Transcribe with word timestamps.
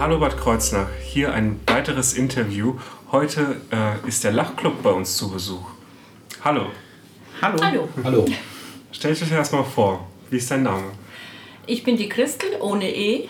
Hallo 0.00 0.18
Bad 0.18 0.38
Kreuznach, 0.38 0.88
hier 1.04 1.34
ein 1.34 1.60
weiteres 1.66 2.14
Interview. 2.14 2.76
Heute 3.12 3.60
äh, 3.70 4.08
ist 4.08 4.24
der 4.24 4.32
Lachclub 4.32 4.82
bei 4.82 4.88
uns 4.88 5.14
zu 5.14 5.30
Besuch. 5.30 5.66
Hallo. 6.42 6.68
Hallo. 7.42 7.58
Hallo, 7.62 7.88
Hallo. 8.02 8.26
Stell 8.92 9.14
dich 9.14 9.30
erstmal 9.30 9.62
vor. 9.62 10.08
Wie 10.30 10.38
ist 10.38 10.50
dein 10.50 10.62
Name? 10.62 10.84
ich 11.66 11.84
bin 11.84 11.98
die 11.98 12.08
Christel 12.08 12.48
ohne 12.60 12.90
E 12.90 13.28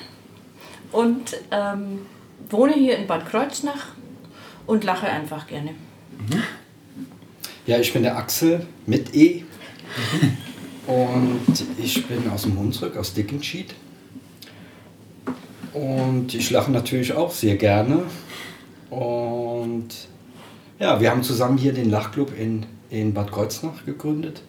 und 0.92 1.38
ähm, 1.50 2.06
wohne 2.48 2.74
hier 2.74 2.98
in 2.98 3.08
Bad 3.08 3.28
Kreuznach 3.28 3.88
und 4.68 4.84
lache 4.84 5.08
einfach 5.08 5.48
gerne. 5.48 5.74
Ja, 7.66 7.80
ich 7.80 7.92
bin 7.92 8.04
der 8.04 8.16
Axel 8.16 8.64
mit 8.86 9.12
E. 9.12 9.44
Und 10.86 11.64
ich 11.78 12.06
bin 12.06 12.30
aus 12.30 12.42
dem 12.42 12.56
Hunsrück, 12.56 12.96
aus 12.96 13.12
Dickenschied. 13.12 13.74
Und 15.72 16.34
ich 16.34 16.50
lache 16.50 16.70
natürlich 16.70 17.12
auch 17.12 17.30
sehr 17.30 17.56
gerne. 17.56 18.02
Und 18.90 19.88
ja, 20.78 21.00
wir 21.00 21.10
haben 21.10 21.22
zusammen 21.22 21.58
hier 21.58 21.72
den 21.72 21.90
Lachclub 21.90 22.36
in, 22.36 22.66
in 22.90 23.14
Bad 23.14 23.30
Kreuznach 23.30 23.84
gegründet. 23.84 24.42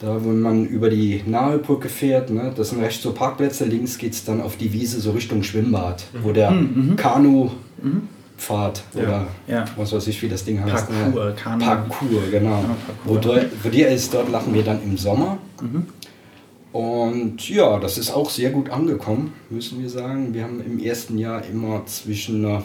Da, 0.00 0.22
wo 0.22 0.28
man 0.30 0.66
über 0.66 0.90
die 0.90 1.22
Nahebrücke 1.26 1.88
fährt, 1.88 2.30
ne, 2.30 2.52
das 2.54 2.70
sind 2.70 2.82
rechts 2.82 3.02
so 3.02 3.12
Parkplätze, 3.12 3.64
links 3.64 3.96
geht 3.98 4.12
es 4.14 4.24
dann 4.24 4.40
auf 4.42 4.56
die 4.56 4.72
Wiese 4.72 5.00
so 5.00 5.12
Richtung 5.12 5.42
Schwimmbad, 5.44 6.04
wo 6.22 6.32
der 6.32 6.52
Kanu-Pfad 6.96 8.82
oder 8.94 9.26
Ja. 9.46 9.64
was 9.76 9.92
weiß 9.92 10.06
ich, 10.08 10.20
wie 10.22 10.28
das 10.28 10.44
Ding 10.44 10.62
heißt. 10.62 10.88
Parkour, 10.88 11.24
ne? 11.26 11.34
Kanu. 11.34 11.64
Parkour, 11.64 12.22
genau. 12.30 12.50
Ja, 12.50 12.64
Wo, 13.04 13.14
Parkour. 13.14 13.34
dort, 13.34 13.46
wo 13.62 13.68
der 13.68 13.88
ist, 13.90 14.12
dort 14.12 14.30
lachen 14.30 14.52
wir 14.54 14.62
dann 14.62 14.82
im 14.82 14.96
Sommer. 14.96 15.38
Und 16.76 17.48
ja, 17.48 17.78
das 17.78 17.96
ist 17.96 18.10
auch 18.10 18.28
sehr 18.28 18.50
gut 18.50 18.68
angekommen, 18.68 19.32
müssen 19.48 19.80
wir 19.80 19.88
sagen. 19.88 20.34
Wir 20.34 20.42
haben 20.42 20.60
im 20.60 20.78
ersten 20.78 21.16
Jahr 21.16 21.42
immer 21.50 21.86
zwischen 21.86 22.44
äh, 22.44 22.58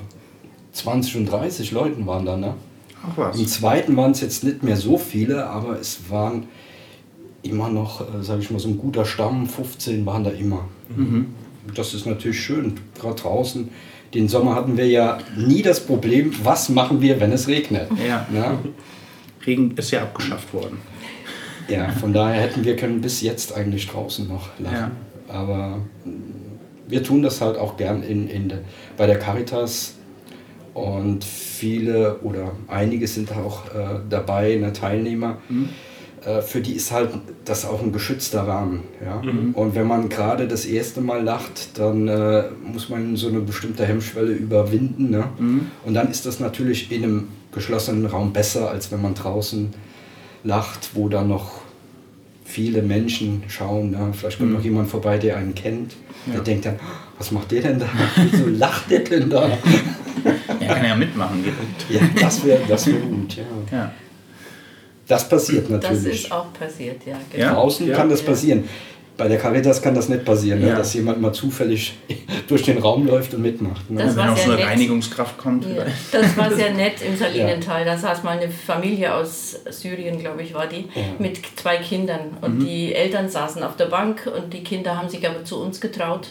20 0.74 1.16
und 1.16 1.26
30 1.28 1.72
Leuten 1.72 2.06
waren 2.06 2.26
da, 2.26 2.36
ne? 2.36 2.56
Ach 3.02 3.16
was. 3.16 3.40
Im 3.40 3.48
zweiten 3.48 3.96
waren 3.96 4.12
es 4.12 4.20
jetzt 4.20 4.44
nicht 4.44 4.64
mehr 4.64 4.76
so 4.76 4.98
viele, 4.98 5.48
aber 5.48 5.80
es 5.80 6.10
waren 6.10 6.48
immer 7.42 7.70
noch, 7.70 8.02
äh, 8.02 8.22
sage 8.22 8.42
ich 8.42 8.52
mal, 8.52 8.60
so 8.60 8.68
ein 8.68 8.78
guter 8.78 9.06
Stamm, 9.06 9.48
15 9.48 10.06
waren 10.06 10.26
da 10.26 10.32
immer. 10.32 10.66
Das 11.74 11.94
ist 11.94 12.06
natürlich 12.06 12.42
schön, 12.42 12.82
gerade 13.00 13.16
draußen. 13.16 13.70
Den 14.14 14.28
Sommer 14.28 14.56
hatten 14.56 14.76
wir 14.76 14.90
ja 14.90 15.20
nie 15.38 15.62
das 15.62 15.80
Problem, 15.80 16.34
was 16.44 16.68
machen 16.68 17.00
wir, 17.00 17.22
wenn 17.22 17.32
es 17.32 17.48
regnet. 17.48 17.88
Ja. 18.06 18.28
Ja, 18.34 18.60
Regen 19.46 19.72
ist 19.78 19.92
ja 19.92 20.02
abgeschafft 20.02 20.54
worden. 20.54 20.80
Ja 21.68 21.90
von 21.90 22.14
daher 22.14 22.42
hätten 22.42 22.64
wir 22.64 22.76
können 22.76 23.02
bis 23.02 23.22
jetzt 23.22 23.56
eigentlich 23.56 23.88
draußen 23.88 24.28
noch 24.28 24.50
lachen. 24.60 24.92
Aber 25.28 25.78
mm, 26.06 26.10
wir 26.88 27.04
tun 27.04 27.22
das 27.22 27.42
halt 27.42 27.58
auch 27.58 27.78
gern 27.78 28.04
in, 28.04 28.28
in 28.28 28.50
de, 28.50 28.58
bei 28.98 29.08
der 29.08 29.18
Caritas 29.18 29.96
und 30.74 31.24
viele 31.24 32.20
oder 32.20 32.52
einige 32.68 33.08
sind 33.08 33.32
auch 33.32 33.66
äh, 33.68 34.00
dabei, 34.10 34.56
ne, 34.56 34.74
Teilnehmer. 34.74 35.38
Äh, 36.26 36.42
für 36.42 36.62
die 36.62 36.74
ist 36.74 36.92
halt 36.92 37.10
das 37.46 37.66
auch 37.66 37.82
ein 37.82 37.92
geschützter 37.92 38.48
Rahmen. 38.48 38.84
Ja? 39.04 39.22
Und 39.54 39.76
wenn 39.76 39.88
man 39.88 40.10
gerade 40.10 40.48
das 40.48 40.66
erste 40.66 41.02
Mal 41.02 41.24
lacht, 41.24 41.78
dann 41.80 42.08
äh, 42.08 42.44
muss 42.64 42.90
man 42.90 43.16
so 43.16 43.28
eine 43.28 43.40
bestimmte 43.40 43.86
Hemmschwelle 43.86 44.32
überwinden. 44.32 45.10
Ne? 45.10 45.26
Und 45.86 45.94
dann 45.94 46.10
ist 46.10 46.26
das 46.26 46.40
natürlich 46.40 46.92
in 46.92 47.04
einem 47.04 47.28
geschlossenen 47.52 48.06
Raum 48.06 48.34
besser, 48.34 48.70
als 48.70 48.92
wenn 48.92 49.02
man 49.02 49.14
draußen 49.14 49.74
lacht, 50.44 50.90
wo 50.94 51.08
dann 51.10 51.28
noch 51.28 51.62
viele 52.46 52.82
Menschen 52.82 53.44
schauen. 53.48 53.92
Ne? 53.92 54.12
Vielleicht 54.14 54.38
kommt 54.40 54.52
noch 54.54 54.64
jemand 54.64 54.90
vorbei, 54.90 55.18
der 55.18 55.38
einen 55.38 55.56
kennt. 55.56 55.94
Der 56.32 56.42
denkt 56.42 56.66
dann, 56.66 56.80
was 57.18 57.32
macht 57.32 57.52
der 57.52 57.62
denn 57.62 57.80
da? 57.80 57.88
Wieso 58.32 58.48
lacht 58.48 58.92
der 58.92 59.00
denn 59.00 59.30
da? 59.30 59.50
Er 60.60 60.68
kann 60.76 60.86
ja 60.86 60.96
mitmachen 60.96 61.44
ja, 61.90 62.00
das 62.20 62.44
wäre 62.46 62.62
das 62.68 62.86
wär 62.88 63.00
gut. 63.00 63.36
Ja. 63.38 63.44
Ja. 63.72 63.92
Das 65.08 65.28
passiert 65.28 65.64
Das 65.70 65.82
natürlich. 65.84 66.26
ist 66.26 66.32
auch 66.32 66.54
passiert, 66.54 67.02
ja. 67.06 67.18
Genau. 67.32 67.44
Ja? 67.44 67.54
Draußen 67.54 67.88
Ja. 67.88 67.96
kann 67.96 68.10
das 68.10 68.22
Ja. 68.22 68.28
passieren. 68.28 68.64
Bei 69.22 69.28
der 69.28 69.38
Caritas 69.38 69.84
kann 69.84 69.94
das 69.94 70.10
nicht 70.10 70.26
passieren, 70.26 70.62
ne? 70.62 70.70
Ja. 70.70 70.76
dass 70.78 70.96
jemand 70.96 71.22
mal 71.22 71.32
zufällig 71.32 71.94
durch 72.48 72.64
den 72.64 72.80
Raum 72.80 73.06
läuft 73.06 73.36
und 73.36 73.44
mitmacht. 73.44 73.88
Ne? 73.88 74.02
Das 74.02 74.16
Wenn 74.16 74.24
war 74.24 74.32
auch 74.32 74.36
sehr 74.36 74.46
so 74.46 74.52
eine 74.54 74.62
nett. 74.62 74.70
Reinigungskraft 74.72 75.38
kommt. 75.38 75.64
Ja, 75.64 75.86
das 76.12 76.36
war 76.36 76.52
sehr 76.52 76.74
nett 76.74 77.04
im 77.08 77.16
Salinental. 77.16 77.86
Da 77.86 77.96
saß 77.96 78.24
mal 78.24 78.40
eine 78.40 78.50
Familie 78.50 79.14
aus 79.14 79.60
Syrien, 79.70 80.18
glaube 80.18 80.42
ich, 80.42 80.56
war 80.56 80.66
die, 80.66 80.86
mit 81.20 81.40
zwei 81.56 81.78
Kindern. 81.78 82.36
Und 82.42 82.62
die 82.62 82.96
Eltern 82.96 83.30
saßen 83.30 83.62
auf 83.62 83.76
der 83.76 83.86
Bank 83.86 84.28
und 84.36 84.54
die 84.54 84.64
Kinder 84.64 84.98
haben 84.98 85.08
sich 85.08 85.28
aber 85.30 85.44
zu 85.44 85.62
uns 85.62 85.80
getraut 85.80 86.30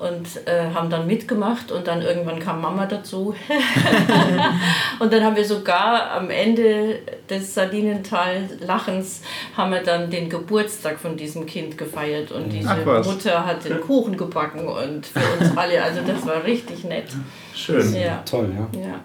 und 0.00 0.46
äh, 0.46 0.70
haben 0.72 0.88
dann 0.88 1.06
mitgemacht. 1.06 1.70
Und 1.70 1.86
dann 1.86 2.00
irgendwann 2.00 2.40
kam 2.40 2.62
Mama 2.62 2.86
dazu. 2.86 3.34
und 4.98 5.12
dann 5.12 5.22
haben 5.22 5.36
wir 5.36 5.44
sogar 5.44 6.12
am 6.12 6.30
Ende 6.30 7.00
des 7.28 7.54
Salinental-Lachens 7.54 9.22
haben 9.56 9.72
wir 9.72 9.82
dann 9.82 10.10
den 10.10 10.30
Geburtstag 10.30 10.98
von 10.98 11.16
diesem 11.16 11.44
Kind 11.44 11.76
gefeiert. 11.76 12.32
Und 12.32 12.50
diese 12.50 12.70
Ach 12.70 12.86
was. 12.86 13.06
Mutter 13.06 13.44
hat 13.44 13.64
den 13.64 13.80
Kuchen 13.80 14.16
gebacken 14.16 14.66
und 14.66 15.06
für 15.06 15.20
uns 15.38 15.56
alle. 15.56 15.82
Also 15.82 16.00
das 16.06 16.26
war 16.26 16.42
richtig 16.44 16.84
nett. 16.84 17.08
Schön. 17.54 17.94
Ja. 17.94 18.22
Toll, 18.24 18.50
ja. 18.56 18.80
Ja, 18.80 19.00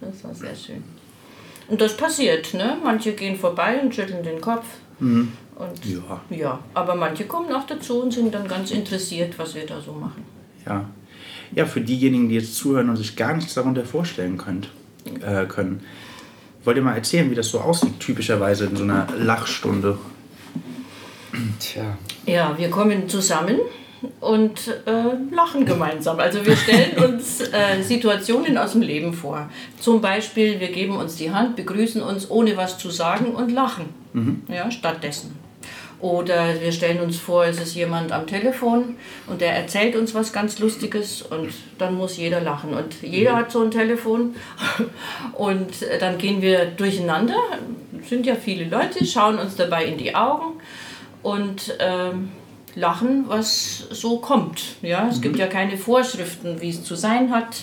das 0.00 0.24
war 0.24 0.34
sehr 0.34 0.54
schön. 0.56 0.82
Und 1.68 1.80
das 1.80 1.96
passiert, 1.96 2.54
ne? 2.54 2.76
Manche 2.82 3.12
gehen 3.12 3.36
vorbei 3.36 3.80
und 3.80 3.94
schütteln 3.94 4.22
den 4.22 4.40
Kopf. 4.40 4.66
Und 5.56 5.84
Ja. 5.86 6.20
ja, 6.30 6.58
aber 6.74 6.94
manche 6.94 7.24
kommen 7.24 7.52
auch 7.52 7.66
dazu 7.66 8.02
und 8.02 8.12
sind 8.12 8.34
dann 8.34 8.46
ganz 8.46 8.70
interessiert, 8.70 9.38
was 9.38 9.54
wir 9.54 9.66
da 9.66 9.80
so 9.80 9.92
machen. 9.92 10.24
Ja. 10.66 10.84
ja, 11.54 11.64
für 11.66 11.80
diejenigen, 11.80 12.28
die 12.28 12.34
jetzt 12.34 12.56
zuhören 12.56 12.90
und 12.90 12.96
sich 12.96 13.16
gar 13.16 13.34
nichts 13.34 13.54
darunter 13.54 13.84
vorstellen 13.84 14.36
könnt, 14.36 14.68
äh, 15.24 15.46
können. 15.46 15.80
Wollt 16.64 16.76
ihr 16.76 16.82
mal 16.82 16.96
erzählen, 16.96 17.30
wie 17.30 17.34
das 17.36 17.48
so 17.48 17.60
aussieht, 17.60 18.00
typischerweise 18.00 18.66
in 18.66 18.76
so 18.76 18.82
einer 18.82 19.06
Lachstunde? 19.16 19.98
Tja. 21.60 21.96
Ja, 22.26 22.58
wir 22.58 22.70
kommen 22.70 23.08
zusammen 23.08 23.58
und 24.20 24.68
äh, 24.86 25.34
lachen 25.34 25.64
gemeinsam. 25.64 26.18
Also 26.18 26.44
wir 26.44 26.56
stellen 26.56 26.98
uns 27.04 27.40
äh, 27.40 27.82
Situationen 27.82 28.58
aus 28.58 28.72
dem 28.72 28.82
Leben 28.82 29.12
vor. 29.12 29.48
Zum 29.78 30.00
Beispiel, 30.00 30.60
wir 30.60 30.72
geben 30.72 30.96
uns 30.96 31.16
die 31.16 31.30
Hand, 31.30 31.56
begrüßen 31.56 32.02
uns 32.02 32.30
ohne 32.30 32.56
was 32.56 32.78
zu 32.78 32.90
sagen 32.90 33.34
und 33.34 33.50
lachen. 33.52 33.86
Mhm. 34.12 34.42
Ja, 34.48 34.70
stattdessen. 34.70 35.45
Oder 36.00 36.60
wir 36.60 36.72
stellen 36.72 37.00
uns 37.00 37.16
vor, 37.16 37.46
es 37.46 37.58
ist 37.58 37.74
jemand 37.74 38.12
am 38.12 38.26
Telefon 38.26 38.96
und 39.26 39.40
der 39.40 39.54
erzählt 39.54 39.96
uns 39.96 40.14
was 40.14 40.32
ganz 40.32 40.58
Lustiges 40.58 41.22
und 41.22 41.54
dann 41.78 41.94
muss 41.94 42.18
jeder 42.18 42.40
lachen. 42.40 42.74
Und 42.74 43.02
jeder 43.02 43.32
mhm. 43.32 43.36
hat 43.36 43.50
so 43.50 43.62
ein 43.62 43.70
Telefon 43.70 44.36
und 45.32 45.70
dann 46.00 46.18
gehen 46.18 46.42
wir 46.42 46.66
durcheinander. 46.66 47.38
Es 48.00 48.10
sind 48.10 48.26
ja 48.26 48.34
viele 48.34 48.64
Leute, 48.64 49.06
schauen 49.06 49.38
uns 49.38 49.56
dabei 49.56 49.86
in 49.86 49.96
die 49.96 50.14
Augen 50.14 50.60
und 51.22 51.74
ähm, 51.80 52.30
lachen, 52.74 53.24
was 53.28 53.86
so 53.90 54.18
kommt. 54.18 54.76
Ja? 54.82 55.08
Es 55.08 55.16
mhm. 55.16 55.22
gibt 55.22 55.38
ja 55.38 55.46
keine 55.46 55.78
Vorschriften, 55.78 56.60
wie 56.60 56.70
es 56.70 56.84
zu 56.84 56.94
sein 56.94 57.30
hat. 57.30 57.62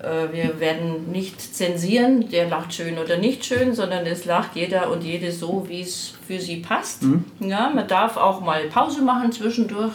Äh, 0.00 0.32
wir 0.32 0.60
werden 0.60 1.10
nicht 1.10 1.40
zensieren, 1.40 2.28
der 2.30 2.48
lacht 2.48 2.74
schön 2.74 2.98
oder 2.98 3.16
nicht 3.16 3.44
schön, 3.44 3.74
sondern 3.74 4.06
es 4.06 4.24
lacht 4.24 4.54
jeder 4.54 4.90
und 4.90 5.02
jede 5.02 5.32
so, 5.32 5.66
wie 5.68 5.80
es 5.80 6.14
für 6.26 6.40
sie 6.40 6.56
passt. 6.56 7.02
Mhm. 7.02 7.24
Ja, 7.40 7.70
man 7.70 7.88
darf 7.88 8.16
auch 8.16 8.40
mal 8.40 8.64
Pause 8.68 9.02
machen 9.02 9.32
zwischendurch, 9.32 9.92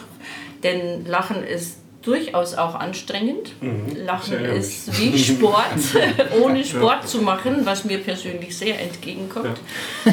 denn 0.62 1.06
Lachen 1.06 1.42
ist 1.44 1.78
durchaus 2.02 2.54
auch 2.54 2.74
anstrengend. 2.74 3.52
Mhm. 3.62 3.96
Lachen 4.04 4.44
ist 4.44 5.00
wie 5.00 5.18
Sport, 5.18 5.64
ohne 6.42 6.64
Sport 6.64 7.08
zu 7.08 7.22
machen, 7.22 7.64
was 7.64 7.84
mir 7.84 7.98
persönlich 7.98 8.56
sehr 8.56 8.78
entgegenkommt. 8.78 9.58
Ja. 10.04 10.12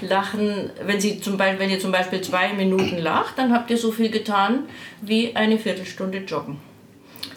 Lachen, 0.08 0.70
wenn, 0.84 1.00
Sie 1.00 1.20
zum 1.20 1.36
Beispiel, 1.36 1.60
wenn 1.60 1.70
ihr 1.70 1.78
zum 1.78 1.92
Beispiel 1.92 2.20
zwei 2.20 2.52
Minuten 2.52 2.98
lacht, 2.98 3.38
dann 3.38 3.52
habt 3.52 3.70
ihr 3.70 3.78
so 3.78 3.92
viel 3.92 4.10
getan 4.10 4.64
wie 5.00 5.36
eine 5.36 5.58
Viertelstunde 5.58 6.18
joggen. 6.18 6.56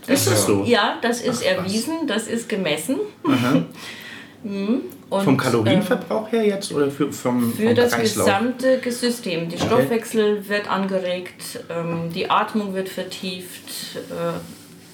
Das 0.07 0.21
ist 0.21 0.31
das 0.31 0.45
so? 0.45 0.63
Ja, 0.63 0.97
das 1.01 1.21
ist 1.21 1.43
Ach, 1.45 1.57
erwiesen, 1.57 2.07
das 2.07 2.27
ist 2.27 2.49
gemessen. 2.49 2.97
Mhm. 4.43 4.81
Und, 5.09 5.23
vom 5.23 5.37
Kalorienverbrauch 5.37 6.31
her 6.31 6.45
jetzt 6.45 6.71
oder 6.73 6.89
für, 6.89 7.11
vom, 7.11 7.53
für 7.53 7.67
vom 7.67 7.75
das 7.75 7.91
Kreislauf? 7.91 8.25
gesamte 8.25 8.91
System. 8.91 9.49
Der 9.49 9.59
okay. 9.59 9.67
Stoffwechsel 9.67 10.49
wird 10.49 10.71
angeregt, 10.71 11.59
ähm, 11.69 12.11
die 12.13 12.29
Atmung 12.29 12.73
wird 12.73 12.89
vertieft, 12.89 13.97
äh, 14.09 14.39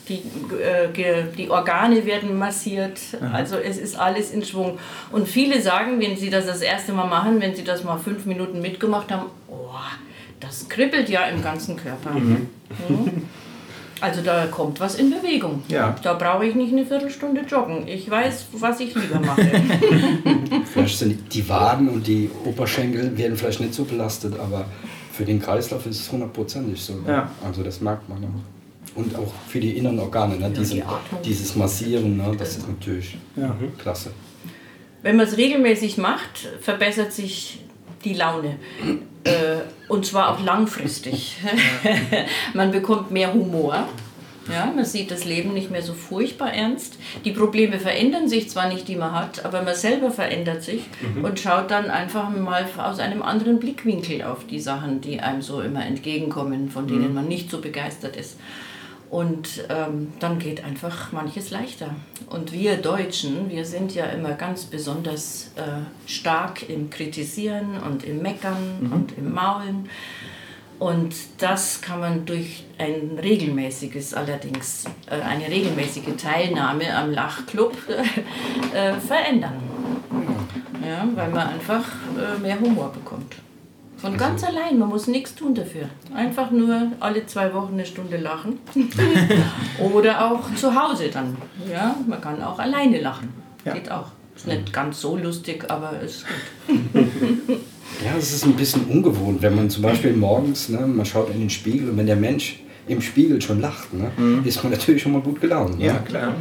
die, 0.10 0.24
äh, 0.56 1.24
die 1.38 1.50
Organe 1.50 2.06
werden 2.06 2.38
massiert. 2.38 3.00
Aha. 3.22 3.38
Also 3.38 3.58
es 3.58 3.78
ist 3.78 3.98
alles 3.98 4.32
in 4.32 4.44
Schwung. 4.44 4.80
Und 5.12 5.28
viele 5.28 5.62
sagen, 5.62 6.00
wenn 6.02 6.18
sie 6.18 6.30
das 6.30 6.46
das 6.46 6.62
erste 6.62 6.94
Mal 6.94 7.08
machen, 7.08 7.40
wenn 7.40 7.56
sie 7.56 7.64
das 7.64 7.84
mal 7.84 7.98
fünf 7.98 8.26
Minuten 8.26 8.60
mitgemacht 8.62 9.12
haben, 9.12 9.28
oh, 9.48 9.70
das 10.40 10.68
kribbelt 10.68 11.10
ja 11.10 11.26
im 11.28 11.42
ganzen 11.42 11.78
Körper. 11.78 12.12
Mhm. 12.12 12.50
Mhm. 12.90 13.30
Also 14.00 14.22
da 14.22 14.46
kommt 14.48 14.80
was 14.80 14.96
in 14.96 15.10
Bewegung. 15.10 15.64
Ja. 15.68 15.96
Da 16.04 16.14
brauche 16.14 16.46
ich 16.46 16.56
nicht 16.56 16.72
eine 16.72 16.86
Viertelstunde 16.86 17.42
joggen. 17.42 17.88
Ich 17.88 18.10
weiß, 18.10 18.48
was 18.54 18.80
ich 18.80 18.94
lieber 18.94 19.20
mache. 19.20 19.42
vielleicht 20.72 20.98
sind 20.98 21.34
die 21.34 21.48
Waden 21.50 21.90
und 21.90 22.06
die 22.06 22.30
Oberschenkel 22.46 23.18
werden 23.18 23.36
vielleicht 23.36 23.60
nicht 23.60 23.74
so 23.74 23.86
belastet, 23.86 24.40
aber 24.40 24.66
für 25.12 25.26
den 25.26 25.42
Kreislauf 25.42 25.86
ist 25.88 26.02
es 26.02 26.12
hundertprozentig 26.12 26.80
so. 26.80 26.94
Ja. 27.08 27.32
Also 27.44 27.64
das 27.64 27.82
merkt 27.82 28.08
man 28.08 28.24
auch. 28.24 28.98
Und 28.98 29.16
auch 29.16 29.32
für 29.48 29.60
die 29.60 29.78
inneren 29.78 30.00
Organe, 30.00 30.38
ne? 30.38 30.52
Diese, 30.52 30.76
die 30.76 30.84
dieses 31.26 31.56
Massieren, 31.56 32.18
ne? 32.18 32.36
das 32.38 32.58
ist 32.58 32.68
natürlich 32.68 33.18
ja. 33.36 33.56
klasse. 33.78 34.12
Wenn 35.04 35.18
man 35.18 35.28
es 35.28 35.38
regelmäßig 35.38 35.98
macht, 35.98 36.48
verbessert 36.62 37.14
sich 37.14 37.67
die 38.04 38.14
Laune. 38.14 38.58
Äh, 39.24 39.62
und 39.88 40.06
zwar 40.06 40.32
auch 40.32 40.44
langfristig. 40.44 41.38
man 42.54 42.72
bekommt 42.72 43.12
mehr 43.12 43.34
Humor. 43.34 43.88
Ja, 44.52 44.72
man 44.74 44.86
sieht 44.86 45.12
das 45.12 45.26
Leben 45.26 45.54
nicht 45.54 45.72
mehr 45.72 45.82
so 45.82 45.94
furchtbar 45.94 46.54
ernst. 46.54 46.98
Die 47.26 47.32
Probleme 47.32 47.80
verändern 47.80 48.30
sich 48.30 48.50
zwar 48.50 48.70
nicht, 48.70 48.88
die 48.88 48.96
man 48.96 49.12
hat, 49.12 49.44
aber 49.44 49.62
man 49.62 49.76
selber 49.76 50.10
verändert 50.10 50.64
sich 50.64 50.84
mhm. 51.16 51.26
und 51.26 51.40
schaut 51.40 51.70
dann 51.70 51.90
einfach 51.90 52.30
mal 52.30 52.66
aus 52.78 53.00
einem 53.00 53.22
anderen 53.22 53.60
Blickwinkel 53.60 54.24
auf 54.24 54.48
die 54.48 54.62
Sachen, 54.62 55.02
die 55.02 55.20
einem 55.20 55.42
so 55.42 55.62
immer 55.62 55.86
entgegenkommen, 55.86 56.70
von 56.70 56.88
denen 56.88 57.10
mhm. 57.10 57.16
man 57.16 57.28
nicht 57.28 57.52
so 57.52 57.60
begeistert 57.60 58.16
ist. 58.16 58.38
Und 59.10 59.64
ähm, 59.70 60.12
dann 60.20 60.38
geht 60.38 60.66
einfach 60.66 61.14
manches 61.14 61.50
leichter. 61.50 61.96
Und 62.30 62.52
wir 62.52 62.76
Deutschen, 62.78 63.50
wir 63.50 63.64
sind 63.64 63.96
ja 63.96 64.06
immer 64.08 64.34
ganz 64.34 64.66
besonders 64.66 65.52
äh, 65.56 66.10
stark 66.10 66.68
im 66.70 66.90
Kritisieren 66.90 67.80
und 67.80 68.04
im 68.04 68.22
Meckern 68.22 68.80
mhm. 68.82 68.92
und 68.92 69.18
im 69.18 69.34
Maulen. 69.34 69.90
Und 70.80 71.16
das 71.40 71.82
kann 71.82 72.02
man 72.02 72.26
durch 72.26 72.66
ein 72.78 73.18
regelmäßiges, 73.22 74.14
allerdings 74.14 74.86
äh, 75.10 75.22
eine 75.22 75.48
regelmäßige 75.48 76.16
Teilnahme 76.18 76.94
am 76.96 77.12
Lachclub 77.12 77.76
äh, 78.74 78.94
verändern. 78.94 79.60
Ja, 80.86 81.08
weil 81.16 81.30
man 81.30 81.48
einfach 81.48 81.84
äh, 82.18 82.40
mehr 82.40 82.60
Humor 82.60 82.92
bekommt. 82.92 83.36
Von 83.98 84.14
also 84.14 84.26
ganz 84.26 84.44
allein, 84.44 84.78
man 84.78 84.90
muss 84.90 85.08
nichts 85.08 85.34
tun 85.34 85.56
dafür. 85.56 85.90
Einfach 86.14 86.52
nur 86.52 86.92
alle 87.00 87.26
zwei 87.26 87.54
Wochen 87.54 87.74
eine 87.74 87.86
Stunde 87.86 88.18
lachen. 88.18 88.60
Oder 89.94 90.32
auch 90.32 90.54
zu 90.56 90.76
Hause 90.76 91.10
dann. 91.12 91.36
Ja, 91.72 91.96
man 92.08 92.22
kann 92.22 92.42
auch 92.42 92.60
alleine 92.60 93.02
lachen. 93.02 93.30
Ja. 93.66 93.74
Geht 93.74 93.92
auch. 93.92 94.08
Ist 94.36 94.48
nicht 94.48 94.72
ganz 94.72 95.02
so 95.02 95.18
lustig, 95.18 95.66
aber 95.70 96.00
ist 96.00 96.26
gut. 96.68 96.78
ja, 98.06 98.12
es 98.18 98.32
ist 98.32 98.46
ein 98.46 98.54
bisschen 98.54 98.86
ungewohnt, 98.86 99.42
wenn 99.42 99.56
man 99.56 99.68
zum 99.72 99.82
Beispiel 99.82 100.14
morgens, 100.14 100.70
ne, 100.70 100.86
man 100.86 101.06
schaut 101.06 101.32
in 101.32 101.40
den 101.40 101.50
Spiegel 101.50 101.90
und 101.90 101.98
wenn 101.98 102.06
der 102.06 102.16
Mensch 102.16 102.60
im 102.88 103.02
Spiegel 103.02 103.42
schon 103.42 103.60
lacht, 103.62 103.92
ne, 103.96 104.12
mhm. 104.16 104.46
ist 104.46 104.64
man 104.64 104.74
natürlich 104.74 105.02
schon 105.02 105.14
mal 105.14 105.22
gut 105.22 105.42
gelaunt. 105.42 105.80
Ne? 105.80 105.88
Ja, 105.88 105.98
klar. 105.98 106.36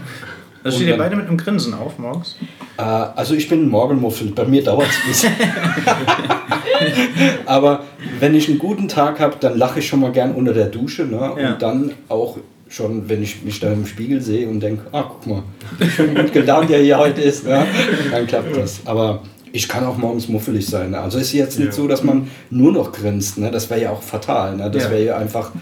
Also 0.66 0.78
steht 0.78 0.88
ihr 0.88 0.98
beide 0.98 1.14
mit 1.14 1.28
einem 1.28 1.36
Grinsen 1.36 1.74
auf 1.74 1.96
morgens? 1.98 2.34
Äh, 2.76 2.82
also 2.82 3.34
ich 3.34 3.48
bin 3.48 3.62
ein 3.62 3.68
Morgenmuffel, 3.68 4.32
bei 4.32 4.44
mir 4.44 4.64
dauert 4.64 4.88
es 4.88 4.96
ein 4.96 5.08
bisschen. 5.08 5.32
Aber 7.46 7.84
wenn 8.18 8.34
ich 8.34 8.48
einen 8.48 8.58
guten 8.58 8.88
Tag 8.88 9.20
habe, 9.20 9.36
dann 9.38 9.56
lache 9.56 9.78
ich 9.78 9.86
schon 9.86 10.00
mal 10.00 10.10
gern 10.10 10.34
unter 10.34 10.52
der 10.52 10.66
Dusche. 10.66 11.04
Ne? 11.04 11.18
Ja. 11.18 11.52
Und 11.52 11.62
dann 11.62 11.92
auch 12.08 12.38
schon, 12.68 13.08
wenn 13.08 13.22
ich 13.22 13.44
mich 13.44 13.60
da 13.60 13.72
im 13.72 13.86
Spiegel 13.86 14.20
sehe 14.20 14.48
und 14.48 14.58
denke, 14.58 14.86
ah, 14.90 15.04
guck 15.08 15.26
mal, 15.28 15.42
schön 15.88 16.16
gut 16.16 16.32
gelaunt 16.32 16.68
der 16.68 16.80
hier 16.80 16.98
heute 16.98 17.20
ist, 17.20 17.46
ne? 17.46 17.64
dann 18.10 18.26
klappt 18.26 18.56
das. 18.56 18.80
Aber 18.86 19.22
ich 19.52 19.68
kann 19.68 19.84
auch 19.84 19.96
morgens 19.96 20.28
muffelig 20.28 20.66
sein. 20.66 20.90
Ne? 20.90 20.98
Also 20.98 21.18
ist 21.18 21.32
jetzt 21.32 21.60
nicht 21.60 21.68
ja. 21.68 21.72
so, 21.72 21.86
dass 21.86 22.02
man 22.02 22.28
nur 22.50 22.72
noch 22.72 22.90
grinst. 22.90 23.38
Ne? 23.38 23.52
Das 23.52 23.70
wäre 23.70 23.82
ja 23.82 23.90
auch 23.90 24.02
fatal. 24.02 24.56
Ne? 24.56 24.68
Das 24.68 24.84
ja. 24.84 24.90
wäre 24.90 25.04
ja 25.04 25.16
einfach 25.16 25.52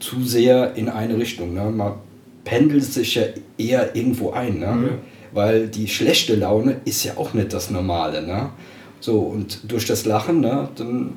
zu 0.00 0.22
sehr 0.22 0.74
in 0.74 0.90
eine 0.90 1.16
Richtung. 1.16 1.54
Ne? 1.54 1.64
Man 1.70 1.94
pendelt 2.44 2.84
sich 2.84 3.14
ja 3.14 3.22
eher 3.58 3.94
irgendwo 3.94 4.30
ein. 4.30 4.58
Ne? 4.58 4.66
Ja. 4.66 4.98
Weil 5.32 5.68
die 5.68 5.88
schlechte 5.88 6.34
Laune 6.34 6.80
ist 6.84 7.04
ja 7.04 7.16
auch 7.16 7.34
nicht 7.34 7.52
das 7.52 7.70
Normale. 7.70 8.26
Ne? 8.26 8.50
So, 9.00 9.18
und 9.20 9.70
durch 9.70 9.86
das 9.86 10.04
Lachen, 10.04 10.40
ne, 10.40 10.68
dann. 10.76 11.14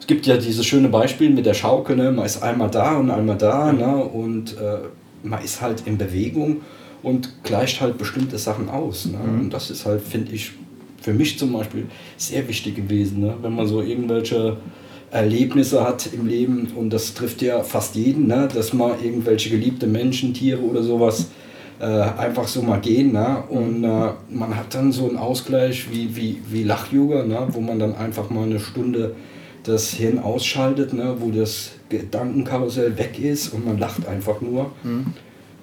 Es 0.00 0.06
gibt 0.06 0.26
ja 0.26 0.36
dieses 0.36 0.66
schöne 0.66 0.90
Beispiel 0.90 1.30
mit 1.30 1.46
der 1.46 1.54
Schaukel, 1.54 1.96
ne? 1.96 2.12
man 2.12 2.26
ist 2.26 2.42
einmal 2.42 2.70
da 2.70 2.96
und 2.98 3.10
einmal 3.10 3.38
da 3.38 3.72
mhm. 3.72 3.78
ne? 3.78 3.96
und 4.04 4.52
äh, 4.58 4.80
man 5.22 5.42
ist 5.42 5.62
halt 5.62 5.84
in 5.86 5.96
Bewegung 5.96 6.60
und 7.02 7.42
gleicht 7.42 7.80
halt 7.80 7.96
bestimmte 7.96 8.36
Sachen 8.36 8.68
aus. 8.68 9.06
Ne? 9.06 9.16
Mhm. 9.16 9.40
Und 9.40 9.54
das 9.54 9.70
ist 9.70 9.86
halt, 9.86 10.02
finde 10.02 10.32
ich, 10.32 10.52
für 11.00 11.14
mich 11.14 11.38
zum 11.38 11.54
Beispiel 11.54 11.86
sehr 12.18 12.46
wichtig 12.48 12.74
gewesen, 12.74 13.20
ne? 13.20 13.34
wenn 13.40 13.54
man 13.54 13.66
so 13.66 13.80
irgendwelche 13.80 14.58
Erlebnisse 15.14 15.84
hat 15.84 16.12
im 16.12 16.26
Leben 16.26 16.72
und 16.74 16.90
das 16.90 17.14
trifft 17.14 17.40
ja 17.40 17.62
fast 17.62 17.94
jeden, 17.94 18.26
ne? 18.26 18.48
dass 18.52 18.72
man 18.72 19.00
irgendwelche 19.00 19.48
geliebte 19.48 19.86
Menschen, 19.86 20.34
Tiere 20.34 20.60
oder 20.60 20.82
sowas 20.82 21.28
äh, 21.78 21.84
einfach 21.84 22.48
so 22.48 22.62
mal 22.62 22.80
gehen. 22.80 23.12
Ne? 23.12 23.44
Und 23.48 23.84
äh, 23.84 24.10
man 24.28 24.56
hat 24.56 24.74
dann 24.74 24.90
so 24.90 25.08
einen 25.08 25.16
Ausgleich 25.16 25.88
wie, 25.88 26.16
wie, 26.16 26.40
wie 26.50 26.64
Lach-Yoga, 26.64 27.24
ne? 27.24 27.46
wo 27.52 27.60
man 27.60 27.78
dann 27.78 27.94
einfach 27.94 28.28
mal 28.28 28.42
eine 28.42 28.58
Stunde 28.58 29.14
das 29.62 29.90
Hirn 29.90 30.18
ausschaltet, 30.18 30.92
ne? 30.92 31.14
wo 31.20 31.30
das 31.30 31.70
Gedankenkarussell 31.90 32.98
weg 32.98 33.20
ist 33.20 33.50
und 33.50 33.64
man 33.64 33.78
lacht 33.78 34.08
einfach 34.08 34.40
nur. 34.40 34.72
Mhm. 34.82 35.06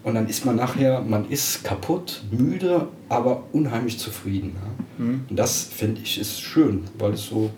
Und 0.04 0.16
dann 0.16 0.30
ist 0.30 0.46
man 0.46 0.56
nachher, 0.56 1.02
man 1.02 1.30
ist 1.30 1.66
kaputt, 1.66 2.24
müde, 2.32 2.88
aber 3.10 3.44
unheimlich 3.52 4.00
zufrieden. 4.00 4.54
Ne? 4.98 5.06
Mhm. 5.06 5.26
Und 5.30 5.38
das 5.38 5.64
finde 5.64 6.00
ich 6.02 6.22
ist 6.22 6.40
schön, 6.40 6.86
weil 6.98 7.16
es 7.16 7.26
so 7.26 7.52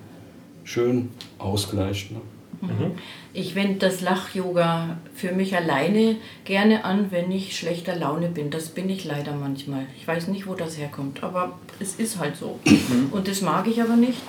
schön 0.64 1.10
ausgleicht. 1.40 2.12
Ne? 2.12 2.22
Mhm. 2.62 2.92
Ich 3.34 3.56
wende 3.56 3.80
das 3.80 4.02
Lach-Yoga 4.02 4.98
für 5.14 5.32
mich 5.32 5.56
alleine 5.56 6.16
gerne 6.46 6.86
an, 6.86 7.12
wenn 7.12 7.32
ich 7.32 7.58
schlechter 7.58 7.96
Laune 7.96 8.30
bin. 8.30 8.50
Das 8.52 8.70
bin 8.70 8.90
ich 8.90 9.04
leider 9.04 9.34
manchmal. 9.34 9.86
Ich 9.98 10.08
weiß 10.08 10.28
nicht, 10.28 10.48
wo 10.48 10.54
das 10.54 10.78
herkommt, 10.78 11.24
aber 11.24 11.60
es 11.80 11.96
ist 11.96 12.20
halt 12.20 12.38
so. 12.38 12.60
Mhm. 12.66 13.10
Und 13.12 13.28
das 13.28 13.42
mag 13.42 13.68
ich 13.68 13.82
aber 13.82 13.96
nicht. 13.96 14.22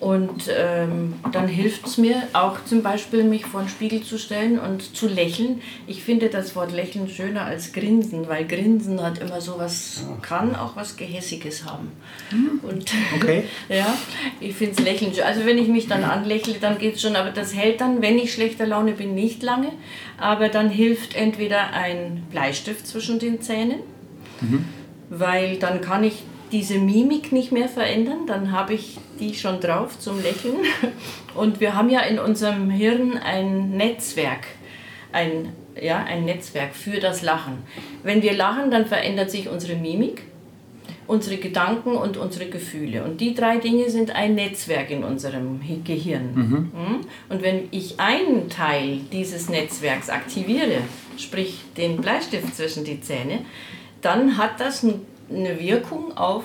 Und 0.00 0.48
ähm, 0.48 1.14
dann 1.30 1.46
hilft 1.46 1.86
es 1.86 1.98
mir 1.98 2.22
auch 2.32 2.64
zum 2.64 2.82
Beispiel, 2.82 3.22
mich 3.22 3.44
vor 3.44 3.60
den 3.60 3.68
Spiegel 3.68 4.02
zu 4.02 4.18
stellen 4.18 4.58
und 4.58 4.96
zu 4.96 5.06
lächeln. 5.06 5.60
Ich 5.86 6.02
finde 6.02 6.30
das 6.30 6.56
Wort 6.56 6.72
lächeln 6.72 7.06
schöner 7.10 7.44
als 7.44 7.72
grinsen, 7.74 8.26
weil 8.26 8.46
grinsen 8.46 9.02
hat 9.02 9.18
immer 9.18 9.42
so 9.42 9.58
was, 9.58 10.06
kann 10.22 10.56
auch 10.56 10.74
was 10.74 10.96
Gehässiges 10.96 11.66
haben. 11.66 11.92
Und 12.62 12.90
Okay. 13.16 13.44
ja, 13.68 13.94
ich 14.40 14.56
finde 14.56 14.74
es 14.78 14.80
lächeln 14.80 15.12
schön. 15.12 15.24
Also 15.24 15.44
wenn 15.44 15.58
ich 15.58 15.68
mich 15.68 15.86
dann 15.86 16.02
anlächle, 16.02 16.54
dann 16.58 16.78
geht 16.78 16.94
es 16.94 17.02
schon, 17.02 17.14
aber 17.14 17.30
das 17.30 17.54
hält 17.54 17.82
dann, 17.82 18.00
wenn 18.00 18.18
ich 18.18 18.32
schlechter 18.32 18.66
Laune 18.66 18.92
bin, 18.92 19.14
nicht 19.14 19.42
lange. 19.42 19.68
Aber 20.18 20.48
dann 20.48 20.70
hilft 20.70 21.14
entweder 21.14 21.74
ein 21.74 22.22
Bleistift 22.30 22.86
zwischen 22.86 23.18
den 23.18 23.42
Zähnen, 23.42 23.80
weil 25.10 25.58
dann 25.58 25.82
kann 25.82 26.04
ich 26.04 26.22
diese 26.52 26.78
Mimik 26.78 27.32
nicht 27.32 27.52
mehr 27.52 27.68
verändern, 27.68 28.26
dann 28.26 28.52
habe 28.52 28.74
ich 28.74 28.98
die 29.18 29.34
schon 29.34 29.60
drauf 29.60 29.98
zum 29.98 30.22
Lächeln. 30.22 30.56
Und 31.34 31.60
wir 31.60 31.74
haben 31.74 31.90
ja 31.90 32.00
in 32.00 32.18
unserem 32.18 32.70
Hirn 32.70 33.16
ein 33.16 33.70
Netzwerk, 33.76 34.46
ein, 35.12 35.52
ja, 35.80 35.98
ein 36.04 36.24
Netzwerk 36.24 36.74
für 36.74 36.98
das 37.00 37.22
Lachen. 37.22 37.58
Wenn 38.02 38.22
wir 38.22 38.32
lachen, 38.34 38.70
dann 38.70 38.86
verändert 38.86 39.30
sich 39.30 39.48
unsere 39.48 39.76
Mimik, 39.76 40.22
unsere 41.06 41.36
Gedanken 41.38 41.92
und 41.96 42.16
unsere 42.16 42.46
Gefühle. 42.46 43.04
Und 43.04 43.20
die 43.20 43.34
drei 43.34 43.58
Dinge 43.58 43.90
sind 43.90 44.14
ein 44.14 44.34
Netzwerk 44.34 44.90
in 44.90 45.02
unserem 45.04 45.60
Hi- 45.62 45.80
Gehirn. 45.84 46.34
Mhm. 46.34 46.70
Und 47.28 47.42
wenn 47.42 47.68
ich 47.72 47.98
einen 47.98 48.48
Teil 48.48 49.00
dieses 49.12 49.48
Netzwerks 49.48 50.08
aktiviere, 50.08 50.78
sprich 51.16 51.60
den 51.76 51.96
Bleistift 52.00 52.54
zwischen 52.56 52.84
die 52.84 53.00
Zähne, 53.00 53.40
dann 54.02 54.36
hat 54.38 54.60
das 54.60 54.82
n- 54.84 55.00
eine 55.30 55.58
Wirkung 55.58 56.16
auf 56.16 56.44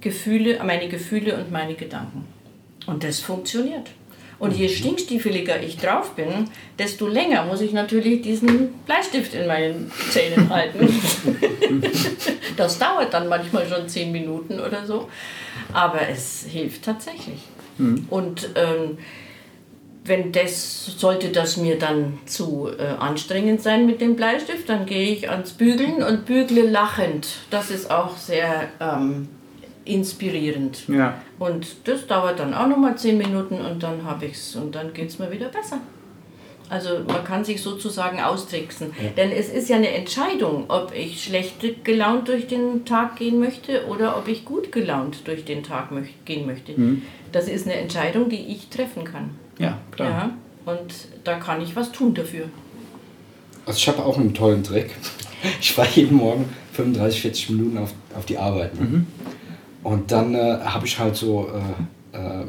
Gefühle, 0.00 0.62
meine 0.62 0.88
Gefühle 0.88 1.36
und 1.36 1.50
meine 1.50 1.74
Gedanken. 1.74 2.26
Und 2.86 3.02
das 3.04 3.20
funktioniert. 3.20 3.90
Und 4.38 4.54
je 4.54 4.68
stinkstiefeliger 4.68 5.62
ich 5.62 5.78
drauf 5.78 6.14
bin, 6.14 6.50
desto 6.78 7.06
länger 7.06 7.44
muss 7.44 7.60
ich 7.60 7.72
natürlich 7.72 8.20
diesen 8.20 8.72
Bleistift 8.84 9.32
in 9.32 9.46
meinen 9.46 9.90
Zähnen 10.10 10.50
halten. 10.50 10.92
das 12.56 12.78
dauert 12.78 13.14
dann 13.14 13.28
manchmal 13.28 13.66
schon 13.66 13.88
zehn 13.88 14.12
Minuten 14.12 14.60
oder 14.60 14.84
so. 14.84 15.08
Aber 15.72 16.08
es 16.08 16.44
hilft 16.48 16.84
tatsächlich. 16.84 17.40
Und 18.10 18.50
ähm, 18.54 18.98
wenn 20.04 20.32
das, 20.32 20.84
sollte 20.98 21.30
das 21.30 21.56
mir 21.56 21.78
dann 21.78 22.18
zu 22.26 22.68
äh, 22.78 22.82
anstrengend 22.98 23.62
sein 23.62 23.86
mit 23.86 24.02
dem 24.02 24.16
Bleistift, 24.16 24.68
dann 24.68 24.84
gehe 24.84 25.10
ich 25.10 25.30
ans 25.30 25.52
Bügeln 25.52 26.02
und 26.02 26.26
bügle 26.26 26.68
lachend. 26.68 27.26
Das 27.50 27.70
ist 27.70 27.90
auch 27.90 28.16
sehr 28.16 28.68
ähm, 28.80 29.28
inspirierend. 29.86 30.86
Ja. 30.88 31.20
Und 31.38 31.88
das 31.88 32.06
dauert 32.06 32.38
dann 32.38 32.52
auch 32.52 32.66
nochmal 32.66 32.98
zehn 32.98 33.16
Minuten 33.16 33.54
und 33.54 33.82
dann 33.82 34.04
habe 34.04 34.26
ich's 34.26 34.54
und 34.56 34.74
dann 34.74 34.92
geht 34.92 35.08
es 35.08 35.18
mir 35.18 35.30
wieder 35.30 35.48
besser. 35.48 35.78
Also 36.68 37.00
man 37.06 37.24
kann 37.24 37.44
sich 37.44 37.62
sozusagen 37.62 38.20
austricksen. 38.20 38.92
Denn 39.16 39.30
es 39.30 39.48
ist 39.50 39.68
ja 39.68 39.76
eine 39.76 39.90
Entscheidung, 39.90 40.64
ob 40.68 40.94
ich 40.94 41.22
schlecht 41.22 41.84
gelaunt 41.84 42.28
durch 42.28 42.46
den 42.46 42.84
Tag 42.84 43.16
gehen 43.16 43.38
möchte 43.38 43.86
oder 43.86 44.16
ob 44.16 44.28
ich 44.28 44.44
gut 44.44 44.72
gelaunt 44.72 45.26
durch 45.26 45.44
den 45.44 45.62
Tag 45.62 45.92
möch 45.92 46.08
gehen 46.24 46.46
möchte. 46.46 46.74
Das 47.32 47.48
ist 47.48 47.66
eine 47.66 47.76
Entscheidung, 47.76 48.30
die 48.30 48.46
ich 48.46 48.68
treffen 48.68 49.04
kann. 49.04 49.30
Ja, 49.58 49.78
klar. 49.90 50.10
Ja, 50.10 50.72
und 50.72 50.92
da 51.24 51.38
kann 51.38 51.60
ich 51.60 51.76
was 51.76 51.92
tun 51.92 52.14
dafür. 52.14 52.46
Also 53.66 53.78
ich 53.78 53.88
habe 53.88 54.04
auch 54.04 54.18
einen 54.18 54.34
tollen 54.34 54.62
Trick. 54.62 54.90
Ich 55.60 55.72
fahre 55.72 55.90
jeden 55.94 56.16
Morgen 56.16 56.46
35, 56.72 57.20
40 57.20 57.50
Minuten 57.50 57.76
auf, 57.76 57.92
auf 58.16 58.24
die 58.24 58.38
Arbeit. 58.38 58.80
Ne? 58.80 59.04
Und 59.82 60.10
dann 60.10 60.34
äh, 60.34 60.58
habe 60.64 60.86
ich 60.86 60.98
halt 60.98 61.16
so 61.16 61.50
äh, 62.12 62.16
äh, 62.16 62.46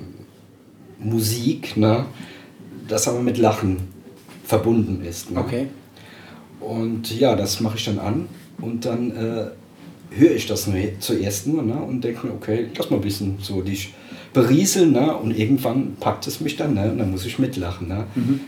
Musik, 0.98 1.76
ne? 1.76 2.06
das 2.88 3.10
aber 3.10 3.20
mit 3.20 3.38
Lachen 3.38 3.90
verbunden 4.46 5.04
ist. 5.04 5.30
Ne? 5.30 5.40
Okay. 5.42 5.68
Und 6.62 7.20
ja, 7.20 7.36
das 7.36 7.60
mache 7.60 7.76
ich 7.76 7.84
dann 7.84 8.00
an 8.00 8.30
und 8.62 8.86
dann 8.86 9.12
äh, 9.12 9.48
höre 10.18 10.32
ich 10.32 10.48
das 10.48 10.68
nur, 10.68 10.78
zuerst 11.00 11.48
nur 11.48 11.64
ne? 11.64 11.76
und 11.76 12.02
denke 12.02 12.28
mir, 12.28 12.34
okay, 12.34 12.70
lass 12.78 12.90
mal 12.90 12.96
ein 12.96 13.02
bisschen 13.02 13.38
so 13.42 13.62
dich 13.62 13.94
berieseln 14.36 14.92
ne? 14.92 15.16
und 15.16 15.36
irgendwann 15.36 15.96
packt 16.00 16.28
es 16.28 16.42
mich 16.42 16.58
dann 16.58 16.74
ne? 16.74 16.92
und 16.92 17.00
dann 17.00 17.10
muss 17.10 17.26
ich 17.26 17.40
mitlachen. 17.40 17.88
Ne? 17.88 18.04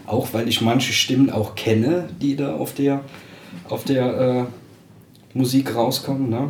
Auch 0.05 0.33
weil 0.33 0.47
ich 0.47 0.61
manche 0.61 0.91
Stimmen 0.91 1.29
auch 1.29 1.55
kenne, 1.55 2.09
die 2.21 2.35
da 2.35 2.55
auf 2.55 2.73
der, 2.73 3.01
auf 3.69 3.85
der 3.85 4.47
äh, 5.33 5.37
Musik 5.37 5.73
rauskommen. 5.73 6.29
Ne? 6.29 6.49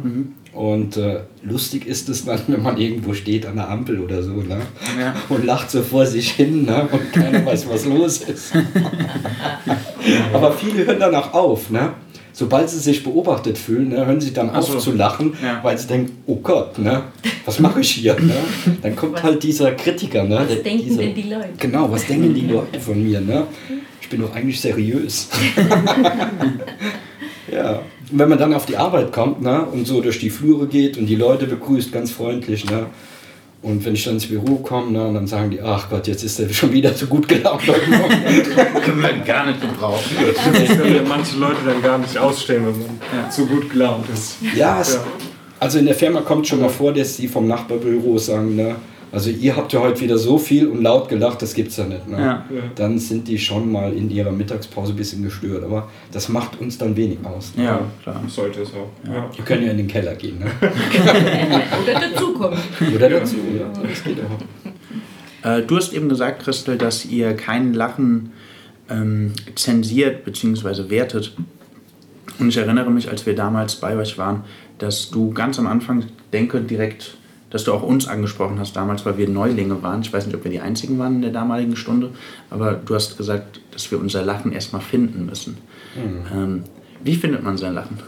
Und 0.54 0.98
äh, 0.98 1.20
lustig 1.44 1.86
ist 1.86 2.10
es 2.10 2.26
dann, 2.26 2.40
wenn 2.48 2.64
man 2.64 2.78
irgendwo 2.78 3.14
steht 3.14 3.46
an 3.46 3.58
der 3.58 3.70
Ampel 3.70 4.00
oder 4.00 4.24
so 4.24 4.32
ne? 4.32 4.58
Ja. 5.00 5.16
und 5.30 5.46
lacht 5.46 5.70
so 5.70 5.84
vor 5.84 6.08
sich 6.08 6.32
hin 6.32 6.66
ne? 6.66 6.90
und 6.92 7.14
keiner 7.14 7.46
weiß, 7.46 7.70
was 7.70 7.86
los 7.86 8.22
ist. 8.22 8.54
Aber 10.34 10.52
viele 10.52 10.88
hören 10.88 11.00
dann 11.00 11.14
auch 11.14 11.32
auf. 11.34 11.70
Ne? 11.70 11.94
Sobald 12.40 12.70
sie 12.70 12.78
sich 12.78 13.04
beobachtet 13.04 13.58
fühlen, 13.58 13.90
ne, 13.90 14.06
hören 14.06 14.22
sie 14.22 14.32
dann 14.32 14.52
Ach 14.54 14.60
auf 14.60 14.68
so. 14.70 14.78
zu 14.78 14.92
lachen, 14.92 15.34
Ja. 15.44 15.60
weil 15.64 15.76
sie 15.76 15.88
denken, 15.88 16.22
oh 16.28 16.36
Gott, 16.36 16.78
ne? 16.78 17.02
was 17.46 17.60
mache 17.60 17.82
ich 17.82 17.90
hier? 17.90 18.14
Ne? 18.20 18.36
Dann 18.84 18.96
kommt 18.96 19.14
Was- 19.16 19.24
halt 19.24 19.42
dieser 19.42 19.72
Kritiker. 19.72 20.24
Ne? 20.24 20.36
Was 20.42 20.48
der- 20.48 20.58
denken 20.58 20.84
dieser, 20.84 21.02
denn 21.02 21.16
die 21.16 21.24
Leute? 21.24 21.50
Genau, 21.58 21.92
was 21.92 22.06
denken 22.06 22.36
die 22.36 22.46
Leute 22.46 22.80
von 22.80 23.04
mir? 23.04 23.22
Ne? 23.22 23.48
Ich 24.02 24.08
bin 24.10 24.22
doch 24.22 24.36
eigentlich 24.36 24.62
seriös. 24.62 25.30
ja. 27.52 27.80
Und 28.12 28.20
wenn 28.20 28.30
man 28.30 28.38
dann 28.38 28.54
auf 28.54 28.66
die 28.68 28.78
Arbeit 28.78 29.12
kommt 29.12 29.42
ne, 29.42 29.64
und 29.66 29.86
so 29.88 30.00
durch 30.02 30.20
die 30.20 30.30
Flure 30.30 30.68
geht 30.68 30.98
und 30.98 31.08
die 31.08 31.16
Leute 31.16 31.48
begrüßt 31.48 31.92
ganz 31.92 32.12
freundlich, 32.12 32.70
ne, 32.70 32.86
und 33.62 33.84
wenn 33.86 33.94
ich 33.96 34.04
dann 34.04 34.16
ins 34.16 34.28
Büro 34.28 34.58
komme, 34.58 34.92
ne, 34.92 35.08
und 35.08 35.14
dann 35.16 35.28
sagen 35.28 35.50
die, 35.50 35.62
ach 35.62 35.90
Gott, 35.90 36.08
jetzt 36.08 36.24
ist 36.24 36.40
er 36.40 36.50
schon 36.54 36.72
wieder 36.72 36.94
so 36.94 37.08
gut 37.08 37.28
gelaunt 37.28 37.66
Morgen. 37.68 37.82
Können 38.84 39.02
wir 39.02 39.14
gar 39.26 39.46
nicht 39.48 39.60
gebrauchen. 39.62 40.04
Das 40.36 40.78
können 40.78 41.08
manche 41.08 41.38
Leute 41.38 41.58
dann 41.66 41.82
gar 41.82 41.98
nicht 41.98 42.18
ausstehen, 42.18 42.66
wenn 42.66 42.78
man 42.80 43.00
Ja. 43.24 43.30
zu 43.30 43.46
gut 43.46 43.70
gelaunt 43.70 44.06
ist. 44.14 44.38
Ja, 44.56 44.80
es, 44.80 44.94
Ja. 44.96 45.04
also 45.60 45.80
in 45.80 45.86
der 45.86 45.96
Firma 45.96 46.22
kommt 46.22 46.48
schon 46.48 46.62
mal 46.62 46.70
vor, 46.70 46.94
dass 46.94 47.18
die 47.18 47.28
vom 47.28 47.48
Nachbarbüro 47.48 48.18
sagen, 48.18 48.56
ne, 48.56 48.76
also 49.12 49.30
ihr 49.30 49.56
habt 49.56 49.72
ja 49.74 49.80
heute 49.80 50.02
wieder 50.02 50.18
so 50.18 50.38
viel 50.38 50.68
und 50.68 50.84
laut 50.84 51.08
gelacht, 51.10 51.42
das 51.42 51.54
gibt's 51.54 51.78
ja 51.78 51.86
nicht. 51.86 52.08
Ne? 52.08 52.20
Ja. 52.20 52.46
Dann 52.76 53.00
sind 53.00 53.28
die 53.28 53.38
schon 53.38 53.72
mal 53.72 53.94
in 53.94 54.10
ihrer 54.10 54.32
Mittagspause 54.32 54.94
ein 54.94 54.96
bisschen 54.96 55.24
gestört, 55.24 55.64
aber 55.64 55.90
das 56.12 56.30
macht 56.30 56.60
uns 56.60 56.78
dann 56.78 56.96
wenig 56.96 57.20
aus. 57.24 57.54
Ne? 57.56 57.64
Ja, 57.64 57.82
klar. 58.04 58.22
Sollte 58.28 58.62
es 58.62 58.70
auch. 58.70 58.90
Ja. 59.10 59.30
Die 59.38 59.42
können 59.42 59.64
ja 59.64 59.72
in 59.72 59.78
den 59.78 59.88
Keller 59.88 60.16
gehen, 60.16 60.40
ne? 60.40 60.46
Oder 61.84 62.00
dazukommen. 62.00 62.60
Oder 62.96 63.10
dazu, 63.10 63.38
ja, 63.58 63.82
das 63.82 64.04
geht 64.04 64.18
auch. 64.20 65.48
Äh, 65.48 65.62
du 65.64 65.78
hast 65.78 65.94
eben 65.94 66.10
gesagt, 66.10 66.44
Christel, 66.44 66.78
dass 66.78 67.06
ihr 67.06 67.34
kein 67.36 67.74
Lachen 67.74 68.34
ähm, 68.90 69.34
zensiert 69.56 70.26
bzw. 70.26 70.90
wertet. 70.90 71.34
Und 72.40 72.50
ich 72.50 72.58
erinnere 72.58 72.92
mich, 72.92 73.10
als 73.10 73.26
wir 73.26 73.36
damals 73.36 73.76
bei 73.76 73.96
euch 73.96 74.18
waren, 74.18 74.44
dass 74.78 75.10
du 75.10 75.32
ganz 75.32 75.58
am 75.60 75.68
Anfang, 75.68 76.04
denke 76.34 76.62
direkt, 76.62 77.18
dass 77.50 77.64
du 77.64 77.74
auch 77.74 77.84
uns 77.84 78.08
angesprochen 78.08 78.60
hast 78.60 78.76
damals, 78.76 79.06
weil 79.06 79.18
wir 79.18 79.30
Neulinge 79.30 79.82
waren. 79.82 80.02
Ich 80.02 80.12
weiß 80.12 80.26
nicht, 80.26 80.36
ob 80.36 80.44
wir 80.44 80.52
die 80.52 80.60
Einzigen 80.60 81.00
waren 81.00 81.16
in 81.16 81.22
der 81.22 81.32
damaligen 81.32 81.76
Stunde, 81.76 82.12
aber 82.50 82.74
du 82.74 82.96
hast 82.96 83.18
gesagt, 83.18 83.62
dass 83.72 83.90
wir 83.92 84.00
unser 84.00 84.24
Lachen 84.24 84.52
erstmal 84.52 84.82
finden 84.82 85.26
müssen. 85.26 85.58
Ähm, 86.34 86.64
wie 87.04 87.16
findet 87.16 87.44
man 87.44 87.58
sein 87.58 87.74
Lachen? 87.74 88.00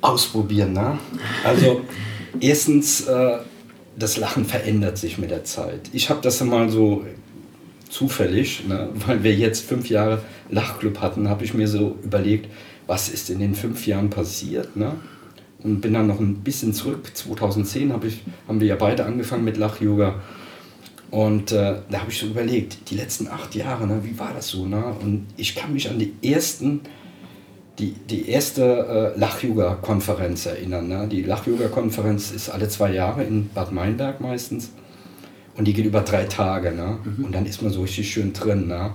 Ausprobieren, 0.00 0.72
ne? 0.72 0.98
Also, 1.44 1.82
erstens, 2.40 3.02
äh, 3.02 3.38
das 3.96 4.16
Lachen 4.16 4.44
verändert 4.44 4.98
sich 4.98 5.18
mit 5.18 5.30
der 5.30 5.44
Zeit. 5.44 5.90
Ich 5.92 6.08
habe 6.10 6.20
das 6.22 6.42
mal 6.42 6.68
so 6.68 7.04
zufällig, 7.88 8.66
ne, 8.66 8.90
weil 9.06 9.22
wir 9.22 9.34
jetzt 9.34 9.66
fünf 9.66 9.88
Jahre 9.88 10.20
Lachclub 10.50 11.00
hatten, 11.00 11.28
habe 11.28 11.44
ich 11.44 11.54
mir 11.54 11.68
so 11.68 11.96
überlegt, 12.02 12.48
was 12.86 13.08
ist 13.08 13.30
in 13.30 13.38
den 13.38 13.54
fünf 13.54 13.86
Jahren 13.86 14.10
passiert. 14.10 14.76
Ne? 14.76 14.94
Und 15.62 15.80
bin 15.80 15.92
dann 15.92 16.06
noch 16.06 16.20
ein 16.20 16.36
bisschen 16.36 16.72
zurück. 16.72 17.10
2010 17.12 17.92
hab 17.92 18.04
ich, 18.04 18.22
haben 18.46 18.60
wir 18.60 18.68
ja 18.68 18.76
beide 18.76 19.04
angefangen 19.04 19.44
mit 19.44 19.56
Lach-Yoga. 19.56 20.20
Und 21.10 21.52
äh, 21.52 21.76
da 21.90 22.00
habe 22.00 22.10
ich 22.10 22.18
so 22.18 22.26
überlegt, 22.26 22.90
die 22.90 22.94
letzten 22.94 23.28
acht 23.28 23.54
Jahre, 23.54 23.86
ne, 23.86 24.00
wie 24.04 24.18
war 24.18 24.32
das 24.34 24.48
so? 24.48 24.66
Ne? 24.66 24.84
Und 25.00 25.26
ich 25.36 25.54
kann 25.54 25.72
mich 25.72 25.90
an 25.90 25.98
die 25.98 26.12
ersten 26.22 26.82
die, 27.78 27.92
die 27.92 28.28
erste 28.28 29.14
äh, 29.16 29.18
Lach-Yoga-Konferenz 29.18 30.46
erinnern. 30.46 30.88
Ne? 30.88 31.08
Die 31.10 31.22
Lach-Yoga-Konferenz 31.22 32.32
ist 32.32 32.48
alle 32.48 32.68
zwei 32.68 32.92
Jahre 32.92 33.24
in 33.24 33.50
Bad 33.50 33.72
Meinberg 33.72 34.20
meistens. 34.20 34.72
Und 35.56 35.66
die 35.66 35.72
geht 35.72 35.86
über 35.86 36.00
drei 36.00 36.24
Tage. 36.24 36.72
Ne? 36.72 36.98
Und 37.22 37.34
dann 37.34 37.46
ist 37.46 37.62
man 37.62 37.72
so 37.72 37.82
richtig 37.82 38.10
schön 38.10 38.32
drin. 38.32 38.68
Ne? 38.68 38.92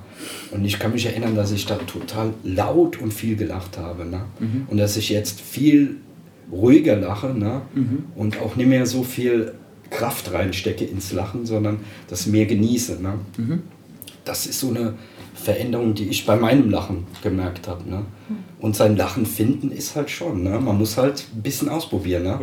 Und 0.52 0.66
ich 0.66 0.80
kann 0.80 0.92
mich 0.92 1.06
erinnern, 1.06 1.36
dass 1.36 1.52
ich 1.52 1.66
da 1.66 1.76
total 1.76 2.34
laut 2.44 3.00
und 3.02 3.14
viel 3.14 3.36
gelacht 3.36 3.78
habe. 3.78 4.06
Ne? 4.06 4.22
Und 4.68 4.78
dass 4.78 4.96
ich 4.98 5.10
jetzt 5.10 5.42
viel 5.42 5.98
ruhiger 6.52 6.96
lache 6.96 7.28
ne? 7.28 7.62
und 8.16 8.40
auch 8.42 8.56
nicht 8.56 8.68
mehr 8.68 8.86
so 8.86 9.04
viel 9.04 9.54
Kraft 9.90 10.34
reinstecke 10.34 10.86
ins 10.86 11.12
Lachen, 11.14 11.46
sondern 11.46 11.80
das 12.08 12.26
mehr 12.26 12.46
genieße. 12.46 13.02
Ne? 13.02 13.20
Das 14.26 14.46
ist 14.46 14.60
so 14.60 14.70
eine 14.70 14.96
Veränderung, 15.34 15.94
die 15.94 16.10
ich 16.10 16.26
bei 16.26 16.36
meinem 16.36 16.70
Lachen 16.70 17.06
gemerkt 17.22 17.68
habe. 17.68 17.90
Ne? 17.90 18.06
Und 18.60 18.76
sein 18.76 18.96
Lachen 18.96 19.26
finden 19.26 19.72
ist 19.72 19.96
halt 19.96 20.10
schon. 20.10 20.44
Ne? 20.44 20.60
Man 20.60 20.78
muss 20.78 20.98
halt 20.98 21.26
ein 21.36 21.42
bisschen 21.42 21.70
ausprobieren. 21.70 22.24
Ne? 22.24 22.40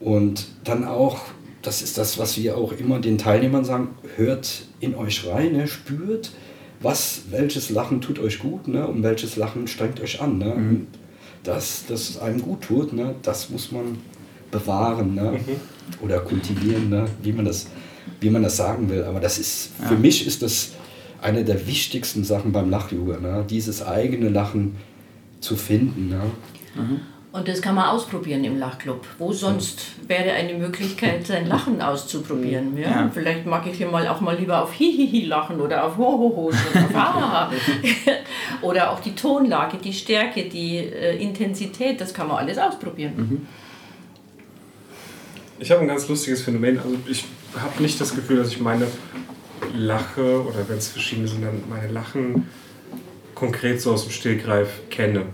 Und 0.00 0.46
dann 0.64 0.84
auch 0.84 1.20
das 1.64 1.82
ist 1.82 1.98
das, 1.98 2.18
was 2.18 2.36
wir 2.36 2.56
auch 2.56 2.72
immer 2.72 3.00
den 3.00 3.18
Teilnehmern 3.18 3.64
sagen, 3.64 3.88
hört 4.16 4.66
in 4.80 4.94
euch 4.94 5.26
rein, 5.26 5.52
ne? 5.52 5.66
spürt, 5.66 6.32
was, 6.80 7.22
welches 7.30 7.70
Lachen 7.70 8.00
tut 8.00 8.18
euch 8.18 8.38
gut 8.38 8.68
ne? 8.68 8.86
und 8.86 9.02
welches 9.02 9.36
Lachen 9.36 9.66
strengt 9.66 10.00
euch 10.00 10.20
an. 10.20 10.38
Ne? 10.38 10.54
Mhm. 10.54 10.86
Das, 11.44 11.84
das 11.88 12.18
einem 12.18 12.42
gut 12.42 12.62
tut, 12.62 12.92
ne? 12.92 13.14
das 13.22 13.50
muss 13.50 13.70
man 13.70 13.98
bewahren 14.50 15.14
ne? 15.14 15.32
Mhm. 15.32 16.04
oder 16.04 16.20
kultivieren, 16.20 16.88
ne? 16.88 17.06
wie, 17.22 17.32
man 17.32 17.44
das, 17.44 17.66
wie 18.20 18.30
man 18.30 18.42
das 18.42 18.56
sagen 18.56 18.88
will. 18.88 19.04
Aber 19.04 19.20
das 19.20 19.38
ist, 19.38 19.70
ja. 19.80 19.88
für 19.88 19.96
mich 19.96 20.26
ist 20.26 20.42
das 20.42 20.72
eine 21.20 21.44
der 21.44 21.66
wichtigsten 21.66 22.24
Sachen 22.24 22.52
beim 22.52 22.70
Lach-Yoga, 22.70 23.20
ne? 23.20 23.44
dieses 23.48 23.84
eigene 23.84 24.28
Lachen 24.28 24.76
zu 25.40 25.56
finden. 25.56 26.08
Ne? 26.08 26.22
Mhm. 26.74 27.00
Und 27.34 27.48
das 27.48 27.60
kann 27.60 27.74
man 27.74 27.88
ausprobieren 27.88 28.44
im 28.44 28.60
Lachclub. 28.60 29.04
Wo 29.18 29.32
sonst 29.32 29.86
wäre 30.06 30.30
eine 30.34 30.54
Möglichkeit, 30.54 31.26
sein 31.26 31.48
Lachen 31.48 31.82
auszuprobieren? 31.82 32.78
Ja? 32.78 32.88
ja. 32.88 33.10
Vielleicht 33.12 33.44
mag 33.44 33.66
ich 33.66 33.76
hier 33.76 33.88
mal 33.88 34.06
auch 34.06 34.20
mal 34.20 34.38
lieber 34.38 34.62
auf 34.62 34.72
Hihihi 34.72 35.24
lachen 35.24 35.60
oder 35.60 35.84
auf 35.84 35.96
Hohoho 35.96 36.52
oder 36.52 37.50
oder 38.62 38.92
auch 38.92 39.00
die 39.00 39.16
Tonlage, 39.16 39.78
die 39.78 39.92
Stärke, 39.92 40.48
die 40.48 40.76
äh, 40.76 41.20
Intensität, 41.20 42.00
das 42.00 42.14
kann 42.14 42.28
man 42.28 42.36
alles 42.36 42.56
ausprobieren. 42.56 43.14
Mhm. 43.16 43.46
Ich 45.58 45.72
habe 45.72 45.80
ein 45.80 45.88
ganz 45.88 46.08
lustiges 46.08 46.40
Phänomen. 46.42 46.78
Also 46.78 46.96
ich 47.08 47.24
habe 47.56 47.82
nicht 47.82 48.00
das 48.00 48.14
Gefühl, 48.14 48.36
dass 48.36 48.50
ich 48.50 48.60
meine 48.60 48.86
Lache 49.76 50.40
oder 50.40 50.68
wenn 50.68 50.78
es 50.78 50.86
verschiedene 50.86 51.26
sind, 51.26 51.42
dann 51.42 51.64
meine 51.68 51.90
Lachen 51.90 52.48
konkret 53.34 53.80
so 53.80 53.92
aus 53.92 54.04
dem 54.04 54.12
Stegreif 54.12 54.88
kenne. 54.88 55.26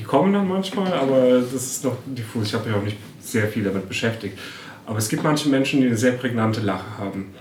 Die 0.00 0.06
kommen 0.06 0.32
dann 0.32 0.48
manchmal, 0.48 0.94
aber 0.94 1.42
das 1.42 1.52
ist 1.52 1.84
noch 1.84 1.98
diffus. 2.06 2.48
Ich 2.48 2.54
habe 2.54 2.66
mich 2.66 2.78
auch 2.78 2.82
nicht 2.82 2.96
sehr 3.20 3.46
viel 3.48 3.64
damit 3.64 3.86
beschäftigt. 3.86 4.38
Aber 4.86 4.96
es 4.96 5.10
gibt 5.10 5.22
manche 5.22 5.50
Menschen, 5.50 5.82
die 5.82 5.88
eine 5.88 5.96
sehr 5.96 6.12
prägnante 6.12 6.62
Lache 6.62 6.96
haben. 6.96 7.34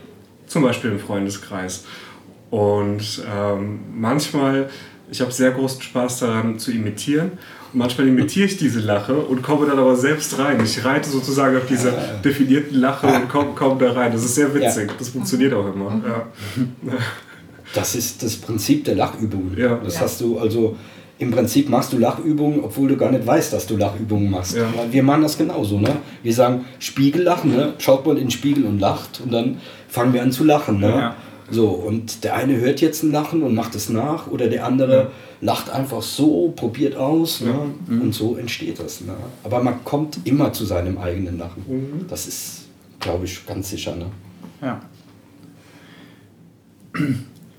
Zum 0.46 0.64
Beispiel 0.64 0.92
im 0.92 1.00
Freundeskreis. 1.00 1.86
Und 2.50 3.24
ähm, 3.34 3.80
manchmal, 3.96 4.70
ich 5.10 5.22
habe 5.22 5.32
sehr 5.32 5.52
großen 5.52 5.82
Spaß 5.82 6.20
daran 6.20 6.60
zu 6.60 6.74
imitieren. 6.74 7.32
Und 7.72 7.80
manchmal 7.80 8.10
imitiere 8.10 8.48
ich 8.48 8.58
diese 8.58 8.82
Lache 8.82 9.16
und 9.16 9.42
komme 9.42 9.66
dann 9.66 9.80
aber 9.80 9.96
selbst 9.96 10.38
rein. 10.38 10.62
Ich 10.62 10.84
reite 10.84 11.10
sozusagen 11.10 11.56
auf 11.56 11.66
diese 11.66 11.94
definierten 12.26 12.78
Lache 12.78 13.08
und 13.08 13.30
komme 13.30 13.52
komm 13.56 13.80
da 13.80 13.94
rein. 13.94 14.12
Das 14.12 14.26
ist 14.26 14.36
sehr 14.36 14.54
witzig. 14.54 14.92
Das 15.00 15.08
funktioniert 15.08 15.54
auch 15.54 15.74
immer. 15.74 16.02
Ja. 16.06 16.26
Das 17.74 17.96
ist 17.96 18.22
das 18.22 18.36
Prinzip 18.36 18.84
der 18.84 18.96
Lachübungen. 18.96 19.58
Ja. 19.58 19.80
Das 19.82 20.02
hast 20.02 20.20
du 20.20 20.40
also 20.40 20.76
im 21.20 21.32
Prinzip 21.32 21.70
machst 21.70 21.92
du 21.92 21.98
Lachübungen, 21.98 22.62
obwohl 22.64 22.88
du 22.88 22.98
gar 22.98 23.12
nicht 23.12 23.28
weißt, 23.28 23.52
dass 23.52 23.68
du 23.68 23.76
Lachübungen 23.76 24.32
machst. 24.32 24.56
Ja. 24.56 24.68
Wir 24.90 25.04
machen 25.04 25.22
das 25.22 25.38
genauso. 25.38 25.78
Ne? 25.78 25.98
Wir 26.24 26.34
sagen 26.34 26.66
Spiegellachen, 26.80 27.52
ne? 27.52 27.74
schaut 27.78 28.06
mal 28.06 28.14
in 28.14 28.26
den 28.26 28.32
Spiegel 28.32 28.66
und 28.66 28.80
lacht 28.80 29.22
und 29.22 29.34
dann 29.34 29.58
fangen 29.90 30.14
wir 30.14 30.24
an 30.24 30.32
zu 30.32 30.46
lachen. 30.46 30.80
Ne? 30.80 30.88
Ja. 30.88 31.16
So, 31.52 31.68
und 31.68 32.24
der 32.24 32.36
eine 32.36 32.58
hört 32.58 32.80
jetzt 32.80 33.04
ein 33.04 33.12
Lachen 33.12 33.44
und 33.44 33.54
macht 33.54 33.76
es 33.76 33.90
nach 33.90 34.28
oder 34.28 34.48
der 34.48 34.66
andere 34.66 34.96
ja. 34.96 35.08
lacht 35.42 35.70
einfach 35.70 36.02
so, 36.02 36.54
probiert 36.56 36.96
aus 36.96 37.42
ne? 37.42 37.54
Mhm. 37.88 38.02
und 38.02 38.14
so 38.14 38.38
entsteht 38.38 38.80
das. 38.80 39.02
Ne? 39.02 39.14
Aber 39.44 39.62
man 39.62 39.84
kommt 39.84 40.20
immer 40.24 40.54
zu 40.54 40.64
seinem 40.64 40.98
eigenen 40.98 41.38
Lachen. 41.38 41.66
Mhm. 41.68 42.08
Das 42.08 42.28
ist, 42.28 42.68
glaube 43.00 43.26
ich, 43.26 43.46
ganz 43.46 43.70
sicher. 43.70 43.96
Ne? 43.96 44.06
Ja. 44.62 44.80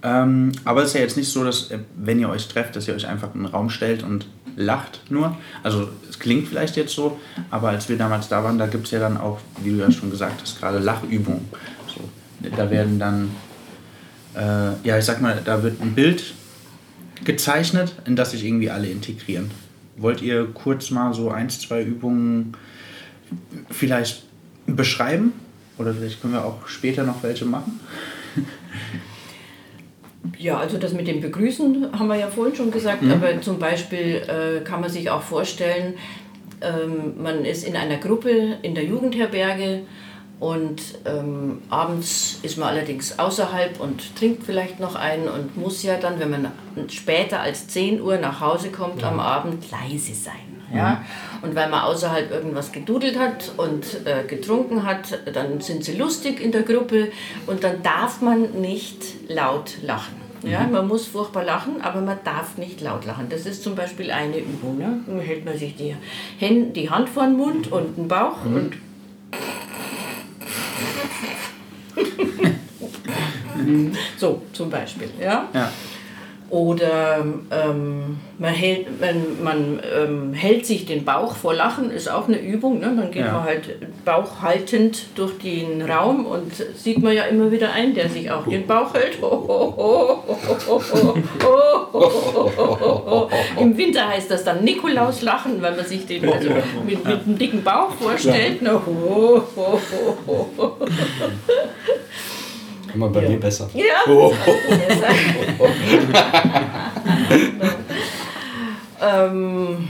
Ähm, 0.03 0.53
aber 0.65 0.83
es 0.83 0.89
ist 0.89 0.95
ja 0.95 1.01
jetzt 1.01 1.17
nicht 1.17 1.31
so, 1.31 1.45
dass, 1.45 1.71
äh, 1.71 1.79
wenn 1.97 2.19
ihr 2.19 2.29
euch 2.29 2.49
trefft, 2.49 2.77
dass 2.77 2.89
ihr 2.89 2.95
euch 2.95 3.07
einfach 3.07 3.35
in 3.35 3.43
den 3.43 3.47
Raum 3.47 3.71
stellt 3.71 4.03
und 4.03 4.27
lacht 4.57 5.01
nur. 5.11 5.37
Also 5.63 5.89
es 6.09 6.19
klingt 6.19 6.49
vielleicht 6.49 6.77
jetzt 6.77 6.95
so, 6.95 7.19
aber 7.51 7.71
als 7.71 7.89
wir 7.89 7.97
damals 7.97 8.29
da 8.29 8.43
waren, 8.43 8.59
da 8.59 8.67
gibt 8.67 8.87
es 8.87 8.91
ja 8.93 8.99
dann 9.01 9.17
auch, 9.17 9.41
wie 9.63 9.71
du 9.71 9.77
ja 9.77 9.91
schon 9.91 10.11
gesagt 10.11 10.41
hast, 10.41 10.59
gerade 10.59 10.79
Lachübungen. 10.79 11.49
So, 11.95 12.09
da 12.57 12.71
werden 12.71 12.99
dann, 12.99 13.31
äh, 14.35 14.87
ja, 14.87 14.99
ich 14.99 15.05
sag 15.05 15.21
mal, 15.21 15.41
da 15.45 15.63
wird 15.63 15.81
ein 15.81 15.95
Bild 15.95 16.35
gezeichnet, 17.25 17.95
in 18.07 18.17
das 18.17 18.31
sich 18.31 18.45
irgendwie 18.45 18.71
alle 18.71 18.89
integrieren. 18.89 19.51
Wollt 19.97 20.23
ihr 20.23 20.47
kurz 20.47 20.91
mal 20.91 21.13
so 21.13 21.31
eins, 21.31 21.61
zwei 21.61 21.83
Übungen 21.83 22.55
vielleicht 23.71 24.25
beschreiben? 24.67 25.33
Oder 25.77 25.95
vielleicht 25.95 26.21
können 26.21 26.35
wir 26.35 26.45
auch 26.45 26.67
später 26.67 27.05
noch 27.05 27.23
welche 27.23 27.45
machen? 27.45 27.81
Ja, 30.39 30.59
also 30.59 30.77
das 30.77 30.93
mit 30.93 31.07
dem 31.07 31.21
Begrüßen 31.21 31.99
haben 31.99 32.09
wir 32.09 32.17
ja 32.17 32.29
vorhin 32.29 32.55
schon 32.55 32.71
gesagt, 32.71 33.03
mhm. 33.03 33.13
aber 33.13 33.41
zum 33.41 33.59
Beispiel 33.59 34.23
äh, 34.29 34.65
kann 34.65 34.81
man 34.81 34.91
sich 34.91 35.11
auch 35.11 35.23
vorstellen, 35.23 35.95
ähm, 36.61 37.23
man 37.23 37.45
ist 37.45 37.67
in 37.67 37.77
einer 37.77 37.97
Gruppe 37.97 38.59
in 38.63 38.75
der 38.75 38.85
Jugendherberge 38.85 39.83
und 40.39 40.83
ähm, 41.05 41.63
abends 41.69 42.39
ist 42.43 42.59
man 42.59 42.69
allerdings 42.69 43.19
außerhalb 43.19 43.81
und 43.81 44.17
trinkt 44.17 44.45
vielleicht 44.45 44.81
noch 44.81 44.95
einen 44.95 45.29
und 45.29 45.57
muss 45.57 45.83
ja 45.83 45.97
dann, 45.97 46.19
wenn 46.19 46.31
man 46.31 46.53
später 46.89 47.41
als 47.41 47.69
10 47.69 48.01
Uhr 48.01 48.17
nach 48.19 48.41
Hause 48.41 48.71
kommt, 48.71 49.03
ja. 49.03 49.09
am 49.09 49.21
Abend 49.21 49.65
leise 49.71 50.15
sein. 50.15 50.50
Ja? 50.73 50.91
Mhm. 50.91 51.49
Und 51.49 51.55
weil 51.55 51.69
man 51.69 51.81
außerhalb 51.81 52.31
irgendwas 52.31 52.73
gedudelt 52.73 53.19
hat 53.19 53.53
und 53.57 54.07
äh, 54.07 54.25
getrunken 54.27 54.85
hat, 54.85 55.19
dann 55.33 55.61
sind 55.61 55.85
sie 55.85 55.97
lustig 55.97 56.41
in 56.41 56.53
der 56.53 56.63
Gruppe 56.63 57.11
und 57.47 57.65
dann 57.65 57.83
darf 57.83 58.21
man 58.21 58.61
nicht 58.61 59.29
laut 59.29 59.79
lachen. 59.83 60.21
Ja, 60.43 60.61
mhm. 60.61 60.73
man 60.73 60.89
muss 60.89 61.07
furchtbar 61.07 61.45
lachen, 61.45 61.83
aber 61.83 62.01
man 62.01 62.19
darf 62.25 62.57
nicht 62.57 62.81
laut 62.81 63.05
lachen. 63.05 63.27
Das 63.29 63.45
ist 63.45 63.63
zum 63.63 63.75
Beispiel 63.75 64.11
eine 64.11 64.39
Übung. 64.39 64.79
Ne? 64.79 65.01
Dann 65.07 65.21
hält 65.21 65.45
man 65.45 65.59
sich 65.59 65.77
die, 65.77 65.95
Hand, 66.41 66.77
die 66.77 66.89
Hand 66.89 67.11
vor 67.11 67.25
den 67.25 67.37
Mund 67.37 67.71
und 67.71 67.99
den 67.99 68.09
Bauch 68.09 68.43
mhm. 68.45 68.57
und 68.57 68.73
so 74.17 74.41
zum 74.53 74.71
Beispiel. 74.71 75.11
Ja? 75.21 75.49
ja. 75.53 75.71
Oder 76.51 77.25
ähm, 77.53 78.19
man, 78.39 78.53
hält, 78.53 79.01
man, 79.01 79.43
man 79.43 79.81
ähm, 79.97 80.35
hält 80.35 80.67
sich 80.67 80.85
den 80.85 81.05
Bauch 81.05 81.37
vor 81.37 81.55
Lachen, 81.55 81.93
ist 81.93 82.11
auch 82.11 82.27
eine 82.27 82.41
Übung. 82.41 82.81
Ne? 82.81 82.93
Dann 82.97 83.13
geht 83.13 83.25
ja. 83.25 83.33
man 83.33 83.45
halt 83.45 84.05
bauchhaltend 84.05 85.07
durch 85.15 85.39
den 85.39 85.81
Raum 85.83 86.27
und 86.27 86.53
sieht 86.75 86.99
man 86.99 87.15
ja 87.15 87.23
immer 87.25 87.53
wieder 87.53 87.73
ein, 87.73 87.95
der 87.95 88.09
sich 88.09 88.33
auch 88.33 88.49
den 88.49 88.67
Bauch 88.67 88.93
hält. 88.95 89.19
Im 93.61 93.77
Winter 93.79 94.09
heißt 94.09 94.29
das 94.31 94.43
dann 94.43 94.65
Nikolaus 94.65 95.23
lachen, 95.23 95.63
weil 95.63 95.77
man 95.77 95.85
sich 95.85 96.05
den 96.07 96.29
also 96.29 96.51
mit, 96.85 97.05
mit 97.05 97.27
einem 97.27 97.39
dicken 97.39 97.63
Bauch 97.63 97.93
vorstellt. 97.93 98.61
Ne? 98.61 98.81
Immer 102.95 103.09
bei 103.09 103.23
ja. 103.23 103.29
mir 103.31 103.39
besser. 103.39 103.69
Ja. 103.75 103.85
Oh. 104.09 104.33
ähm, 109.01 109.89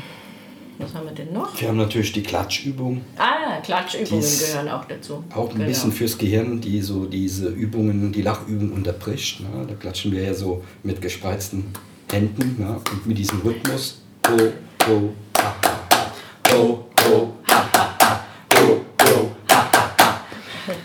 was 0.78 0.94
haben 0.94 1.04
wir 1.04 1.12
denn 1.12 1.32
noch? 1.32 1.60
Wir 1.60 1.68
haben 1.68 1.76
natürlich 1.76 2.12
die 2.12 2.22
Klatschübung. 2.22 3.02
Ah, 3.18 3.60
Klatschübungen 3.62 4.24
gehören 4.24 4.68
auch 4.68 4.86
dazu. 4.86 5.22
Auch 5.34 5.50
ein 5.50 5.56
genau. 5.56 5.66
bisschen 5.66 5.92
fürs 5.92 6.16
Gehirn, 6.16 6.60
die 6.60 6.80
so 6.80 7.04
diese 7.04 7.48
Übungen, 7.48 8.12
die 8.12 8.22
Lachübungen 8.22 8.72
unterbricht. 8.72 9.40
Ne? 9.40 9.66
Da 9.68 9.74
klatschen 9.74 10.12
wir 10.12 10.22
ja 10.22 10.32
so 10.32 10.64
mit 10.82 11.02
gespreizten 11.02 11.66
Händen 12.10 12.56
ne? 12.58 12.80
und 12.90 13.06
mit 13.06 13.18
diesem 13.18 13.40
Rhythmus. 13.40 14.00
Oh, 14.26 14.48
oh, 14.88 15.10
ha, 15.36 15.54
ha, 15.62 15.80
ha. 15.92 16.12
Oh, 16.54 16.86
oh, 17.10 17.28
ha, 17.46 17.70
ha, 17.74 17.98
ha. 18.00 18.24
Oh, 18.56 18.80
oh, 19.04 19.30
ha, 19.50 19.70
ha, 19.72 20.24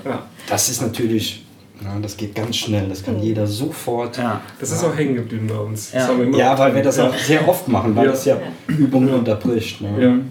ha. 0.03 0.27
Das 0.47 0.69
ist 0.69 0.81
natürlich 0.81 1.44
ja, 1.83 1.99
das 2.01 2.17
geht 2.17 2.35
ganz 2.35 2.55
schnell, 2.55 2.87
das 2.87 3.03
kann 3.03 3.17
mhm. 3.17 3.23
jeder 3.23 3.47
sofort. 3.47 4.17
Ja. 4.17 4.41
Das 4.59 4.71
ist 4.71 4.83
auch 4.83 4.95
hängen 4.95 5.15
geblieben 5.15 5.47
bei 5.47 5.57
uns. 5.57 5.91
Ja, 5.91 6.09
ja 6.37 6.57
weil 6.57 6.75
wir 6.75 6.83
das 6.83 6.99
auch 6.99 7.15
sehr 7.15 7.47
oft 7.47 7.67
machen, 7.67 7.95
weil 7.95 8.07
das 8.07 8.25
ja, 8.25 8.37
Übungen 8.67 9.13
unterbricht. 9.13 9.81
Ne? 9.81 10.21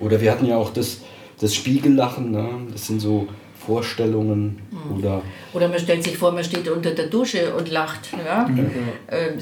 Oder 0.00 0.20
wir 0.20 0.30
hatten 0.30 0.46
ja 0.46 0.56
auch 0.56 0.72
das, 0.72 1.00
das 1.40 1.54
Spiegellachen, 1.54 2.30
ne? 2.30 2.48
das 2.72 2.86
sind 2.86 3.00
so 3.00 3.28
Vorstellungen 3.66 4.60
mhm. 4.70 4.98
oder. 4.98 5.22
Oder 5.52 5.68
man 5.68 5.78
stellt 5.78 6.02
sich 6.02 6.16
vor, 6.16 6.32
man 6.32 6.44
steht 6.44 6.68
unter 6.68 6.90
der 6.90 7.06
Dusche 7.06 7.54
und 7.54 7.70
lacht. 7.70 8.08
Ja? 8.24 8.46
Mhm. 8.46 8.70
Ähm, 9.10 9.38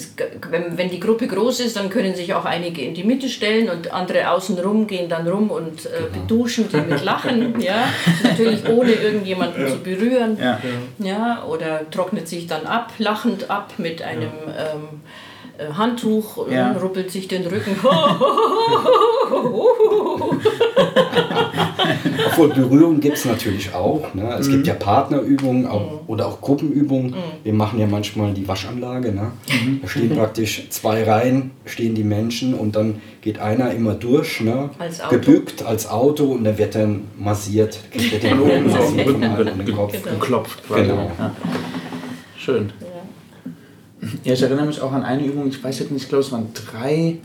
wenn, 0.50 0.78
wenn 0.78 0.90
die 0.90 1.00
Gruppe 1.00 1.26
groß 1.26 1.60
ist, 1.60 1.76
dann 1.76 1.90
können 1.90 2.14
sich 2.14 2.34
auch 2.34 2.44
einige 2.44 2.82
in 2.82 2.94
die 2.94 3.04
Mitte 3.04 3.28
stellen 3.28 3.68
und 3.70 3.92
andere 3.92 4.30
außenrum 4.30 4.86
gehen 4.86 5.08
dann 5.08 5.26
rum 5.26 5.50
und 5.50 5.86
äh, 5.86 5.90
genau. 6.12 6.26
beduschen 6.26 6.68
die 6.72 6.76
mit 6.76 7.04
Lachen. 7.04 7.60
ja? 7.60 7.88
Natürlich 8.22 8.68
ohne 8.68 8.92
irgendjemanden 8.92 9.62
ja. 9.62 9.68
zu 9.68 9.78
berühren. 9.78 10.38
Ja. 10.38 10.60
Ja? 10.98 11.44
Oder 11.44 11.90
trocknet 11.90 12.28
sich 12.28 12.46
dann 12.46 12.66
ab, 12.66 12.92
lachend 12.98 13.50
ab 13.50 13.74
mit 13.78 14.02
einem. 14.02 14.22
Ähm, 14.22 14.52
äh, 14.56 15.31
Handtuch, 15.76 16.48
ja. 16.50 16.72
ruppelt 16.72 17.10
sich 17.10 17.28
den 17.28 17.46
Rücken. 17.46 17.76
Obwohl 22.26 22.48
Berührung 22.48 23.00
gibt 23.00 23.16
es 23.18 23.24
natürlich 23.24 23.74
auch. 23.74 24.14
Ne? 24.14 24.34
Es 24.38 24.48
mhm. 24.48 24.52
gibt 24.52 24.66
ja 24.66 24.74
Partnerübungen 24.74 25.66
auch, 25.66 25.92
mhm. 25.92 25.98
oder 26.06 26.26
auch 26.26 26.40
Gruppenübungen. 26.40 27.10
Mhm. 27.10 27.14
Wir 27.44 27.52
machen 27.52 27.78
ja 27.78 27.86
manchmal 27.86 28.32
die 28.32 28.46
Waschanlage. 28.48 29.12
Ne? 29.12 29.32
Mhm. 29.48 29.80
Da 29.82 29.88
stehen 29.88 30.10
praktisch 30.16 30.68
zwei 30.70 31.04
Reihen, 31.04 31.52
stehen 31.66 31.94
die 31.94 32.04
Menschen 32.04 32.54
und 32.54 32.76
dann 32.76 33.00
geht 33.20 33.38
einer 33.38 33.72
immer 33.72 33.94
durch, 33.94 34.40
ne? 34.40 34.70
als 34.78 35.00
gebückt 35.08 35.64
als 35.64 35.88
Auto 35.88 36.24
und 36.24 36.44
dann 36.44 36.58
wird 36.58 36.74
dann 36.74 37.04
massiert. 37.18 37.78
Wird 37.92 38.24
dann 38.24 38.40
oben 38.40 38.70
so 38.70 38.76
auf 38.76 38.96
den 38.96 39.00
Rücken 39.00 39.36
wird 39.36 39.56
den 39.58 39.74
Kopf 39.74 39.92
genau. 39.92 40.18
geklopft. 40.18 40.66
Quasi. 40.66 40.82
Genau. 40.82 41.10
Ja. 41.18 41.32
Schön. 42.36 42.72
Ja, 44.24 44.32
ich 44.32 44.42
erinnere 44.42 44.66
mich 44.66 44.80
auch 44.80 44.92
an 44.92 45.04
eine 45.04 45.24
Übung, 45.24 45.46
ich 45.48 45.62
weiß 45.62 45.78
jetzt 45.78 45.92
nicht, 45.92 46.02
ich 46.02 46.08
glaube, 46.08 46.24
es 46.24 46.32
waren 46.32 46.48
drei 46.54 47.18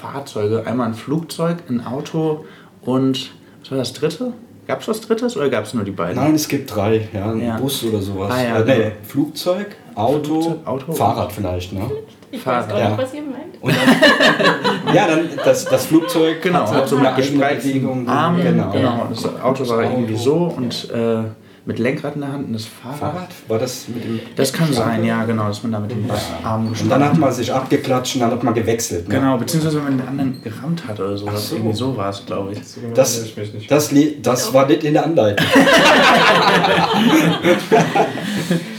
Fahrzeuge. 0.00 0.66
Einmal 0.66 0.88
ein 0.88 0.94
Flugzeug, 0.94 1.58
ein 1.68 1.84
Auto 1.84 2.44
und 2.82 3.30
was 3.60 3.70
war 3.70 3.78
das 3.78 3.92
dritte? 3.92 4.32
Gab 4.68 4.82
es 4.82 4.88
was 4.88 5.00
Drittes 5.00 5.34
oder 5.34 5.48
gab 5.48 5.64
es 5.64 5.72
nur 5.72 5.82
die 5.82 5.92
beiden? 5.92 6.16
Nein, 6.16 6.34
es 6.34 6.46
gibt 6.46 6.74
drei. 6.74 7.08
Ja, 7.14 7.30
ein 7.30 7.42
ja. 7.42 7.56
Bus 7.56 7.82
oder 7.84 8.02
sowas. 8.02 8.30
Ah, 8.30 8.42
ja, 8.42 8.58
äh, 8.58 8.64
nee, 8.64 8.76
genau. 8.76 8.90
Flugzeug, 9.02 9.76
Auto, 9.94 10.42
Flugzeug, 10.42 10.66
Auto 10.66 10.92
Fahrrad 10.92 11.32
vielleicht. 11.32 11.72
Ne? 11.72 11.90
Ich 12.30 12.42
Fahrrad. 12.42 12.70
weiß 12.70 12.78
gar 12.78 12.88
nicht, 12.90 12.98
was 12.98 13.14
ihr 13.14 13.22
meint. 13.22 13.62
Und 13.62 13.74
dann, 13.74 14.94
ja, 14.94 15.06
dann 15.06 15.20
das, 15.42 15.64
das 15.64 15.86
Flugzeug 15.86 16.42
genau, 16.42 16.70
hat 16.70 16.86
so 16.86 16.98
eine 16.98 17.12
Bewegung. 17.12 18.06
Arm, 18.06 18.42
genau. 18.42 18.70
genau. 18.70 19.06
Das 19.08 19.24
Auto 19.40 19.66
war 19.70 19.84
irgendwie 19.84 20.16
so 20.16 20.52
und 20.54 20.90
äh, 20.90 21.22
mit 21.68 21.78
Lenkrad 21.78 22.14
in 22.14 22.22
der 22.22 22.32
Hand 22.32 22.46
und 22.46 22.54
das 22.54 22.64
Fahrrad. 22.64 22.98
Fahrrad? 22.98 23.28
War 23.46 23.58
das 23.58 23.88
mit 23.88 24.02
dem. 24.02 24.20
Das 24.36 24.54
kann 24.54 24.72
sein, 24.72 25.04
ja, 25.04 25.24
genau, 25.24 25.48
dass 25.48 25.62
man 25.62 25.72
da 25.72 25.80
mit 25.80 25.90
dem 25.90 26.06
Arm 26.42 26.68
Und 26.68 26.90
dann 26.90 27.04
hat 27.04 27.18
man 27.18 27.30
sich 27.30 27.52
abgeklatscht 27.52 28.14
und 28.14 28.22
dann 28.22 28.30
hat 28.30 28.42
man 28.42 28.54
gewechselt. 28.54 29.06
Ne? 29.06 29.16
Genau, 29.16 29.36
beziehungsweise 29.36 29.76
wenn 29.76 29.84
man 29.84 29.98
den 29.98 30.08
anderen 30.08 30.42
gerammt 30.42 30.88
hat 30.88 30.98
oder 30.98 31.18
sowas. 31.18 31.50
So. 31.50 31.56
Irgendwie 31.56 31.76
so 31.76 31.94
war 31.94 32.08
es, 32.08 32.24
glaube 32.24 32.52
ich. 32.52 32.66
So 32.66 32.80
das, 32.94 33.22
das, 33.68 33.92
das 34.22 34.54
war 34.54 34.66
nicht 34.66 34.82
in 34.82 34.94
der 34.94 35.04
Anleitung. 35.04 35.46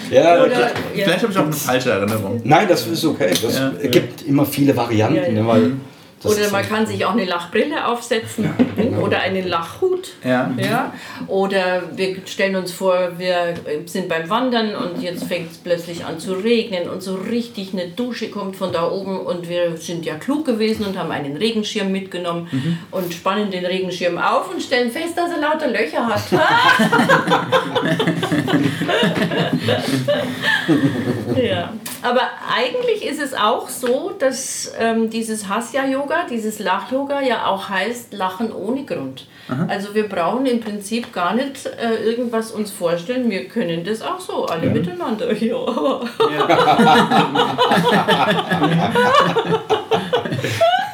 ja, 0.10 0.44
oder, 0.44 0.72
vielleicht 0.96 1.22
habe 1.22 1.32
ich 1.32 1.38
auch 1.38 1.44
eine 1.44 1.54
falsche 1.54 1.92
Erinnerung. 1.92 2.42
Nein, 2.44 2.68
das 2.68 2.88
ist 2.88 3.06
okay. 3.06 3.30
Es 3.30 3.44
ja. 3.56 3.70
gibt 3.88 4.24
immer 4.24 4.48
viele 4.48 4.76
Varianten, 4.76 5.16
ja, 5.16 5.28
ja. 5.28 5.32
Ne, 5.32 5.46
weil 5.46 5.62
mhm. 5.62 5.82
Das 6.22 6.38
oder 6.38 6.52
man 6.52 6.68
kann 6.68 6.86
sich 6.86 7.06
auch 7.06 7.14
eine 7.14 7.24
Lachbrille 7.24 7.88
aufsetzen 7.88 8.44
ja, 8.44 8.54
genau. 8.76 9.04
oder 9.04 9.22
einen 9.22 9.48
Lachhut. 9.48 10.10
Ja. 10.24 10.52
Ja? 10.58 10.94
Oder 11.28 11.84
wir 11.96 12.18
stellen 12.26 12.58
uns 12.58 12.74
vor, 12.74 13.14
wir 13.18 13.54
sind 13.86 14.10
beim 14.10 14.30
Wandern 14.30 14.76
und 14.76 15.02
jetzt 15.02 15.24
fängt 15.26 15.52
es 15.52 15.58
plötzlich 15.58 16.04
an 16.04 16.20
zu 16.20 16.34
regnen 16.34 16.90
und 16.90 17.02
so 17.02 17.16
richtig 17.16 17.72
eine 17.72 17.88
Dusche 17.88 18.30
kommt 18.30 18.58
von 18.58 18.74
da 18.74 18.90
oben 18.90 19.18
und 19.18 19.48
wir 19.48 19.78
sind 19.78 20.06
ja 20.06 20.16
klug 20.16 20.46
gewesen 20.46 20.86
und 20.86 20.98
haben 20.98 21.12
einen 21.12 21.38
Regenschirm 21.38 21.90
mitgenommen 21.92 22.50
mhm. 22.52 22.80
und 22.92 23.14
spannen 23.14 23.50
den 23.50 23.66
Regenschirm 23.66 24.18
auf 24.18 24.52
und 24.52 24.62
stellen 24.62 24.92
fest, 24.92 25.18
dass 25.18 25.32
er 25.32 25.40
lauter 25.40 25.68
Löcher 25.68 26.06
hat. 26.06 26.24
ja. 31.42 31.74
Aber 32.02 32.22
eigentlich 32.56 33.06
ist 33.06 33.22
es 33.22 33.34
auch 33.34 33.68
so, 33.70 34.12
dass 34.18 34.72
ähm, 34.80 35.10
dieses 35.10 35.50
Hasya-Yoga, 35.50 36.26
dieses 36.30 36.60
Lach-Yoga 36.60 37.22
ja 37.22 37.46
auch 37.48 37.70
heißt 37.70 38.14
Lachen 38.14 38.52
ohne 38.54 38.86
Grund. 38.86 39.28
Aha. 39.50 39.66
Also 39.68 39.96
wir 39.96 40.08
brauchen 40.08 40.46
im 40.46 40.60
Prinzip 40.60 41.12
gar 41.12 41.34
nicht 41.34 41.66
äh, 41.66 41.96
irgendwas 42.04 42.52
uns 42.52 42.72
vorstellen, 42.72 43.30
wir 43.30 43.48
können 43.48 43.84
das 43.84 44.02
auch 44.02 44.20
so, 44.20 44.46
alle 44.46 44.68
ja. 44.68 44.74
miteinander. 44.74 45.30
Ja. 45.40 46.02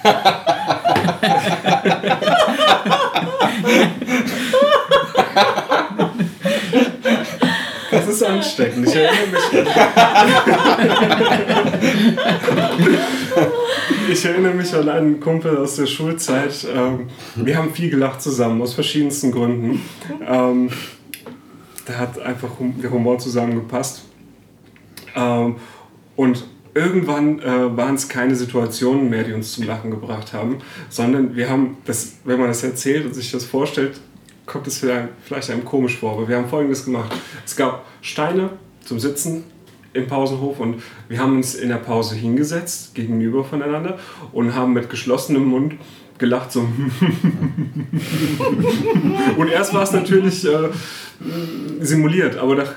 Das 7.96 8.08
ist 8.08 8.24
ansteckend. 8.24 8.88
Ich 8.88 8.96
erinnere 8.96 9.28
mich. 9.32 9.42
ich 14.12 14.26
erinnere 14.26 14.54
mich 14.54 14.74
an 14.74 14.90
einen 14.90 15.20
Kumpel 15.20 15.58
aus 15.58 15.78
der 15.78 15.86
Schulzeit. 15.86 16.68
Ähm, 16.74 17.08
wir 17.36 17.58
haben 17.58 17.74
viel 17.74 17.90
gelacht 17.90 18.22
zusammen, 18.22 18.62
aus 18.62 18.74
verschiedensten 18.74 19.32
Gründen. 19.32 19.82
Ähm, 20.28 20.70
da 21.86 21.98
hat 21.98 22.20
einfach 22.20 22.50
der 22.60 22.92
Humor 22.92 23.18
zusammengepasst. 23.20 24.04
Ähm, 25.16 25.56
und 26.18 26.46
irgendwann 26.74 27.40
äh, 27.40 27.78
waren 27.78 27.96
es 27.96 28.10
keine 28.10 28.36
Situationen 28.36 29.10
mehr, 29.10 29.24
die 29.24 29.32
uns 29.32 29.54
zum 29.54 29.66
Lachen 29.66 29.92
gebracht 29.92 30.34
haben, 30.34 30.58
sondern 30.90 31.36
wir 31.36 31.50
haben, 31.50 31.78
das, 31.86 32.18
wenn 32.26 32.40
man 32.40 32.50
das 32.50 32.64
erzählt 32.64 33.06
und 33.06 33.14
sich 33.14 33.32
das 33.32 33.46
vorstellt, 33.46 34.02
kommt 34.46 34.68
es 34.68 34.86
vielleicht 35.24 35.50
einem 35.50 35.66
komisch 35.66 35.98
vor. 35.98 36.14
Aber 36.14 36.28
wir 36.28 36.38
haben 36.38 36.48
Folgendes 36.48 36.86
gemacht. 36.86 37.16
Es 37.46 37.56
gab 37.56 37.86
Steine 38.02 38.50
zum 38.84 39.00
Sitzen 39.00 39.44
im 39.94 40.08
Pausenhof 40.08 40.60
und 40.60 40.84
wir 41.08 41.20
haben 41.20 41.38
uns 41.38 41.56
in 41.56 41.70
der 41.70 41.78
Pause 41.78 42.16
hingesetzt, 42.16 42.94
gegenüber 42.96 43.44
voneinander 43.44 43.98
und 44.34 44.54
haben 44.54 44.74
mit 44.74 44.90
geschlossenem 44.90 45.46
Mund 45.46 45.76
gelacht 46.18 46.52
so 46.52 46.62
und 49.38 49.50
erst 49.50 49.74
war 49.74 49.84
es 49.84 49.92
natürlich 49.92 50.46
äh, 50.46 50.70
simuliert, 51.82 52.38
aber 52.38 52.56
nach 52.56 52.74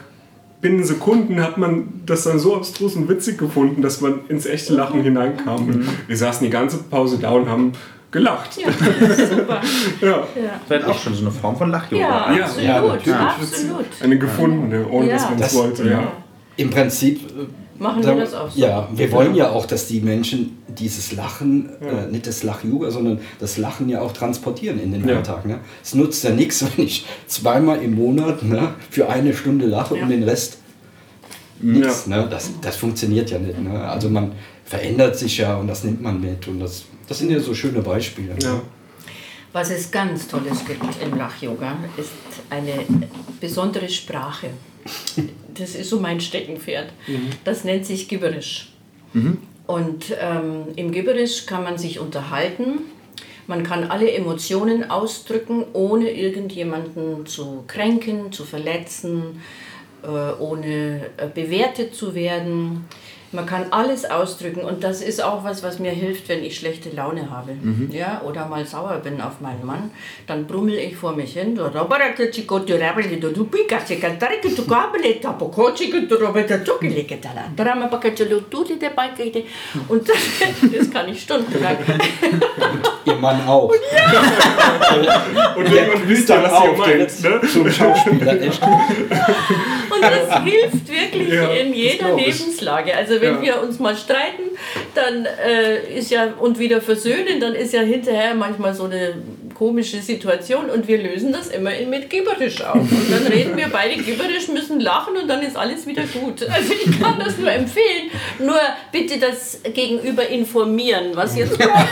binnen 0.60 0.82
Sekunden 0.82 1.40
hat 1.40 1.56
man 1.56 2.02
das 2.04 2.24
dann 2.24 2.40
so 2.40 2.56
abstrus 2.56 2.96
und 2.96 3.08
witzig 3.08 3.38
gefunden, 3.38 3.80
dass 3.80 4.00
man 4.00 4.26
ins 4.28 4.44
echte 4.46 4.74
Lachen 4.74 5.02
hineinkam. 5.02 5.66
Mhm. 5.66 5.88
Wir 6.08 6.16
saßen 6.16 6.44
die 6.44 6.50
ganze 6.50 6.78
Pause 6.78 7.18
da 7.20 7.30
und 7.30 7.48
haben 7.48 7.74
gelacht. 8.10 8.58
Ja, 8.58 8.72
super. 8.72 9.60
ja. 10.00 10.08
ja. 10.08 10.60
Das 10.68 10.82
ist 10.82 10.88
auch 10.88 10.98
schon 10.98 11.14
so 11.14 11.22
eine 11.22 11.30
Form 11.30 11.56
von 11.56 11.70
Lachyoga. 11.70 12.32
Ja, 12.34 12.44
absolut. 12.44 12.64
Ja, 12.64 12.80
natürlich. 12.80 13.18
absolut. 13.18 13.86
Eine 14.02 14.18
gefundene, 14.18 14.88
ohne 14.88 15.08
dass 15.10 15.30
man 15.30 15.40
es 15.40 15.54
wollte. 15.54 15.88
Ja. 15.88 16.12
Im 16.56 16.70
Prinzip 16.70 17.20
äh, 17.20 17.82
machen 17.82 18.04
wir 18.04 18.16
das 18.16 18.34
auch 18.34 18.50
so. 18.50 18.60
Ja, 18.60 18.88
wir 18.92 19.12
wollen 19.12 19.34
ja 19.34 19.50
auch, 19.50 19.66
dass 19.66 19.86
die 19.86 20.00
Menschen 20.00 20.58
dieses 20.68 21.12
Lachen, 21.12 21.70
ja. 21.80 22.04
äh, 22.04 22.06
nicht 22.10 22.26
das 22.26 22.42
Lach-Yoga, 22.42 22.90
sondern 22.90 23.20
das 23.38 23.58
Lachen 23.58 23.88
ja 23.88 24.00
auch 24.00 24.12
transportieren 24.12 24.80
in 24.80 24.92
den 24.92 25.06
ja. 25.06 25.16
Alltag. 25.16 25.46
Ne? 25.46 25.60
Es 25.82 25.94
nutzt 25.94 26.24
ja 26.24 26.30
nichts, 26.30 26.64
wenn 26.76 26.84
ich 26.84 27.06
zweimal 27.26 27.82
im 27.82 27.94
Monat 27.94 28.42
ne, 28.42 28.74
für 28.90 29.08
eine 29.08 29.34
Stunde 29.34 29.66
lache 29.66 29.96
ja. 29.96 30.02
und 30.02 30.08
den 30.08 30.22
Rest 30.22 30.58
nichts. 31.60 32.06
Ne? 32.06 32.26
Das, 32.30 32.50
das 32.60 32.76
funktioniert 32.76 33.30
ja 33.30 33.38
nicht. 33.38 33.60
Ne? 33.60 33.80
Also 33.80 34.08
man 34.08 34.32
verändert 34.64 35.16
sich 35.16 35.38
ja 35.38 35.56
und 35.56 35.66
das 35.66 35.84
nimmt 35.84 36.02
man 36.02 36.20
mit 36.20 36.46
und 36.48 36.60
das 36.60 36.84
das 37.08 37.18
sind 37.18 37.30
ja 37.30 37.40
so 37.40 37.54
schöne 37.54 37.80
Beispiele. 37.80 38.36
Ja. 38.42 38.60
Was 39.52 39.70
es 39.70 39.90
ganz 39.90 40.28
Tolles 40.28 40.64
gibt 40.66 40.84
im 41.02 41.16
Lach-Yoga, 41.16 41.76
ist 41.96 42.10
eine 42.50 42.84
besondere 43.40 43.88
Sprache. 43.88 44.50
Das 45.54 45.74
ist 45.74 45.90
so 45.90 45.98
mein 45.98 46.20
Steckenpferd. 46.20 46.92
Mhm. 47.06 47.30
Das 47.44 47.64
nennt 47.64 47.86
sich 47.86 48.08
Gibberisch. 48.08 48.72
Mhm. 49.12 49.38
Und 49.66 50.16
ähm, 50.20 50.64
im 50.76 50.92
Gibberisch 50.92 51.46
kann 51.46 51.64
man 51.64 51.78
sich 51.78 51.98
unterhalten. 51.98 52.80
Man 53.46 53.62
kann 53.62 53.84
alle 53.84 54.12
Emotionen 54.12 54.90
ausdrücken, 54.90 55.64
ohne 55.72 56.10
irgendjemanden 56.10 57.26
zu 57.26 57.64
kränken, 57.66 58.30
zu 58.30 58.44
verletzen, 58.44 59.40
äh, 60.02 60.08
ohne 60.08 61.06
äh, 61.16 61.28
bewertet 61.34 61.94
zu 61.94 62.14
werden. 62.14 62.84
Man 63.30 63.44
kann 63.44 63.66
alles 63.72 64.06
ausdrücken 64.06 64.60
und 64.60 64.82
das 64.82 65.02
ist 65.02 65.22
auch 65.22 65.44
was, 65.44 65.62
was 65.62 65.78
mir 65.78 65.90
hilft, 65.90 66.28
wenn 66.30 66.42
ich 66.42 66.56
schlechte 66.56 66.88
Laune 66.90 67.30
habe. 67.30 67.52
Mhm. 67.52 67.90
Ja, 67.92 68.22
oder 68.24 68.46
mal 68.46 68.64
sauer 68.66 69.00
bin 69.04 69.20
auf 69.20 69.40
meinen 69.40 69.66
Mann, 69.66 69.90
dann 70.26 70.46
brummel 70.46 70.76
ich 70.76 70.96
vor 70.96 71.12
mich 71.12 71.34
hin. 71.34 71.58
Und 79.88 80.08
das, 80.08 80.16
das 80.78 80.90
kann 80.90 81.08
ich 81.08 81.22
stundenlang. 81.22 81.76
Ihr 83.04 83.14
Mann 83.14 83.46
auch. 83.46 83.68
Und, 83.68 83.80
ja. 83.92 85.54
und 85.54 85.70
irgendwann 85.70 86.08
wisst 86.08 86.30
ihr, 86.30 86.42
was 86.42 86.64
ihr 86.64 86.72
meint. 86.78 87.22
Ne? 87.22 87.48
Zum 87.48 87.70
Schauspieler, 87.70 88.40
echt. 88.40 88.62
Und 88.62 90.02
das 90.02 90.42
hilft 90.42 90.88
wirklich 90.88 91.28
ja, 91.28 91.48
in 91.50 91.72
jeder 91.72 92.14
Lebenslage. 92.14 92.94
Also 92.94 93.17
wenn 93.20 93.36
ja. 93.36 93.42
wir 93.42 93.62
uns 93.62 93.78
mal 93.78 93.96
streiten, 93.96 94.42
dann 94.94 95.26
äh, 95.26 95.98
ist 95.98 96.10
ja 96.10 96.34
und 96.38 96.58
wieder 96.58 96.80
versöhnen, 96.80 97.40
dann 97.40 97.54
ist 97.54 97.72
ja 97.72 97.80
hinterher 97.80 98.34
manchmal 98.34 98.74
so 98.74 98.84
eine 98.84 99.14
komische 99.58 100.00
Situation 100.00 100.70
und 100.70 100.86
wir 100.86 100.98
lösen 100.98 101.32
das 101.32 101.48
immer 101.48 101.70
mit 101.88 102.08
Gibberisch 102.08 102.62
auf. 102.62 102.76
Und 102.76 103.10
dann 103.10 103.26
reden 103.26 103.56
wir 103.56 103.68
beide 103.68 103.96
Gibberisch, 104.00 104.48
müssen 104.48 104.78
lachen 104.78 105.16
und 105.16 105.26
dann 105.28 105.42
ist 105.42 105.56
alles 105.56 105.86
wieder 105.86 106.04
gut. 106.04 106.48
Also 106.48 106.72
ich 106.72 107.00
kann 107.00 107.18
das 107.18 107.36
nur 107.38 107.50
empfehlen. 107.50 108.10
Nur 108.38 108.60
bitte 108.92 109.18
das 109.18 109.60
Gegenüber 109.74 110.28
informieren, 110.28 111.10
was 111.14 111.36
jetzt 111.36 111.58
kommt. 111.58 111.72
Ja. 111.72 111.88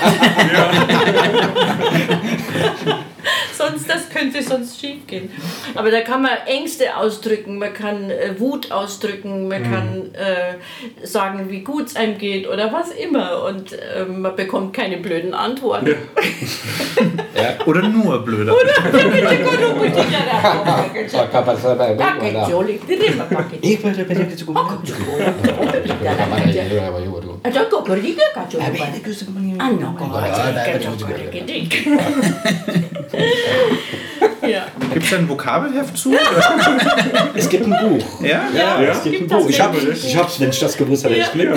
Sonst 3.56 3.76
sonst, 3.86 3.88
das 3.88 4.08
könnte 4.08 4.42
sonst 4.42 4.80
schief 4.80 5.06
gehen. 5.06 5.30
Aber 5.74 5.90
da 5.90 6.00
kann 6.00 6.22
man 6.22 6.32
Ängste 6.46 6.96
ausdrücken, 6.96 7.58
man 7.58 7.72
kann 7.72 8.10
äh, 8.10 8.38
Wut 8.38 8.70
ausdrücken, 8.72 9.48
man 9.48 9.62
mhm. 9.62 9.72
kann 9.72 10.14
äh, 10.14 11.06
sagen, 11.06 11.50
wie 11.50 11.60
gut 11.60 11.86
es 11.86 11.96
einem 11.96 12.18
geht 12.18 12.48
oder 12.48 12.72
was 12.72 12.90
immer. 12.90 13.44
Und 13.44 13.72
äh, 13.72 14.04
man 14.04 14.34
bekommt 14.36 14.74
keine 14.74 14.98
blöden 14.98 15.34
Antworten. 15.34 15.86
Ja. 15.86 15.94
ja. 17.42 17.55
Oder 17.64 17.88
nur 17.88 18.24
blöde. 18.24 18.52
Oder 18.52 18.66
ja. 34.48 34.66
Gibt 34.92 35.06
es 35.06 35.14
ein 35.14 35.28
Vokabelheft 35.28 35.96
zu? 35.96 36.14
es 37.34 37.48
gibt 37.48 37.66
ein 37.66 37.70
Buch. 37.70 38.22
Ja? 38.22 38.44
Ja, 38.54 38.80
ja. 38.80 38.90
es 38.90 39.02
gibt 39.02 39.20
ein 39.20 39.26
Buch. 39.26 39.48
Ich 39.48 39.60
habe 39.60 39.76
es, 39.76 40.40
wenn 40.40 40.50
ich 40.50 40.58
das 40.58 40.76
gewusst 40.76 41.04
hätte, 41.04 41.14
ich 41.14 41.42
ja. 41.42 41.54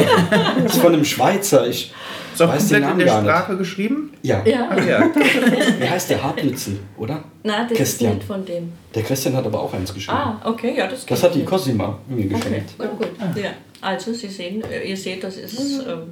Das 0.64 0.74
ist 0.74 0.82
von 0.82 0.94
einem 0.94 1.06
Schweizer. 1.06 1.68
Ich 1.68 1.92
ist 2.40 2.42
auch 2.42 2.58
komplett 2.58 2.92
in 2.92 3.00
der 3.00 3.08
Sprache 3.08 3.52
nicht. 3.52 3.60
geschrieben? 3.60 4.14
Ja. 4.22 4.42
ja. 4.46 4.70
Ach, 4.72 4.86
ja. 4.86 5.10
Wie 5.80 5.90
heißt 5.90 6.10
der 6.10 6.24
Hartnitzel, 6.24 6.80
oder? 6.98 7.24
Nein, 7.44 7.68
das 7.70 7.78
Christian. 7.78 8.12
ist 8.12 8.18
nicht 8.18 8.28
von 8.28 8.46
dem. 8.46 8.72
Der 8.96 9.04
Christian 9.04 9.36
hat 9.36 9.46
aber 9.46 9.60
auch 9.62 9.74
eins 9.74 9.94
geschrieben. 9.94 10.18
Ah, 10.18 10.42
okay, 10.44 10.74
ja, 10.78 10.88
das 10.88 11.06
Das 11.06 11.24
hat 11.24 11.36
die 11.36 11.44
Cosima 11.44 11.98
mir 12.08 12.28
geschenkt. 12.28 12.72
Okay, 12.78 12.88
gut. 12.98 13.10
Ja. 13.36 13.50
Also, 13.82 14.14
Sie 14.14 14.28
sehen, 14.28 14.62
ihr 14.86 14.98
seht, 14.98 15.24
das 15.24 15.38
ist 15.38 15.58
ähm, 15.88 16.04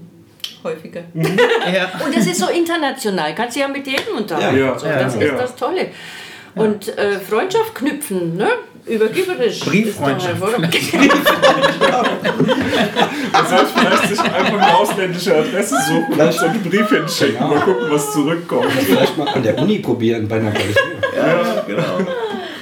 häufiger. 0.64 1.02
Ja. 1.14 1.90
Und 2.06 2.16
es 2.16 2.28
ist 2.28 2.40
so 2.40 2.48
international, 2.48 3.36
kannst 3.36 3.58
du 3.58 3.62
ja 3.62 3.68
mit 3.68 3.86
jedem 3.86 4.16
unterhalten. 4.18 4.58
Ja, 4.58 4.80
so, 4.80 4.86
das 4.86 5.16
ist 5.16 5.34
das 5.38 5.56
Tolle. 5.56 5.88
Und 6.56 6.98
äh, 6.98 7.20
Freundschaft 7.20 7.76
knüpfen, 7.76 8.38
ne? 8.38 8.48
Übergeberisch. 8.86 9.60
Brieffreundschaft. 9.60 10.40
Man 10.40 10.52
sollte 13.50 13.66
vielleicht 13.76 14.08
sich 14.08 14.20
einfach 14.20 14.54
eine 14.54 14.78
ausländische 14.98 15.36
Adresse 15.36 15.76
suchen 15.88 16.06
vielleicht 16.14 16.42
und 16.42 16.50
einen 16.50 16.64
Brief 16.64 16.90
hinschicken. 16.90 17.36
Genau. 17.36 17.48
Mal 17.50 17.62
gucken, 17.62 17.88
was 17.90 18.14
zurückkommt. 18.14 18.72
Vielleicht 18.72 19.18
mal 19.18 19.28
an 19.28 19.44
der 19.44 19.58
Uni 19.60 19.80
probieren 19.80 20.28
bei 20.28 20.38
einer 20.38 20.52
Qualität. 20.52 20.84
Ja, 21.16 21.64
genau. 21.68 22.12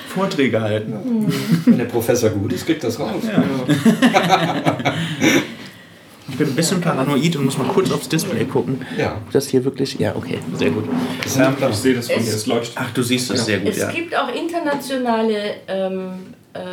Vorträge 0.10 0.62
halten. 0.62 1.32
Wenn 1.66 1.78
der 1.78 1.86
Professor 1.86 2.30
gut 2.30 2.54
ist, 2.54 2.66
kriegt 2.66 2.84
das 2.84 3.00
raus. 3.00 3.24
Ja. 3.24 3.44
Ich 6.28 6.38
bin 6.38 6.50
ein 6.50 6.56
bisschen 6.56 6.82
paranoid 6.82 7.36
und 7.36 7.46
muss 7.46 7.58
mal 7.58 7.68
kurz 7.68 7.92
aufs 7.92 8.10
Display 8.10 8.46
gucken. 8.46 8.86
Ja. 8.98 9.22
Das 9.32 9.48
hier 9.48 9.64
wirklich. 9.64 10.00
Ja, 10.00 10.16
okay, 10.16 10.40
sehr 10.58 10.72
gut. 10.72 10.86
Ähm, 10.86 11.56
ich 11.70 11.76
sehe 11.76 11.94
das 11.94 12.10
von 12.12 12.22
hier, 12.22 12.34
es 12.34 12.46
leuchtet. 12.46 12.76
Ach, 12.78 12.92
du 12.92 13.04
siehst 13.04 13.30
das 13.30 13.40
ja. 13.40 13.44
sehr 13.46 13.60
gut, 13.60 13.72
es 13.72 13.78
ja. 13.78 13.90
Es 13.90 13.96
gibt 13.96 14.18
auch 14.18 14.34
internationale. 14.34 15.56
Ähm, 15.68 16.10
äh, 16.54 16.60
äh, 16.60 16.64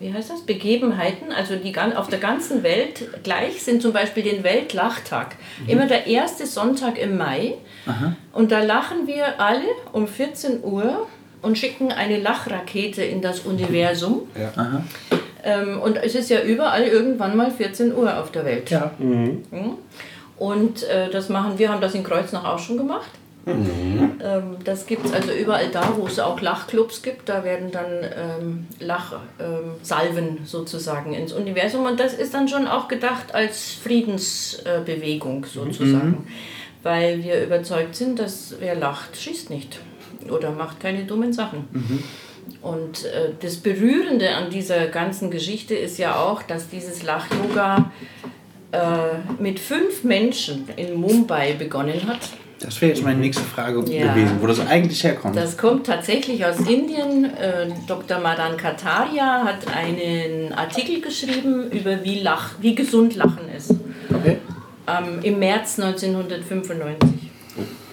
wie 0.00 0.12
heißt 0.12 0.30
das? 0.30 0.42
Begebenheiten, 0.42 1.32
also 1.32 1.56
die 1.56 1.74
auf 1.96 2.08
der 2.08 2.18
ganzen 2.18 2.62
Welt 2.62 3.22
gleich 3.22 3.62
sind, 3.62 3.82
zum 3.82 3.92
Beispiel 3.92 4.22
den 4.22 4.44
Weltlachtag. 4.44 5.36
Mhm. 5.62 5.68
Immer 5.68 5.86
der 5.86 6.06
erste 6.06 6.46
Sonntag 6.46 6.98
im 6.98 7.16
Mai. 7.16 7.54
Aha. 7.86 8.16
Und 8.32 8.52
da 8.52 8.62
lachen 8.62 9.06
wir 9.06 9.40
alle 9.40 9.66
um 9.92 10.06
14 10.06 10.62
Uhr 10.62 11.06
und 11.42 11.58
schicken 11.58 11.92
eine 11.92 12.18
Lachrakete 12.18 13.02
in 13.02 13.20
das 13.20 13.40
Universum. 13.40 14.22
Ja. 14.34 14.82
Ähm, 15.44 15.80
und 15.80 15.96
es 15.98 16.14
ist 16.14 16.30
ja 16.30 16.40
überall 16.40 16.84
irgendwann 16.84 17.36
mal 17.36 17.50
14 17.50 17.94
Uhr 17.94 18.18
auf 18.18 18.32
der 18.32 18.44
Welt. 18.44 18.70
Ja. 18.70 18.92
Mhm. 18.98 19.42
Und 20.36 20.82
äh, 20.84 21.10
das 21.10 21.28
machen 21.28 21.58
wir, 21.58 21.70
haben 21.70 21.80
das 21.80 21.94
in 21.94 22.02
Kreuznach 22.02 22.44
auch 22.44 22.58
schon 22.58 22.78
gemacht. 22.78 23.10
Mhm. 23.46 24.20
Ähm, 24.22 24.56
das 24.64 24.86
gibt 24.86 25.04
es 25.04 25.12
also 25.12 25.32
überall 25.32 25.68
da, 25.70 25.94
wo 25.96 26.06
es 26.06 26.18
auch 26.18 26.40
Lachclubs 26.40 27.02
gibt. 27.02 27.28
Da 27.28 27.44
werden 27.44 27.70
dann 27.70 27.86
ähm, 28.02 28.66
Lachsalven 28.80 30.28
ähm, 30.28 30.38
sozusagen 30.44 31.14
ins 31.14 31.32
Universum. 31.32 31.84
Und 31.84 32.00
das 32.00 32.14
ist 32.14 32.34
dann 32.34 32.48
schon 32.48 32.66
auch 32.66 32.88
gedacht 32.88 33.34
als 33.34 33.72
Friedensbewegung 33.72 35.44
sozusagen. 35.44 36.08
Mhm. 36.08 36.26
Weil 36.82 37.22
wir 37.22 37.42
überzeugt 37.42 37.96
sind, 37.96 38.18
dass 38.18 38.56
wer 38.60 38.74
lacht, 38.74 39.16
schießt 39.16 39.50
nicht 39.50 39.78
oder 40.30 40.50
macht 40.50 40.80
keine 40.80 41.04
dummen 41.04 41.32
Sachen. 41.32 41.68
Mhm. 41.72 42.02
Und 42.62 43.04
äh, 43.04 43.30
das 43.40 43.56
Berührende 43.56 44.34
an 44.34 44.50
dieser 44.50 44.86
ganzen 44.86 45.30
Geschichte 45.30 45.74
ist 45.74 45.98
ja 45.98 46.16
auch, 46.16 46.42
dass 46.42 46.68
dieses 46.68 47.02
Lach-Yoga 47.02 47.90
äh, 48.72 49.42
mit 49.42 49.60
fünf 49.60 50.02
Menschen 50.04 50.68
in 50.76 50.94
Mumbai 50.94 51.54
begonnen 51.54 52.06
hat. 52.06 52.20
Das 52.64 52.80
wäre 52.80 52.92
jetzt 52.92 53.04
meine 53.04 53.20
nächste 53.20 53.44
Frage 53.44 53.84
ja. 53.92 54.14
gewesen, 54.14 54.38
wo 54.40 54.46
das 54.46 54.58
eigentlich 54.60 55.04
herkommt. 55.04 55.36
Das 55.36 55.58
kommt 55.58 55.86
tatsächlich 55.86 56.44
aus 56.46 56.58
Indien. 56.60 57.24
Äh, 57.36 57.68
Dr. 57.86 58.20
Madan 58.20 58.56
Kataria 58.56 59.44
hat 59.44 59.68
einen 59.68 60.52
Artikel 60.52 61.02
geschrieben 61.02 61.70
über 61.70 62.02
wie, 62.02 62.20
Lach, 62.20 62.52
wie 62.60 62.74
gesund 62.74 63.16
Lachen 63.16 63.50
ist. 63.54 63.74
Okay. 64.08 64.38
Ähm, 64.86 65.20
Im 65.22 65.38
März 65.38 65.78
1995. 65.78 67.10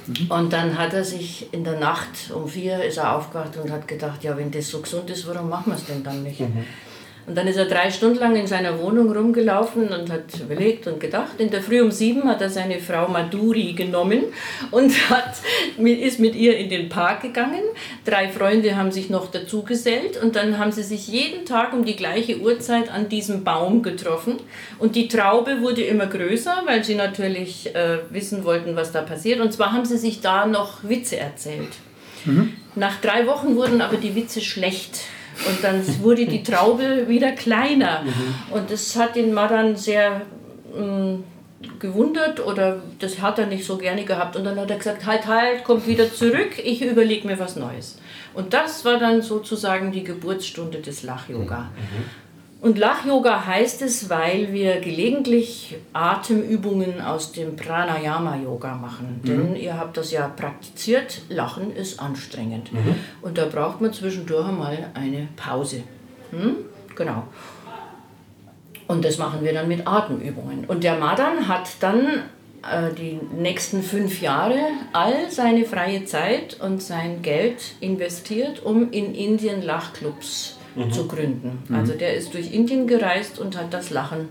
Mhm. 0.07 0.31
Und 0.31 0.53
dann 0.53 0.77
hat 0.77 0.93
er 0.93 1.03
sich 1.03 1.49
in 1.51 1.63
der 1.65 1.79
Nacht 1.79 2.31
um 2.33 2.47
vier 2.47 2.83
ist 2.83 2.97
er 2.97 3.15
aufgewacht 3.15 3.57
und 3.61 3.71
hat 3.71 3.87
gedacht, 3.87 4.23
ja, 4.23 4.37
wenn 4.37 4.51
das 4.51 4.69
so 4.69 4.79
gesund 4.79 5.09
ist, 5.09 5.27
warum 5.27 5.49
machen 5.49 5.71
wir 5.71 5.75
es 5.75 5.85
denn 5.85 6.03
dann 6.03 6.23
nicht? 6.23 6.39
Mhm. 6.39 6.65
Und 7.27 7.37
dann 7.37 7.47
ist 7.47 7.57
er 7.57 7.65
drei 7.65 7.91
Stunden 7.91 8.17
lang 8.17 8.35
in 8.35 8.47
seiner 8.47 8.79
Wohnung 8.79 9.11
rumgelaufen 9.11 9.89
und 9.89 10.11
hat 10.11 10.39
überlegt 10.39 10.87
und 10.87 10.99
gedacht. 10.99 11.39
In 11.39 11.51
der 11.51 11.61
Früh 11.61 11.81
um 11.81 11.91
sieben 11.91 12.23
hat 12.25 12.41
er 12.41 12.49
seine 12.49 12.79
Frau 12.79 13.07
Maduri 13.07 13.73
genommen 13.73 14.23
und 14.71 14.91
hat, 15.09 15.35
ist 15.77 16.19
mit 16.19 16.35
ihr 16.35 16.57
in 16.57 16.69
den 16.69 16.89
Park 16.89 17.21
gegangen. 17.21 17.61
Drei 18.05 18.29
Freunde 18.29 18.75
haben 18.75 18.91
sich 18.91 19.09
noch 19.09 19.29
dazu 19.29 19.61
gesellt 19.61 20.21
und 20.21 20.35
dann 20.35 20.57
haben 20.57 20.71
sie 20.71 20.83
sich 20.83 21.07
jeden 21.07 21.45
Tag 21.45 21.73
um 21.73 21.85
die 21.85 21.95
gleiche 21.95 22.39
Uhrzeit 22.39 22.91
an 22.91 23.07
diesem 23.07 23.43
Baum 23.43 23.83
getroffen. 23.83 24.37
Und 24.79 24.95
die 24.95 25.07
Traube 25.07 25.61
wurde 25.61 25.83
immer 25.83 26.07
größer, 26.07 26.63
weil 26.65 26.83
sie 26.83 26.95
natürlich 26.95 27.75
äh, 27.75 27.99
wissen 28.09 28.43
wollten, 28.43 28.75
was 28.75 28.91
da 28.91 29.01
passiert. 29.01 29.41
Und 29.41 29.53
zwar 29.53 29.73
haben 29.73 29.85
sie 29.85 29.97
sich 29.97 30.21
da 30.21 30.47
noch 30.47 30.83
Witze 30.83 31.17
erzählt. 31.17 31.69
Mhm. 32.25 32.53
Nach 32.75 32.99
drei 32.99 33.27
Wochen 33.27 33.55
wurden 33.55 33.81
aber 33.81 33.97
die 33.97 34.15
Witze 34.15 34.41
schlecht. 34.41 35.01
Und 35.47 35.63
dann 35.63 35.81
wurde 36.01 36.25
die 36.25 36.43
Traube 36.43 37.07
wieder 37.07 37.31
kleiner. 37.31 38.03
Mhm. 38.03 38.55
Und 38.55 38.71
das 38.71 38.95
hat 38.95 39.15
den 39.15 39.33
Maran 39.33 39.75
sehr 39.75 40.21
mh, 40.75 40.83
mm, 40.83 41.23
gewundert 41.79 42.45
oder 42.45 42.81
das 42.99 43.21
hat 43.21 43.39
er 43.39 43.47
nicht 43.47 43.65
so 43.65 43.77
gerne 43.77 44.03
gehabt. 44.03 44.35
Und 44.35 44.45
dann 44.45 44.59
hat 44.59 44.69
er 44.69 44.77
gesagt, 44.77 45.05
halt, 45.05 45.27
halt, 45.27 45.63
kommt 45.63 45.87
wieder 45.87 46.11
zurück, 46.11 46.57
ich 46.63 46.81
überlege 46.81 47.27
mir 47.27 47.39
was 47.39 47.55
Neues. 47.55 47.97
Und 48.33 48.53
das 48.53 48.85
war 48.85 48.97
dann 48.97 49.21
sozusagen 49.21 49.91
die 49.91 50.03
Geburtsstunde 50.03 50.79
des 50.79 51.03
Lach-Yoga. 51.03 51.59
Mhm. 51.59 52.20
Und 52.61 52.77
Lach-Yoga 52.77 53.47
heißt 53.47 53.81
es, 53.81 54.07
weil 54.11 54.53
wir 54.53 54.79
gelegentlich 54.81 55.77
Atemübungen 55.93 57.01
aus 57.01 57.31
dem 57.31 57.55
Pranayama-Yoga 57.55 58.75
machen. 58.75 59.19
Mhm. 59.23 59.27
Denn 59.27 59.55
ihr 59.55 59.79
habt 59.79 59.97
das 59.97 60.11
ja 60.11 60.27
praktiziert, 60.27 61.23
Lachen 61.27 61.75
ist 61.75 61.99
anstrengend. 61.99 62.71
Mhm. 62.71 62.95
Und 63.23 63.39
da 63.39 63.47
braucht 63.47 63.81
man 63.81 63.91
zwischendurch 63.91 64.47
einmal 64.47 64.91
eine 64.93 65.27
Pause. 65.35 65.81
Hm? 66.29 66.57
Genau. 66.95 67.23
Und 68.87 69.05
das 69.05 69.17
machen 69.17 69.43
wir 69.43 69.53
dann 69.53 69.67
mit 69.67 69.87
Atemübungen. 69.87 70.65
Und 70.65 70.83
der 70.83 70.97
Madan 70.97 71.47
hat 71.47 71.67
dann 71.79 72.23
äh, 72.61 72.93
die 72.95 73.19
nächsten 73.35 73.81
fünf 73.81 74.21
Jahre 74.21 74.59
all 74.93 75.31
seine 75.31 75.65
freie 75.65 76.05
Zeit 76.05 76.59
und 76.59 76.83
sein 76.83 77.23
Geld 77.23 77.73
investiert, 77.79 78.63
um 78.63 78.91
in 78.91 79.15
Indien 79.15 79.63
Lachclubs 79.63 80.57
zu 80.57 80.60
mhm. 80.75 80.91
zu 80.91 81.07
gründen. 81.07 81.63
Mhm. 81.67 81.75
Also 81.75 81.93
der 81.93 82.15
ist 82.15 82.33
durch 82.33 82.53
Indien 82.53 82.87
gereist 82.87 83.39
und 83.39 83.57
hat 83.57 83.73
das 83.73 83.89
Lachen 83.89 84.29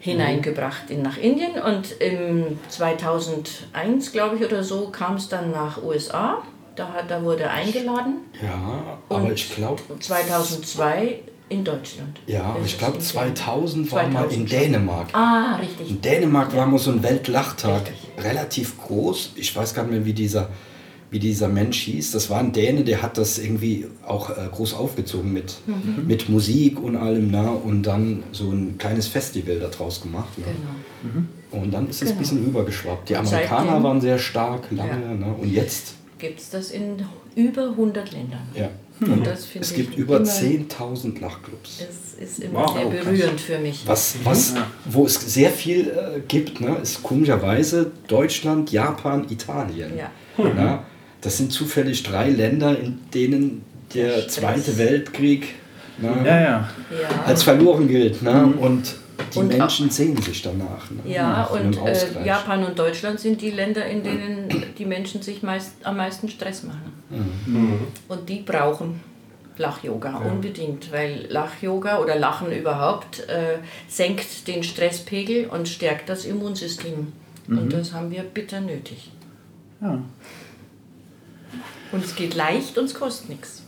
hineingebracht 0.00 0.90
in, 0.90 1.02
nach 1.02 1.16
Indien 1.16 1.52
und 1.52 1.92
im 2.00 2.58
2001, 2.68 4.12
glaube 4.12 4.36
ich, 4.36 4.44
oder 4.44 4.62
so, 4.62 4.88
kam 4.88 5.16
es 5.16 5.28
dann 5.28 5.50
nach 5.50 5.82
USA. 5.82 6.42
Da, 6.76 6.88
hat, 6.92 7.10
da 7.10 7.22
wurde 7.22 7.44
er 7.44 7.52
eingeladen. 7.52 8.16
Ja, 8.42 8.98
aber 9.08 9.32
ich 9.32 9.54
glaube... 9.54 9.80
2002 10.00 11.20
in 11.48 11.64
Deutschland. 11.64 12.18
Ja, 12.26 12.56
ich 12.64 12.78
glaube 12.78 12.98
2000 12.98 13.92
war 13.92 14.10
2000 14.10 14.12
mal 14.12 14.32
in 14.32 14.46
Dänemark. 14.46 15.08
Ah, 15.12 15.56
richtig. 15.56 15.90
In 15.90 16.00
Dänemark 16.00 16.52
ja. 16.52 16.58
war 16.58 16.66
mal 16.66 16.78
so 16.78 16.90
ein 16.90 17.02
Weltlachtag, 17.02 17.82
richtig. 17.82 18.24
relativ 18.24 18.78
groß. 18.78 19.32
Ich 19.36 19.54
weiß 19.54 19.74
gar 19.74 19.84
nicht 19.84 19.92
mehr, 19.92 20.04
wie 20.04 20.12
dieser 20.12 20.48
wie 21.14 21.20
dieser 21.20 21.46
Mensch 21.46 21.78
hieß. 21.82 22.10
Das 22.10 22.28
war 22.28 22.40
ein 22.40 22.50
Däne, 22.50 22.82
der 22.82 23.00
hat 23.00 23.18
das 23.18 23.38
irgendwie 23.38 23.86
auch 24.04 24.30
äh, 24.30 24.48
groß 24.50 24.74
aufgezogen 24.74 25.32
mit, 25.32 25.54
mhm. 25.64 26.08
mit 26.08 26.28
Musik 26.28 26.82
und 26.82 26.96
allem. 26.96 27.30
Na, 27.30 27.50
und 27.50 27.84
dann 27.84 28.24
so 28.32 28.50
ein 28.50 28.78
kleines 28.78 29.06
Festival 29.06 29.60
daraus 29.60 30.02
gemacht. 30.02 30.36
Ne? 30.38 30.44
Genau. 30.44 31.14
Mhm. 31.14 31.28
Und 31.52 31.70
dann 31.72 31.88
ist 31.88 32.02
es 32.02 32.08
genau. 32.08 32.14
ein 32.14 32.18
bisschen 32.18 32.44
rübergeschwappt. 32.46 33.08
Die 33.10 33.16
Amerikaner 33.16 33.66
Seitdem, 33.66 33.82
waren 33.84 34.00
sehr 34.00 34.18
stark, 34.18 34.72
lange. 34.72 34.90
Ja. 34.90 35.14
Ne? 35.14 35.34
Und 35.40 35.52
jetzt 35.52 35.94
gibt 36.18 36.40
es 36.40 36.50
das 36.50 36.72
in 36.72 36.96
über 37.36 37.68
100 37.68 38.10
Ländern. 38.10 38.48
Ja. 38.52 38.70
Und 39.00 39.24
es 39.60 39.72
gibt 39.72 39.96
über 39.96 40.18
10.000 40.18 41.20
Lachclubs. 41.20 41.80
Es 41.80 42.14
ist 42.20 42.40
immer 42.40 42.60
wow, 42.60 42.76
sehr 42.76 42.86
berührend 42.86 43.40
für 43.40 43.58
mich. 43.58 43.84
Was, 43.86 44.16
was, 44.24 44.54
wo 44.84 45.06
es 45.06 45.14
sehr 45.14 45.50
viel 45.50 45.90
äh, 45.90 46.20
gibt, 46.26 46.60
ne, 46.60 46.76
ist 46.82 47.04
komischerweise 47.04 47.92
Deutschland, 48.08 48.72
Japan, 48.72 49.26
Italien. 49.30 49.92
Ja. 49.96 50.10
Mhm 50.42 50.80
das 51.24 51.38
sind 51.38 51.52
zufällig 51.52 52.02
drei 52.02 52.28
Länder, 52.28 52.78
in 52.78 53.00
denen 53.12 53.64
der 53.94 54.12
Stress. 54.12 54.34
Zweite 54.34 54.78
Weltkrieg 54.78 55.54
ne, 55.98 56.08
Ja, 56.24 56.40
ja. 56.40 56.40
Ja. 56.40 56.68
als 57.24 57.42
verloren 57.42 57.88
gilt. 57.88 58.22
Ne? 58.22 58.52
Und 58.60 58.94
die 59.32 59.38
Und 59.38 59.48
Menschen 59.56 59.90
sehen 59.90 60.20
sich 60.20 60.42
danach. 60.42 60.90
Ne? 60.90 61.12
Ja, 61.12 61.44
und 61.44 61.78
äh. 61.78 62.26
Japan 62.26 62.64
und 62.64 62.78
Deutschland 62.78 63.20
sind 63.20 63.40
die 63.40 63.50
Länder, 63.50 63.86
in 63.86 64.02
denen 64.02 64.48
die 64.76 64.84
Menschen 64.84 65.22
sich 65.22 65.42
meist, 65.42 65.74
am 65.84 65.96
meisten 65.96 66.28
Stress 66.28 66.64
machen. 66.64 66.92
Und 68.08 68.28
die 68.28 68.40
brauchen 68.40 69.00
Lach-Yoga 69.56 70.16
unbedingt, 70.16 70.92
weil 70.92 71.26
Lach-Yoga 71.28 72.00
oder 72.00 72.16
Lachen 72.16 72.50
überhaupt 72.52 73.20
äh, 73.28 73.58
senkt 73.88 74.48
den 74.48 74.64
Stresspegel 74.64 75.46
und 75.46 75.68
stärkt 75.68 76.08
das 76.08 76.24
Immunsystem. 76.24 77.12
Und 77.46 77.72
das 77.72 77.92
haben 77.92 78.10
wir 78.10 78.22
bitter 78.24 78.60
nötig. 78.60 79.10
ja. 79.80 80.02
Und 81.94 82.04
es 82.04 82.14
geht 82.16 82.34
leicht 82.34 82.76
und 82.76 82.86
es 82.86 82.94
kostet 82.94 83.28
nichts. 83.30 83.62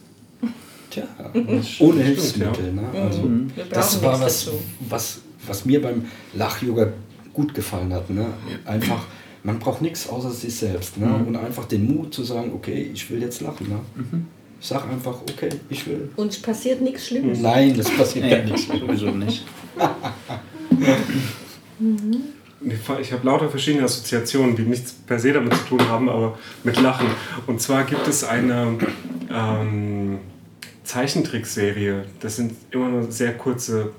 Tja, 0.91 1.05
ohne 1.81 2.03
Hilfsmittel. 2.03 2.73
Ne? 2.73 2.83
Also, 2.95 3.21
brauchen 3.21 3.53
das 3.71 4.03
war 4.03 4.19
nichts 4.19 4.25
was, 4.25 4.45
dazu. 4.47 4.59
was, 4.89 5.19
was 5.47 5.65
mir 5.65 5.81
beim 5.81 6.07
Lach-Yoga 6.35 6.89
gut 7.33 7.55
gefallen 7.55 7.93
hat. 7.93 8.11
Ne? 8.11 8.27
Einfach, 8.65 9.05
man 9.43 9.59
braucht 9.59 9.83
nichts 9.83 10.09
außer 10.09 10.31
sich 10.31 10.55
selbst. 10.55 10.97
Ne? 10.99 11.07
Und 11.27 11.37
einfach 11.37 11.67
den 11.67 11.87
Mut 11.87 12.13
zu 12.15 12.25
sagen, 12.25 12.53
okay, 12.55 12.91
ich 12.93 13.09
will 13.11 13.21
jetzt 13.21 13.41
lachen. 13.41 13.69
Ne? 13.69 13.81
Ich 14.61 14.67
sag 14.67 14.89
einfach, 14.89 15.21
okay, 15.31 15.51
ich 15.69 15.87
will. 15.87 16.09
Uns 16.17 16.39
passiert 16.41 16.81
nichts 16.81 17.07
Schlimmes. 17.07 17.41
Nein, 17.41 17.77
das 17.77 17.91
passiert 17.91 18.29
gar 18.31 18.39
Nee, 18.43 18.51
nicht. 18.53 18.69
sowieso 18.69 19.11
nicht. 19.11 19.45
Ich 22.61 23.13
habe 23.13 23.27
lauter 23.27 23.51
verschiedene 23.51 23.85
Assoziationen, 23.85 24.57
die 24.57 24.63
nichts 24.63 24.93
per 24.93 25.19
se 25.19 25.33
damit 25.33 25.55
zu 25.55 25.65
tun 25.65 25.89
haben, 25.89 26.09
aber 26.09 26.39
mit 26.65 26.81
Lachen. 26.81 27.07
Und 27.47 27.61
zwar 27.61 27.85
gibt 27.85 28.09
es 28.09 28.25
eine 28.25 28.79
ähm, 29.31 30.19
Zeichentrickserie. 30.85 32.05
Das 32.21 32.37
sind 32.37 32.55
immer 32.71 32.89
nur 32.89 33.11
sehr 33.11 33.35
kurze 33.37 33.93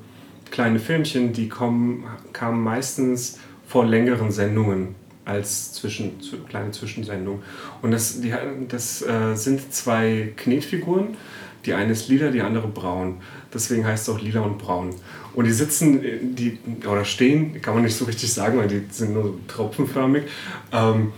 kleine 0.50 0.80
Filmchen, 0.80 1.34
die 1.34 1.50
kommen, 1.50 2.06
kamen 2.34 2.63
meistens 2.63 3.39
vor 3.67 3.86
längeren 3.86 4.32
Sendungen 4.32 4.96
als 5.26 5.74
zwischen, 5.74 6.22
zu, 6.22 6.38
kleine 6.39 6.72
Zwischensendungen. 6.72 7.43
Und 7.82 7.91
das, 7.91 8.22
die, 8.22 8.34
das 8.70 9.02
äh, 9.02 9.36
sind 9.36 9.74
zwei 9.74 10.34
Knetfiguren. 10.38 11.17
Die 11.65 11.74
eine 11.74 11.91
ist 11.91 12.08
lila, 12.08 12.30
die 12.32 12.41
andere 12.41 12.70
braun. 12.70 13.17
Deswegen 13.54 13.86
heißt 13.86 14.08
es 14.08 14.14
auch 14.14 14.20
lila 14.20 14.42
und 14.42 14.58
braun. 14.58 14.94
Und 15.34 15.46
die 15.46 15.52
sitzen, 15.52 16.36
die, 16.36 16.58
oder 16.90 17.06
stehen, 17.06 17.62
kann 17.62 17.74
man 17.76 17.84
nicht 17.84 17.96
so 17.96 18.06
richtig 18.06 18.32
sagen, 18.34 18.58
weil 18.58 18.68
die 18.68 18.82
sind 18.90 19.14
nur 19.14 19.24
so 19.24 19.40
tropfenförmig, 19.48 20.24
ähm, 20.72 21.14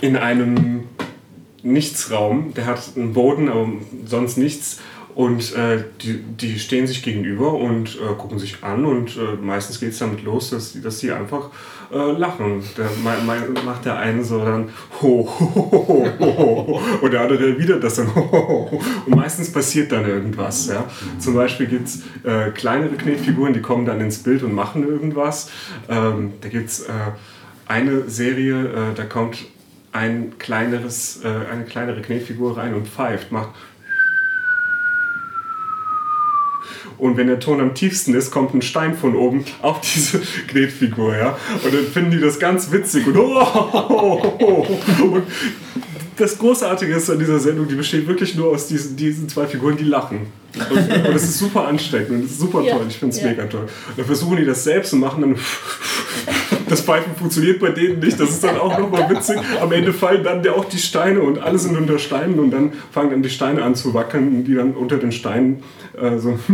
in 0.00 0.16
einem 0.16 0.84
Nichtsraum. 1.62 2.54
Der 2.54 2.66
hat 2.66 2.92
einen 2.96 3.12
Boden, 3.12 3.48
aber 3.48 3.68
sonst 4.06 4.38
nichts. 4.38 4.80
Und 5.14 5.54
äh, 5.54 5.84
die, 6.02 6.22
die 6.22 6.58
stehen 6.58 6.86
sich 6.86 7.02
gegenüber 7.02 7.54
und 7.54 7.96
äh, 7.96 8.14
gucken 8.16 8.38
sich 8.38 8.62
an 8.62 8.84
und 8.84 9.16
äh, 9.16 9.36
meistens 9.42 9.80
geht 9.80 9.90
es 9.90 9.98
damit 9.98 10.22
los, 10.22 10.50
dass, 10.50 10.80
dass 10.80 10.98
die 10.98 11.10
einfach 11.10 11.50
äh, 11.92 12.12
lachen. 12.12 12.62
Der, 12.76 12.86
mein, 13.02 13.26
mein, 13.26 13.64
macht 13.64 13.84
der 13.84 13.96
eine 13.96 14.22
so 14.24 14.44
dann 14.44 14.68
ho, 15.00 15.28
ho, 15.28 15.54
ho, 15.54 16.14
ho, 16.18 16.38
ho, 16.38 16.80
und 17.00 17.12
der 17.12 17.22
andere 17.22 17.58
wieder 17.58 17.78
das 17.78 17.96
dann 17.96 18.14
ho, 18.14 18.28
ho, 18.30 18.68
ho. 18.70 18.82
Und 19.06 19.16
meistens 19.16 19.52
passiert 19.52 19.92
dann 19.92 20.06
irgendwas. 20.06 20.68
Ja? 20.68 20.84
Zum 21.18 21.34
Beispiel 21.34 21.66
gibt 21.66 21.88
es 21.88 22.02
äh, 22.24 22.50
kleinere 22.50 22.94
Knetfiguren, 22.96 23.52
die 23.52 23.62
kommen 23.62 23.86
dann 23.86 24.00
ins 24.00 24.22
Bild 24.22 24.42
und 24.42 24.54
machen 24.54 24.86
irgendwas. 24.86 25.50
Ähm, 25.88 26.34
da 26.40 26.48
gibt 26.48 26.68
es 26.68 26.80
äh, 26.82 26.92
eine 27.66 28.08
Serie, 28.08 28.64
äh, 28.64 28.94
da 28.94 29.04
kommt 29.04 29.38
ein 29.92 30.38
kleineres, 30.38 31.20
äh, 31.24 31.28
eine 31.50 31.64
kleinere 31.64 32.00
Knetfigur 32.00 32.56
rein 32.56 32.74
und 32.74 32.86
pfeift, 32.86 33.32
macht 33.32 33.50
und 37.00 37.16
wenn 37.16 37.26
der 37.26 37.40
Ton 37.40 37.60
am 37.60 37.74
tiefsten 37.74 38.14
ist, 38.14 38.30
kommt 38.30 38.54
ein 38.54 38.62
Stein 38.62 38.96
von 38.96 39.16
oben 39.16 39.44
auf 39.62 39.80
diese 39.80 40.20
Knetfigur, 40.48 41.16
ja. 41.16 41.38
Und 41.64 41.74
dann 41.74 41.86
finden 41.86 42.10
die 42.10 42.20
das 42.20 42.38
ganz 42.38 42.70
witzig 42.70 43.06
und, 43.06 43.16
und 43.16 45.24
das 46.16 46.38
Großartige 46.38 46.94
ist 46.94 47.10
an 47.10 47.18
dieser 47.18 47.40
Sendung, 47.40 47.66
die 47.66 47.74
besteht 47.74 48.06
wirklich 48.06 48.34
nur 48.34 48.50
aus 48.50 48.68
diesen, 48.68 48.96
diesen 48.96 49.28
zwei 49.28 49.46
Figuren, 49.46 49.76
die 49.76 49.84
lachen. 49.84 50.26
Und, 50.54 50.76
und 50.76 51.14
das 51.14 51.22
ist 51.22 51.38
super 51.38 51.66
ansteckend 51.66 52.10
und 52.10 52.24
das 52.24 52.32
ist 52.32 52.40
super 52.40 52.62
Ja, 52.62 52.76
toll. 52.76 52.86
Ich 52.88 52.98
finde 52.98 53.14
es 53.14 53.22
ja. 53.22 53.28
mega 53.28 53.46
toll. 53.46 53.68
Dann 53.96 54.04
versuchen 54.04 54.36
die 54.36 54.44
das 54.44 54.64
selbst 54.64 54.92
und 54.92 55.00
machen 55.00 55.22
dann. 55.22 55.34
Das 56.70 56.80
Pfeifen 56.80 57.14
funktioniert 57.16 57.60
bei 57.60 57.70
denen 57.70 57.98
nicht. 57.98 58.18
Das 58.18 58.30
ist 58.30 58.42
dann 58.44 58.56
auch 58.58 58.78
nochmal 58.78 59.10
witzig. 59.10 59.36
Am 59.60 59.70
Ende 59.72 59.92
fallen 59.92 60.24
dann 60.24 60.42
ja 60.44 60.52
auch 60.52 60.64
die 60.64 60.78
Steine 60.78 61.20
und 61.20 61.38
alle 61.38 61.58
sind 61.58 61.76
unter 61.76 61.98
Steinen 61.98 62.38
und 62.38 62.50
dann 62.52 62.72
fangen 62.92 63.10
dann 63.10 63.22
die 63.22 63.28
Steine 63.28 63.62
an 63.62 63.74
zu 63.74 63.92
wackeln, 63.92 64.44
die 64.44 64.54
dann 64.54 64.72
unter 64.72 64.96
den 64.96 65.12
Steinen 65.12 65.62
äh, 66.00 66.16
so. 66.18 66.38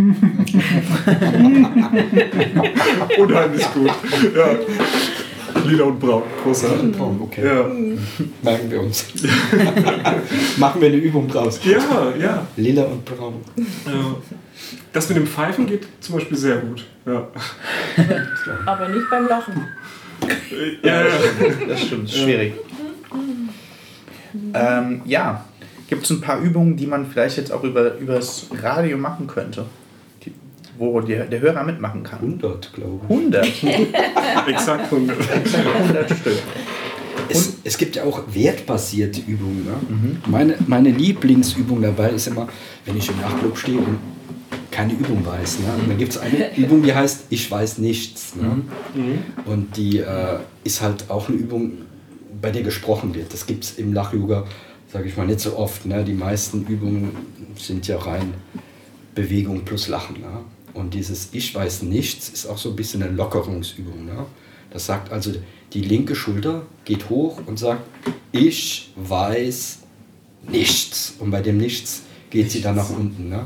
Unheimlich 3.18 3.66
gut. 3.72 3.90
Ja. 4.34 4.48
Lila 5.64 5.84
und 5.84 5.98
braun. 6.00 6.22
Großartig. 6.42 6.94
Okay, 7.20 7.44
Ja. 7.46 7.64
merken 8.42 8.70
wir 8.70 8.80
uns. 8.80 9.06
Machen 10.58 10.80
wir 10.80 10.88
eine 10.88 10.96
Übung 10.98 11.28
draus. 11.28 11.60
ja, 11.64 11.78
ja. 12.20 12.46
Lila 12.56 12.84
und 12.84 13.04
braun. 13.04 13.34
Ja. 13.56 14.16
Das 14.92 15.08
mit 15.08 15.18
dem 15.18 15.26
Pfeifen 15.26 15.66
geht 15.66 15.86
zum 16.00 16.14
Beispiel 16.16 16.36
sehr 16.36 16.56
gut. 16.58 16.84
Ja, 17.06 17.26
Aber 18.66 18.88
nicht 18.88 19.08
beim 19.10 19.26
Lachen. 19.28 19.68
Ja. 20.82 21.04
Das 21.68 21.82
stimmt, 21.82 22.08
ist 22.08 22.18
schwierig. 22.18 22.54
Ähm, 24.54 25.02
ja, 25.04 25.44
gibt 25.88 26.04
es 26.04 26.10
ein 26.10 26.20
paar 26.20 26.40
Übungen, 26.40 26.76
die 26.76 26.86
man 26.86 27.06
vielleicht 27.06 27.36
jetzt 27.36 27.52
auch 27.52 27.64
über 27.64 27.96
übers 27.98 28.48
Radio 28.62 28.98
machen 28.98 29.26
könnte, 29.26 29.66
die, 30.24 30.32
wo 30.78 31.00
der, 31.00 31.24
der 31.24 31.40
Hörer 31.40 31.64
mitmachen 31.64 32.02
kann? 32.02 32.20
100, 32.20 32.72
glaube 32.72 33.00
ich. 33.08 33.62
100, 33.64 34.48
exakt 34.48 34.92
100. 34.92 35.16
100 35.16 36.10
Stück. 36.18 36.38
Es, 37.28 37.54
es 37.64 37.78
gibt 37.78 37.96
ja 37.96 38.04
auch 38.04 38.22
wertbasierte 38.32 39.20
Übungen. 39.20 39.64
Ne? 39.64 40.18
Meine, 40.26 40.56
meine 40.66 40.90
Lieblingsübung 40.90 41.82
dabei 41.82 42.10
ist 42.10 42.26
immer, 42.28 42.46
wenn 42.84 42.96
ich 42.96 43.08
im 43.08 43.20
Nachtclub 43.20 43.56
stehe 43.56 43.78
und 43.78 43.98
keine 44.70 44.92
Übung 44.92 45.24
weiß. 45.24 45.60
Ne? 45.60 45.66
Und 45.80 45.88
dann 45.88 45.98
gibt 45.98 46.12
es 46.12 46.18
eine 46.18 46.56
Übung, 46.56 46.82
die 46.82 46.94
heißt 46.94 47.26
Ich 47.30 47.50
weiß 47.50 47.78
nichts. 47.78 48.34
Ne? 48.36 48.62
Und 49.44 49.76
die 49.76 49.98
äh, 49.98 50.38
ist 50.64 50.82
halt 50.82 51.10
auch 51.10 51.28
eine 51.28 51.36
Übung, 51.36 51.72
bei 52.40 52.50
der 52.50 52.62
gesprochen 52.62 53.14
wird. 53.14 53.32
Das 53.32 53.46
gibt 53.46 53.64
es 53.64 53.78
im 53.78 53.92
Lach-Yoga, 53.92 54.46
sage 54.92 55.08
ich 55.08 55.16
mal, 55.16 55.26
nicht 55.26 55.40
so 55.40 55.56
oft. 55.56 55.86
Ne? 55.86 56.04
Die 56.04 56.14
meisten 56.14 56.66
Übungen 56.66 57.16
sind 57.56 57.86
ja 57.86 57.98
rein 57.98 58.34
Bewegung 59.14 59.64
plus 59.64 59.88
Lachen. 59.88 60.20
Ne? 60.20 60.40
Und 60.74 60.94
dieses 60.94 61.30
Ich 61.32 61.54
weiß 61.54 61.82
nichts 61.82 62.28
ist 62.28 62.46
auch 62.46 62.58
so 62.58 62.70
ein 62.70 62.76
bisschen 62.76 63.02
eine 63.02 63.12
Lockerungsübung. 63.12 64.04
Ne? 64.04 64.26
Das 64.70 64.86
sagt 64.86 65.10
also, 65.10 65.32
die 65.72 65.80
linke 65.80 66.14
Schulter 66.14 66.62
geht 66.84 67.08
hoch 67.08 67.40
und 67.46 67.58
sagt, 67.58 67.82
ich 68.32 68.92
weiß 68.96 69.78
nichts. 70.48 71.14
Und 71.18 71.30
bei 71.30 71.40
dem 71.40 71.58
Nichts 71.58 72.02
geht 72.30 72.50
sie 72.50 72.60
dann 72.60 72.76
nach 72.76 72.90
unten. 72.90 73.28
Ne? 73.28 73.44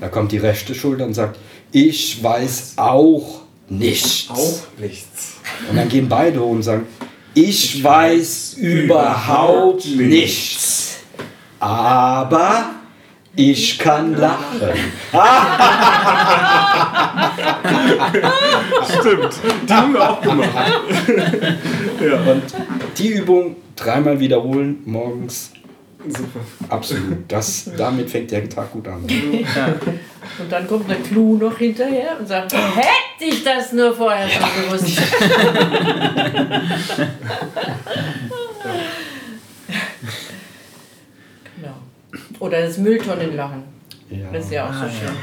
Da 0.00 0.08
kommt 0.08 0.32
die 0.32 0.38
rechte 0.38 0.74
Schulter 0.74 1.04
und 1.04 1.14
sagt, 1.14 1.38
ich 1.72 2.22
weiß 2.22 2.74
auch 2.76 3.40
nichts. 3.68 4.28
Auch 4.30 4.60
nichts. 4.78 5.34
Und 5.68 5.76
dann 5.76 5.88
gehen 5.88 6.08
beide 6.08 6.40
hoch 6.40 6.50
und 6.50 6.62
sagen, 6.62 6.86
ich 7.34 7.82
weiß 7.82 8.54
überhaupt 8.54 9.86
nichts. 9.86 10.98
Aber 11.60 12.70
ich 13.34 13.78
kann 13.78 14.14
lachen. 14.14 14.60
Stimmt. 19.00 19.34
Die 19.68 19.72
haben 19.72 19.92
wir 19.92 20.10
auch 20.10 20.20
gemacht. 20.20 20.72
Und 22.00 22.42
die 22.98 23.08
Übung 23.08 23.56
dreimal 23.76 24.18
wiederholen 24.18 24.78
morgens. 24.84 25.52
Super. 26.10 26.40
Absolut. 26.68 27.18
Das, 27.28 27.70
damit 27.76 28.10
fängt 28.10 28.30
der 28.30 28.48
Tag 28.48 28.72
gut 28.72 28.88
an. 28.88 29.02
Und 29.04 30.50
dann 30.50 30.66
kommt 30.66 30.88
der 30.88 30.96
Clou 30.96 31.36
noch 31.36 31.56
hinterher 31.58 32.18
und 32.18 32.26
sagt, 32.26 32.52
hätte 32.52 33.24
ich 33.24 33.42
das 33.44 33.72
nur 33.72 33.94
vorher 33.94 34.28
schon 34.28 34.46
gewusst. 34.64 35.00
genau. 41.56 41.74
Oder 42.38 42.62
das 42.62 42.78
Mülltonnenlachen. 42.78 43.62
Das 44.32 44.44
ist 44.44 44.52
ja 44.52 44.68
auch 44.68 44.72
so 44.72 44.84
schön. 44.88 45.16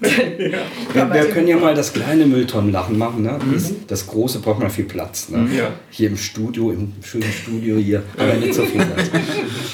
Wir, 0.00 1.12
wir 1.12 1.24
können 1.30 1.48
ja 1.48 1.56
mal 1.58 1.74
das 1.74 1.92
kleine 1.92 2.24
Mülltonnenlachen 2.26 2.96
machen. 2.96 3.22
Ne? 3.22 3.38
Das, 3.52 3.72
das 3.86 4.06
große 4.06 4.40
braucht 4.40 4.60
man 4.60 4.70
viel 4.70 4.86
Platz. 4.86 5.28
Ne? 5.28 5.48
Ja. 5.56 5.70
Hier 5.90 6.08
im 6.08 6.16
Studio, 6.16 6.70
im 6.70 6.92
schönen 7.02 7.30
Studio 7.30 7.76
hier, 7.76 8.02
aber 8.16 8.34
nicht 8.34 8.54
so 8.54 8.62
viel 8.62 8.80
Platz. 8.84 9.10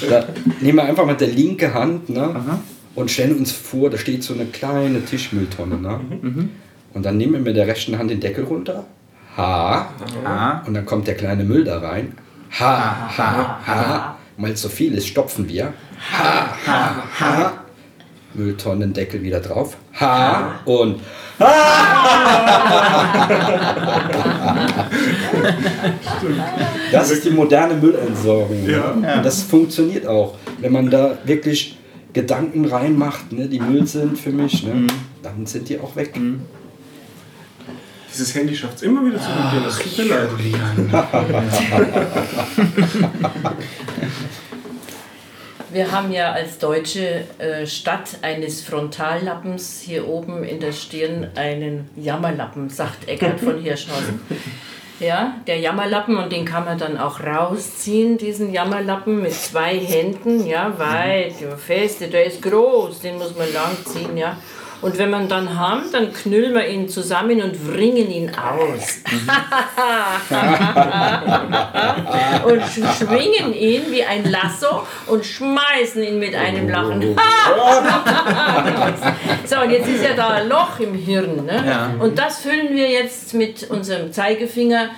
Da 0.09 0.27
nehmen 0.61 0.77
wir 0.77 0.83
einfach 0.83 1.05
mal 1.05 1.15
die 1.15 1.25
linke 1.25 1.73
Hand 1.73 2.09
ne? 2.09 2.59
und 2.95 3.09
stellen 3.11 3.37
uns 3.37 3.51
vor, 3.51 3.89
da 3.89 3.97
steht 3.97 4.23
so 4.23 4.33
eine 4.33 4.45
kleine 4.45 5.03
Tischmülltonne. 5.05 5.77
Ne? 5.77 5.99
Und 6.93 7.05
dann 7.05 7.17
nehmen 7.17 7.33
wir 7.33 7.39
mit 7.39 7.55
der 7.55 7.67
rechten 7.67 7.97
Hand 7.97 8.11
den 8.11 8.19
Deckel 8.19 8.43
runter. 8.43 8.85
Ha. 9.37 9.89
Ah, 10.25 10.63
Und 10.65 10.73
dann 10.73 10.85
kommt 10.85 11.07
der 11.07 11.15
kleine 11.15 11.43
Müll 11.43 11.63
da 11.63 11.77
rein. 11.79 12.13
Ha, 12.59 13.17
ha, 13.17 13.59
ha. 13.67 14.17
Und 14.35 14.43
weil 14.43 14.53
es 14.53 14.61
so 14.61 14.69
viel 14.69 14.93
ist, 14.93 15.07
stopfen 15.07 15.47
wir. 15.47 15.73
Ha, 16.11 16.57
ha, 16.65 17.03
ha. 17.19 17.53
Mülltonnendeckel 18.37 19.21
wieder 19.23 19.39
drauf. 19.39 19.77
Ha 19.99 20.59
und 20.65 21.01
Das 26.91 27.11
ist 27.11 27.25
die 27.25 27.29
moderne 27.29 27.75
Müllentsorgung. 27.75 28.67
Ja. 28.67 28.91
Und 28.91 29.03
das 29.03 29.43
funktioniert 29.43 30.07
auch. 30.07 30.35
Wenn 30.59 30.71
man 30.71 30.89
da 30.89 31.17
wirklich 31.25 31.77
Gedanken 32.13 32.65
reinmacht, 32.65 33.31
ne, 33.31 33.47
die 33.47 33.59
Müll 33.59 33.85
sind 33.85 34.17
für 34.17 34.31
mich, 34.31 34.63
ne, 34.63 34.87
dann 35.21 35.45
sind 35.45 35.69
die 35.69 35.79
auch 35.79 35.95
weg. 35.95 36.19
Dieses 38.11 38.33
Handy 38.33 38.55
schafft 38.55 38.77
es 38.77 38.81
immer 38.81 39.05
wieder 39.05 39.19
zu 39.19 39.27
vibrieren. 39.27 39.63
Das 39.63 39.77
tut 39.77 39.97
mir 39.99 40.05
leid. 40.05 40.29
Wir 45.77 45.91
haben 45.91 46.11
ja 46.11 46.31
als 46.31 46.57
Deutsche 46.57 47.25
äh, 47.37 47.67
statt 47.67 48.17
eines 48.23 48.63
Frontallappens 48.63 49.79
hier 49.79 50.07
oben 50.07 50.43
in 50.43 50.59
der 50.59 50.71
Stirn 50.71 51.27
einen 51.35 51.87
Jammerlappen, 51.95 52.67
sagt 52.71 53.07
Eckhard 53.07 53.39
von 53.39 53.59
Hirschhausen. 53.61 54.19
Ja, 54.99 55.35
der 55.45 55.59
Jammerlappen 55.59 56.17
und 56.17 56.31
den 56.31 56.45
kann 56.45 56.65
man 56.65 56.79
dann 56.79 56.97
auch 56.97 57.19
rausziehen, 57.19 58.17
diesen 58.17 58.51
Jammerlappen 58.51 59.21
mit 59.21 59.33
zwei 59.33 59.77
Händen, 59.77 60.47
ja, 60.47 60.79
weit, 60.79 61.39
ja, 61.41 61.55
fest, 61.55 62.01
der 62.11 62.25
ist 62.25 62.41
groß, 62.41 63.01
den 63.01 63.19
muss 63.19 63.35
man 63.35 63.53
lang 63.53 63.77
ziehen, 63.85 64.17
ja. 64.17 64.35
Und 64.81 64.97
wenn 64.99 65.09
man 65.09 65.27
dann 65.27 65.57
haben, 65.57 65.91
dann 65.91 66.13
knüllen 66.13 66.53
wir 66.53 66.67
ihn 66.67 66.87
zusammen 66.87 67.41
und 67.41 67.65
wringen 67.67 68.11
ihn 68.11 68.31
aus. 68.35 68.99
und 72.45 72.61
sch- 72.61 72.97
schwingen 72.97 73.53
ihn 73.53 73.91
wie 73.91 74.03
ein 74.03 74.29
Lasso 74.29 74.85
und 75.07 75.25
schmeißen 75.25 76.03
ihn 76.03 76.19
mit 76.19 76.35
einem 76.35 76.69
Lachen. 76.69 77.01
so, 79.45 79.59
und 79.61 79.71
jetzt 79.71 79.87
ist 79.87 80.03
ja 80.03 80.13
da 80.15 80.27
ein 80.29 80.47
Loch 80.47 80.79
im 80.79 80.93
Hirn. 80.93 81.45
Ne? 81.45 81.63
Ja. 81.67 81.89
Und 81.99 82.19
das 82.19 82.41
füllen 82.41 82.69
wir 82.75 82.87
jetzt 82.89 83.33
mit 83.33 83.67
unserem 83.71 84.13
Zeigefinger 84.13 84.89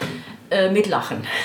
äh, 0.52 0.70
mit 0.70 0.88
Lachen. 0.88 1.26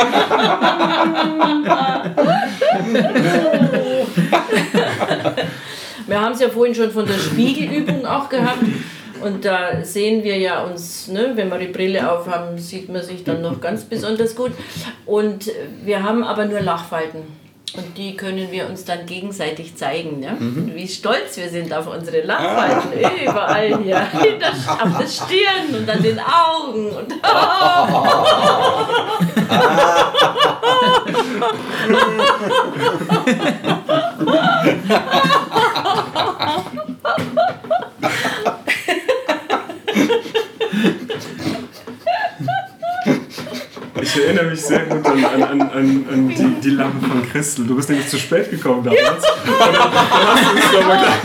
Wir 6.07 6.19
haben 6.19 6.33
es 6.33 6.41
ja 6.41 6.49
vorhin 6.49 6.75
schon 6.75 6.91
von 6.91 7.05
der 7.05 7.13
Spiegelübung 7.13 8.05
auch 8.05 8.27
gehabt. 8.27 8.65
Und 9.23 9.45
da 9.45 9.83
sehen 9.83 10.23
wir 10.23 10.37
ja 10.37 10.63
uns, 10.63 11.07
ne, 11.07 11.31
wenn 11.35 11.49
wir 11.49 11.59
die 11.59 11.67
Brille 11.67 12.11
aufhaben, 12.11 12.57
sieht 12.57 12.89
man 12.89 13.03
sich 13.03 13.23
dann 13.23 13.41
noch 13.41 13.61
ganz 13.61 13.83
besonders 13.83 14.35
gut. 14.35 14.51
Und 15.05 15.51
wir 15.83 16.03
haben 16.03 16.23
aber 16.23 16.45
nur 16.45 16.59
Lachfalten. 16.59 17.21
Und 17.73 17.97
die 17.97 18.17
können 18.17 18.51
wir 18.51 18.67
uns 18.67 18.83
dann 18.83 19.05
gegenseitig 19.05 19.75
zeigen. 19.75 20.19
Ne? 20.19 20.35
Wie 20.75 20.87
stolz 20.87 21.37
wir 21.37 21.49
sind 21.49 21.73
auf 21.73 21.87
unsere 21.87 22.21
Lachfalten. 22.21 22.91
Überall 23.23 23.81
hier. 23.81 23.97
Auf 24.67 24.97
der 24.97 25.07
Stirn 25.07 25.73
und 25.79 25.89
an 25.89 26.03
den 26.03 26.19
Augen. 26.19 26.89
Und 26.89 27.13
Ich 44.01 44.17
erinnere 44.17 44.45
mich 44.45 44.61
sehr 44.61 44.85
gut 44.85 45.05
an, 45.05 45.23
an, 45.23 45.43
an, 45.43 45.61
an, 45.61 46.05
an 46.11 46.29
die, 46.29 46.61
die 46.61 46.69
Lache 46.71 46.99
von 46.99 47.23
Christel. 47.29 47.67
Du 47.67 47.75
bist 47.75 47.89
nämlich 47.89 48.07
zu 48.07 48.17
spät 48.17 48.49
gekommen 48.49 48.83
damals. 48.83 49.23
Und 49.43 49.59
dann, 49.59 49.73
dann 49.73 49.93
hast 49.93 50.43
du 50.43 50.77
uns 50.77 50.85
aber 50.85 50.97
gleich. 50.97 51.21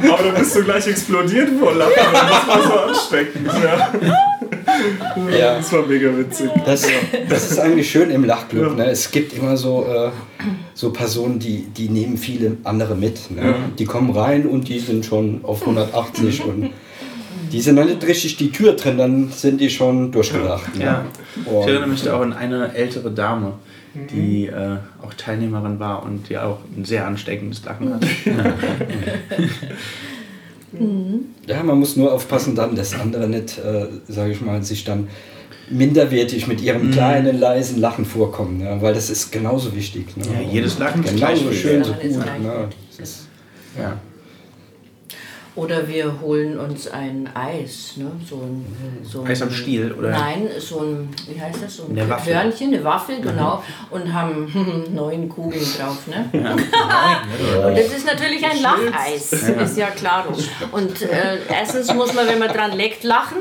genau. 0.00 0.14
Aber 0.14 0.22
dann 0.22 0.34
bist 0.34 0.56
du 0.56 0.64
gleich 0.64 0.86
explodiert 0.86 1.50
vor 1.58 1.74
Lachen. 1.74 1.92
Das 2.12 2.48
war 2.48 2.62
so 2.62 2.78
ansteckend. 2.80 3.50
Ja. 3.62 3.92
Ja. 5.38 5.56
Das 5.56 5.72
war 5.72 5.86
mega 5.86 6.16
witzig. 6.16 6.50
Das, 6.64 6.86
das 7.28 7.50
ist 7.50 7.58
eigentlich 7.58 7.90
schön 7.90 8.10
im 8.10 8.24
Lachclub. 8.24 8.76
Ne? 8.76 8.86
Es 8.86 9.10
gibt 9.10 9.32
immer 9.32 9.56
so, 9.56 9.86
äh, 9.86 10.10
so 10.74 10.92
Personen, 10.92 11.38
die, 11.38 11.64
die 11.64 11.88
nehmen 11.88 12.16
viele 12.16 12.56
andere 12.64 12.94
mit. 12.94 13.30
Ne? 13.30 13.54
Die 13.78 13.84
kommen 13.84 14.10
rein 14.10 14.46
und 14.46 14.68
die 14.68 14.78
sind 14.78 15.04
schon 15.04 15.40
auf 15.42 15.62
180 15.62 16.44
und 16.44 16.70
die 17.52 17.60
sind 17.60 17.76
dann 17.76 17.86
nicht 17.88 18.06
richtig 18.06 18.36
die 18.36 18.50
Tür 18.50 18.74
drin, 18.74 18.98
dann 18.98 19.30
sind 19.30 19.60
die 19.60 19.70
schon 19.70 20.10
durchgelacht. 20.12 20.76
Ne? 20.76 20.84
Ja. 20.84 21.04
Und- 21.44 21.60
Ich 21.62 21.66
erinnere 21.68 21.88
mich 21.88 22.02
da 22.02 22.14
auch 22.16 22.20
an 22.22 22.32
eine 22.32 22.74
ältere 22.74 23.10
Dame, 23.10 23.54
die 24.12 24.46
äh, 24.46 24.76
auch 25.02 25.14
Teilnehmerin 25.14 25.78
war 25.80 26.02
und 26.04 26.28
die 26.28 26.38
auch 26.38 26.58
ein 26.76 26.84
sehr 26.84 27.06
ansteckendes 27.06 27.64
Lachen 27.64 27.94
hatte. 27.94 28.06
Ja, 31.46 31.62
man 31.62 31.78
muss 31.78 31.96
nur 31.96 32.12
aufpassen, 32.12 32.54
dann, 32.54 32.76
dass 32.76 32.92
andere 32.98 33.26
nicht, 33.26 33.56
äh, 33.58 33.86
sage 34.06 34.32
ich 34.32 34.40
mal, 34.42 34.62
sich 34.62 34.84
dann 34.84 35.08
minderwertig 35.70 36.46
mit 36.46 36.60
ihrem 36.60 36.90
kleinen, 36.90 37.38
leisen 37.40 37.80
Lachen 37.80 38.04
vorkommen. 38.04 38.58
Ne? 38.58 38.76
Weil 38.80 38.92
das 38.92 39.08
ist 39.08 39.32
genauso 39.32 39.74
wichtig. 39.74 40.14
Ne? 40.16 40.24
Ja, 40.26 40.40
jedes 40.52 40.78
Lachen 40.78 41.02
ist 41.02 41.14
genauso 41.14 41.50
schön, 41.52 41.82
so 41.84 41.92
gut. 41.94 42.02
Ne? 42.42 42.68
Das 42.98 43.08
ist, 43.08 43.28
Ja. 43.78 43.96
Oder 45.58 45.88
wir 45.88 46.20
holen 46.20 46.56
uns 46.56 46.86
ein 46.86 47.28
Eis, 47.34 47.94
ne? 47.96 48.12
so 48.30 48.36
ein, 48.36 48.64
so 49.02 49.22
ein 49.22 49.26
Eis 49.26 49.42
am 49.42 49.50
Stiel, 49.50 49.90
oder? 49.90 50.10
Nein, 50.10 50.48
so 50.60 50.78
ein, 50.78 51.08
wie 51.26 51.40
heißt 51.40 51.64
das, 51.64 51.78
so 51.78 51.82
ein 51.82 51.98
Eine 51.98 52.08
Waffel. 52.08 52.32
Hörnchen, 52.32 52.72
eine 52.72 52.84
Waffel, 52.84 53.20
genau, 53.20 53.64
und 53.90 54.14
haben 54.14 54.84
neun 54.94 55.28
Kugeln 55.28 55.66
drauf. 55.76 56.06
Ne? 56.06 56.30
und 56.32 57.76
das 57.76 57.86
ist 57.86 58.06
natürlich 58.06 58.44
ein 58.44 58.62
Lacheis, 58.62 59.32
ist 59.32 59.76
ja 59.76 59.88
klar. 59.88 60.26
Und 60.70 61.02
äh, 61.02 61.38
erstens 61.50 61.92
muss 61.92 62.14
man, 62.14 62.28
wenn 62.28 62.38
man 62.38 62.50
dran 62.50 62.76
leckt, 62.76 63.02
lachen 63.02 63.38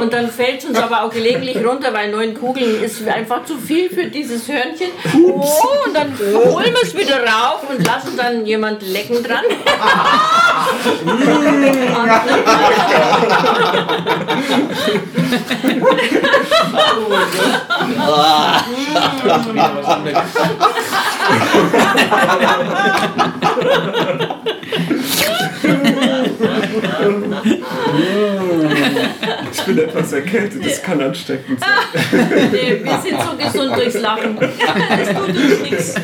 und 0.00 0.14
dann 0.14 0.30
fällt 0.30 0.60
es 0.60 0.70
uns 0.70 0.78
aber 0.78 1.02
auch 1.02 1.10
gelegentlich 1.10 1.62
runter, 1.62 1.92
weil 1.92 2.10
neun 2.10 2.32
Kugeln 2.32 2.82
ist 2.82 3.06
einfach 3.06 3.44
zu 3.44 3.58
viel 3.58 3.90
für 3.90 4.06
dieses 4.06 4.48
Hörnchen. 4.48 4.88
Oh, 5.14 5.44
und 5.86 5.94
dann 5.94 6.18
holen 6.18 6.72
wir 6.72 6.82
es 6.82 6.96
wieder 6.96 7.22
rauf 7.22 7.68
und 7.68 7.86
lassen 7.86 8.16
dann 8.16 8.46
jemand 8.46 8.80
lecken 8.80 9.22
dran. 9.22 9.44
Ich 29.50 29.62
bin 29.64 29.78
etwas 29.78 30.12
erkältet, 30.12 30.64
das 30.64 30.82
kann 30.82 31.00
ansteckend 31.00 31.60
sein. 31.60 31.68
Nee, 32.52 32.80
wir 32.82 32.98
sind 33.00 33.20
so 33.20 33.36
gesund 33.36 33.76
durchs 33.76 34.00
Lachen. 34.00 34.38
Das 34.38 35.08
tut 35.08 35.28
uns 35.28 35.60
nichts. 35.60 35.94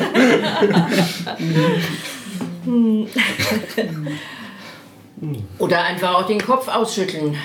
Oder 5.59 5.83
einfach 5.83 6.15
auch 6.15 6.27
den 6.27 6.41
Kopf 6.41 6.67
ausschütteln. 6.67 7.37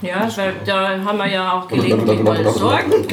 Ja, 0.00 0.28
weil 0.36 0.54
da 0.64 0.98
haben 1.04 1.18
wir 1.18 1.26
ja 1.26 1.52
auch 1.52 1.68
gelegentlich 1.68 2.22
mal 2.22 2.42
Sorgen 2.50 3.06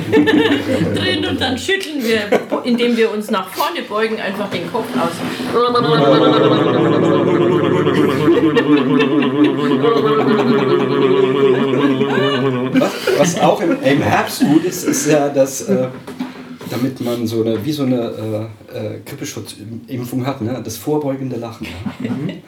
drin 0.95 1.26
und 1.26 1.41
dann 1.41 1.57
schütteln 1.57 2.01
wir, 2.03 2.39
indem 2.64 2.95
wir 2.95 3.11
uns 3.11 3.30
nach 3.30 3.47
vorne 3.49 3.82
beugen, 3.82 4.20
einfach 4.20 4.49
den 4.49 4.72
Kopf 4.72 4.86
aus. 4.95 5.11
was, 12.80 12.91
was 13.18 13.39
auch 13.41 13.61
im, 13.61 13.82
im 13.84 14.01
Herbst 14.01 14.41
gut 14.41 14.64
ist, 14.64 14.84
ist 14.84 15.07
ja, 15.07 15.30
dass 15.30 15.61
äh, 15.64 15.88
damit 16.74 16.99
man 17.01 17.28
so 17.28 17.43
eine, 17.43 17.63
wie 17.63 17.71
so 17.71 17.84
eine 17.84 18.49
äh, 18.71 18.95
äh, 18.95 18.99
Grippeschutzimpfung 19.05 20.26
hat, 20.26 20.41
ne? 20.41 20.59
das 20.63 20.76
vorbeugende 20.78 21.36
Lachen. 21.36 21.67
Ne? 21.99 22.41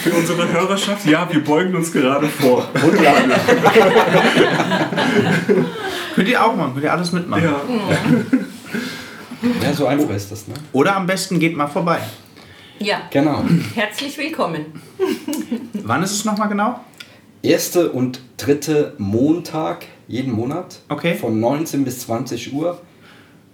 Für 0.00 0.12
unsere 0.12 0.52
Hörerschaft, 0.52 1.06
ja, 1.06 1.28
wir 1.30 1.44
beugen 1.44 1.76
uns 1.76 1.92
gerade 1.92 2.26
vor. 2.26 2.68
Und 2.74 3.00
lachen. 3.00 3.32
Könnt 6.14 6.28
ihr 6.28 6.44
auch 6.44 6.56
machen, 6.56 6.72
könnt 6.74 6.84
ihr 6.84 6.92
alles 6.92 7.12
mitmachen. 7.12 7.44
Ja. 7.44 7.60
Ja, 9.62 9.72
so 9.74 9.86
einfach 9.86 10.10
ist 10.10 10.32
das. 10.32 10.48
Ne? 10.48 10.54
Oder 10.72 10.96
am 10.96 11.06
besten 11.06 11.38
geht 11.38 11.56
mal 11.56 11.66
vorbei. 11.66 12.00
Ja, 12.84 13.08
Genau. 13.10 13.42
herzlich 13.74 14.18
willkommen. 14.18 14.66
Wann 15.72 16.02
ist 16.02 16.12
es 16.12 16.26
nochmal 16.26 16.50
genau? 16.50 16.80
1. 17.42 17.76
und 17.76 18.20
dritte 18.36 18.92
Montag 18.98 19.86
jeden 20.06 20.32
Monat 20.32 20.80
Okay. 20.90 21.14
von 21.14 21.40
19 21.40 21.82
bis 21.84 22.00
20 22.00 22.52
Uhr 22.52 22.78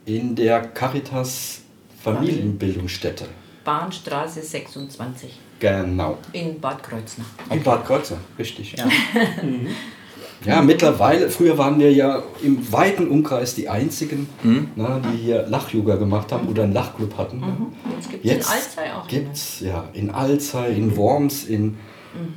in 0.05 0.35
der 0.35 0.63
Caritas 0.63 1.61
Familienbildungsstätte. 2.03 3.27
Bahnstraße 3.65 4.43
26 4.43 5.39
Genau. 5.61 6.19
in 6.33 6.59
Bad 6.61 6.83
Kreuznach. 6.83 7.27
In 7.51 7.63
Bad 7.63 7.85
Kreuznach, 7.87 8.19
richtig. 8.37 8.75
Ja. 8.77 8.85
Ja, 10.47 10.63
mittlerweile, 10.63 11.29
früher 11.29 11.59
waren 11.59 11.79
wir 11.79 11.93
ja 11.93 12.23
im 12.43 12.73
weiten 12.73 13.09
Umkreis 13.09 13.55
die 13.55 13.69
einzigen, 13.69 14.29
Mhm. 14.43 14.69
na, 14.75 14.99
die 15.01 15.19
hier 15.19 15.47
Lachyoga 15.47 15.97
gemacht 15.97 16.33
haben 16.33 16.49
oder 16.49 16.63
einen 16.63 16.73
Lachclub 16.73 17.17
hatten. 17.19 17.43
Jetzt 17.95 18.11
gibt 18.11 18.25
es 18.25 18.31
in 18.33 18.39
Alzey 18.39 18.85
auch. 18.99 19.07
gibt's 19.09 19.61
ja 19.61 19.85
in 19.93 20.11
Alzey, 20.11 20.75
in 20.77 20.97
Worms, 20.97 21.45
in 21.45 21.77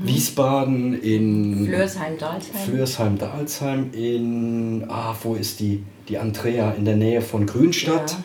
Wiesbaden, 0.03 1.01
in 1.01 1.65
Flörsheim, 1.65 2.17
Dalsheim. 2.19 2.61
Flörsheim, 2.65 3.17
Dalsheim, 3.17 3.89
in, 3.93 4.85
ah, 4.87 5.15
wo 5.23 5.33
ist 5.35 5.59
die, 5.59 5.83
die 6.09 6.17
Andrea, 6.19 6.71
in 6.71 6.85
der 6.85 6.95
Nähe 6.95 7.21
von 7.21 7.45
Grünstadt. 7.45 8.17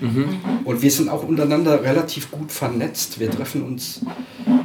Und 0.65 0.83
wir 0.83 0.91
sind 0.91 1.09
auch 1.09 1.27
untereinander 1.27 1.83
relativ 1.83 2.31
gut 2.31 2.53
vernetzt. 2.53 3.19
Wir 3.21 3.31
treffen 3.31 3.63
uns, 3.63 4.01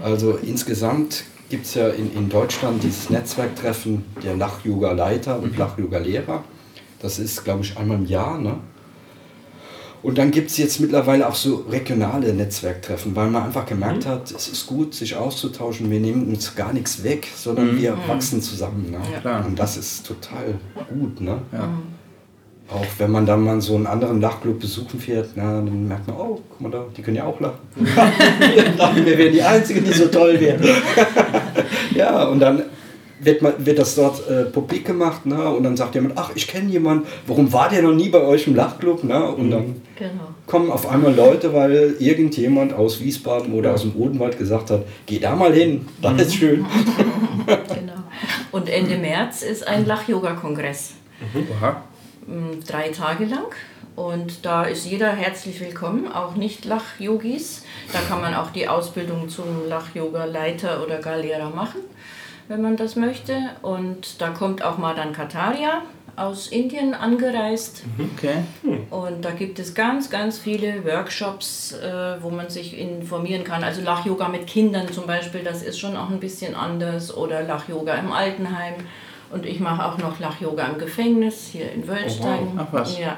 also 0.02 0.38
insgesamt 0.38 1.24
gibt 1.50 1.66
es 1.66 1.76
ja 1.76 1.90
in, 1.90 2.14
in 2.16 2.30
Deutschland 2.30 2.84
dieses 2.84 3.10
Netzwerktreffen 3.10 4.06
der 4.24 4.36
Lach-Yoga-Leiter 4.36 5.40
und 5.40 5.58
Lach-Yoga-Lehrer. 5.58 6.44
Das 7.00 7.20
ist, 7.20 7.44
glaube 7.44 7.64
ich, 7.64 7.78
einmal 7.78 7.98
im 7.98 8.06
Jahr. 8.06 8.40
Ne? 8.40 8.58
Und 10.04 10.18
dann 10.18 10.32
gibt 10.32 10.52
es 10.52 10.58
jetzt 10.58 10.82
mittlerweile 10.82 11.28
auch 11.28 11.36
so 11.36 11.66
regionale 11.70 12.34
Netzwerktreffen, 12.34 13.16
weil 13.16 13.30
man 13.30 13.44
einfach 13.44 13.66
gemerkt 13.66 14.06
hat, 14.06 14.32
es 14.32 14.50
ist 14.50 14.68
gut, 14.68 14.94
sich 14.94 15.16
auszutauschen. 15.16 15.90
Wir 15.90 16.02
nehmen 16.02 16.28
uns 16.28 16.56
gar 16.56 16.74
nichts 16.74 17.04
weg, 17.04 17.28
sondern 17.36 17.78
wir 17.78 17.98
wachsen 18.08 18.42
zusammen. 18.42 18.92
Ne? 18.92 19.00
Ja. 19.24 19.40
Und 19.42 19.58
das 19.58 19.78
ist 19.78 20.06
total 20.06 20.56
gut. 20.90 21.22
Ne? 21.22 21.42
Ja. 21.54 21.70
Auch 22.74 22.86
wenn 22.98 23.12
man 23.12 23.26
dann 23.26 23.44
mal 23.44 23.62
so 23.62 23.76
einen 23.76 23.86
anderen 23.86 24.20
Lachclub 24.20 24.60
besuchen 24.60 25.00
fährt, 25.00 25.30
na, 25.36 25.44
dann 25.44 25.88
merkt 25.88 26.08
man, 26.08 26.18
oh, 26.18 26.40
guck 26.50 26.62
mal 26.62 26.72
da, 26.72 26.86
die 26.96 27.02
können 27.02 27.18
ja 27.18 27.26
auch 27.26 27.40
lachen. 27.40 27.60
wir 27.76 28.64
dachten, 28.78 29.06
wir 29.06 29.18
wären 29.18 29.34
die 29.34 29.44
Einzigen, 29.44 29.84
die 29.84 29.94
so 29.94 30.08
toll 30.08 30.40
wären. 30.40 30.62
ja, 31.96 32.24
und 32.26 32.40
dann 32.40 32.64
wird, 33.20 33.42
man, 33.42 33.54
wird 33.60 33.80
das 33.80 33.96
dort 33.96 34.28
äh, 34.28 34.46
publik 34.46 34.86
gemacht 34.86 35.26
ne? 35.26 35.50
und 35.50 35.64
dann 35.64 35.78
sagt 35.78 35.96
jemand, 35.96 36.18
ach, 36.18 36.32
ich 36.36 36.48
kenne 36.48 36.70
jemanden, 36.70 37.06
warum 37.28 37.54
war 37.54 37.70
der 37.70 37.84
noch 37.84 37.94
nie 37.94 38.10
bei 38.10 38.22
euch 38.22 38.48
im 38.48 38.56
Lachclub? 38.56 39.04
Ne? 39.04 39.24
Und 39.24 39.52
dann 39.52 39.82
Genau. 39.96 40.30
kommen 40.48 40.72
auf 40.72 40.90
einmal 40.90 41.14
Leute, 41.14 41.54
weil 41.54 41.96
irgendjemand 42.00 42.74
aus 42.74 43.00
Wiesbaden 43.00 43.54
oder 43.54 43.74
aus 43.74 43.84
dem 43.84 43.96
Odenwald 43.96 44.38
gesagt 44.40 44.72
hat, 44.72 44.86
geh 45.06 45.20
da 45.20 45.36
mal 45.36 45.54
hin, 45.54 45.88
das 46.02 46.20
ist 46.24 46.36
schön. 46.36 46.66
genau. 47.48 47.94
Und 48.52 48.70
Ende 48.70 48.98
März 48.98 49.44
ist 49.44 49.68
ein 49.68 49.86
Lach-Yoga-Kongress. 49.86 50.94
Oha. 51.34 51.84
M, 52.28 52.64
drei 52.66 52.90
Tage 52.90 53.26
lang. 53.26 53.48
Und 53.96 54.46
da 54.46 54.64
ist 54.64 54.86
jeder 54.86 55.12
herzlich 55.12 55.60
willkommen, 55.60 56.12
auch 56.12 56.36
nicht 56.36 56.66
Lach-Yogis. 56.66 57.64
Da 57.92 58.00
kann 58.00 58.22
man 58.22 58.34
auch 58.34 58.50
die 58.50 58.68
Ausbildung 58.68 59.30
zum 59.30 59.68
Lach-Yoga-Leiter 59.70 60.84
oder 60.84 60.98
gar 60.98 61.18
Lehrer 61.18 61.52
machen, 61.52 61.82
wenn 62.48 62.62
man 62.62 62.76
das 62.76 62.96
möchte. 62.96 63.38
Und 63.62 64.20
da 64.20 64.30
kommt 64.30 64.64
auch 64.64 64.80
Madan 64.80 65.14
Kataria 65.14 65.84
aus 66.16 66.48
Indien 66.48 66.94
angereist. 66.94 67.84
Okay. 68.16 68.44
Und 68.90 69.26
da 69.26 69.32
gibt 69.32 69.60
es 69.60 69.74
ganz, 69.74 70.10
ganz 70.10 70.40
viele 70.40 70.86
Workshops, 70.86 71.74
äh, 71.74 72.22
wo 72.22 72.30
man 72.30 72.50
sich 72.50 72.78
informieren 72.78 73.44
kann. 73.44 73.64
Also 73.64 73.82
Lach-Yoga 73.82 74.28
mit 74.28 74.48
Kindern 74.48 74.92
zum 74.92 75.06
Beispiel, 75.08 75.44
das 75.44 75.62
ist 75.62 75.80
schon 75.80 75.96
auch 75.98 76.10
ein 76.10 76.20
bisschen 76.20 76.56
anders. 76.56 77.16
Oder 77.16 77.44
Lach-Yoga 77.44 77.96
im 77.96 78.12
Altenheim. 78.12 78.76
Und 79.34 79.46
ich 79.46 79.60
mache 79.60 79.84
auch 79.86 79.98
noch 79.98 80.20
Lach-Yoga 80.20 80.68
im 80.68 80.78
Gefängnis 80.78 81.48
hier 81.52 81.72
in 81.72 81.88
Wölstein. 81.88 82.50
Ach 82.58 82.68
was. 82.72 83.00
Ja. 83.00 83.18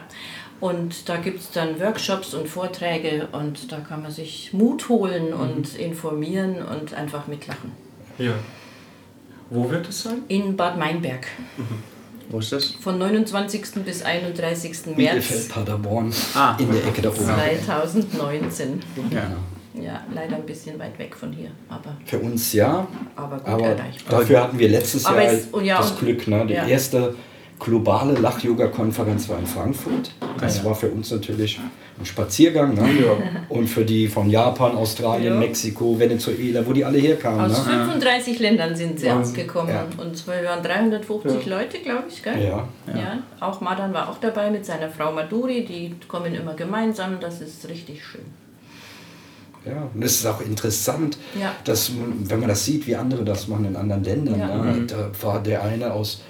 Und 0.61 1.09
da 1.09 1.17
gibt 1.17 1.41
es 1.41 1.51
dann 1.51 1.79
Workshops 1.81 2.33
und 2.33 2.47
Vorträge 2.47 3.27
und 3.33 3.71
da 3.71 3.77
kann 3.79 4.01
man 4.01 4.11
sich 4.11 4.53
Mut 4.53 4.87
holen 4.87 5.33
und 5.33 5.75
informieren 5.75 6.61
und 6.63 6.93
einfach 6.93 7.27
mitlachen. 7.27 7.73
Ja. 8.17 8.31
Wo 9.49 9.69
wird 9.69 9.89
es 9.89 10.03
sein? 10.03 10.19
In 10.29 10.55
Bad 10.55 10.77
Meinberg. 10.77 11.27
Wo 12.29 12.39
ist 12.39 12.51
das? 12.51 12.67
Von 12.81 12.97
29. 12.97 13.83
bis 13.85 14.01
31. 14.01 14.71
März 14.71 14.95
Bielefeld, 14.95 15.49
Paderborn, 15.49 16.13
Ah. 16.33 16.55
in 16.57 16.71
der 16.71 16.85
Ecke 16.87 17.01
da 17.01 17.09
oben. 17.09 17.19
2019. 17.19 18.81
Ja. 19.11 19.31
Ja, 19.81 20.01
leider 20.13 20.35
ein 20.37 20.45
bisschen 20.45 20.79
weit 20.79 20.97
weg 20.99 21.15
von 21.15 21.31
hier, 21.31 21.49
aber, 21.69 21.95
Für 22.05 22.19
uns 22.19 22.53
ja, 22.53 22.87
aber 23.15 23.37
gut 23.37 23.47
aber 23.47 23.65
erreichbar. 23.67 24.19
dafür 24.21 24.43
hatten 24.43 24.59
wir 24.59 24.69
letztes 24.69 25.05
Aber 25.05 25.21
Jahr 25.23 25.33
es- 25.33 25.45
und 25.47 25.65
ja, 25.65 25.77
das 25.77 25.97
Glück. 25.99 26.27
Ne? 26.27 26.45
Die 26.47 26.53
ja. 26.53 26.65
erste 26.65 27.13
globale 27.59 28.13
Lach-Yoga-Konferenz 28.13 29.29
war 29.29 29.39
in 29.39 29.45
Frankfurt. 29.45 30.11
Das 30.39 30.55
Ah, 30.57 30.59
ja. 30.59 30.65
war 30.65 30.75
für 30.75 30.89
uns 30.89 31.09
natürlich 31.11 31.57
ein 31.99 32.05
Spaziergang. 32.05 32.73
Ne? 32.73 32.83
Und 33.49 33.67
für 33.67 33.85
die 33.85 34.07
von 34.09 34.29
Japan, 34.29 34.75
Australien, 34.75 35.33
Ja. 35.35 35.39
Mexiko, 35.39 35.97
Venezuela, 35.97 36.65
wo 36.65 36.73
die 36.73 36.83
alle 36.83 36.97
herkamen. 36.97 37.39
Aus 37.49 37.65
Ne? 37.65 37.71
35 37.73 38.39
Ländern 38.39 38.75
sind 38.75 38.99
sie 38.99 39.07
Wahnsinn. 39.07 39.31
ausgekommen 39.41 39.73
Ja. 39.73 39.85
und 39.97 40.13
es 40.13 40.27
waren 40.27 40.61
350 40.61 41.45
Ja. 41.45 41.57
Leute, 41.57 41.79
glaube 41.79 42.03
ich, 42.09 42.21
gell? 42.21 42.43
Ja. 42.43 42.67
Ja. 42.93 43.19
auch 43.39 43.61
Madan 43.61 43.93
war 43.93 44.09
auch 44.09 44.17
dabei 44.19 44.51
mit 44.51 44.65
seiner 44.65 44.89
Frau 44.89 45.11
Maduri, 45.13 45.63
die 45.63 45.95
kommen 46.09 46.35
immer 46.35 46.53
gemeinsam, 46.55 47.19
das 47.21 47.39
ist 47.41 47.67
richtig 47.69 48.03
schön. 48.03 48.25
Ja, 49.65 49.89
und 49.93 50.03
es 50.03 50.15
ist 50.17 50.25
auch 50.25 50.41
interessant, 50.41 51.17
Ja. 51.39 51.53
dass, 51.63 51.91
wenn 52.23 52.39
man 52.39 52.49
das 52.49 52.65
sieht, 52.65 52.85
wie 52.87 52.95
andere 52.95 53.23
das 53.25 53.47
machen 53.47 53.65
in 53.65 53.75
anderen 53.75 54.03
Ländern. 54.03 54.39
Ja. 54.39 54.57
Ne? 54.63 54.85
Da 54.87 55.09
war 55.21 55.41
der 55.41 55.63
eine 55.63 55.91
aus, 55.93 56.21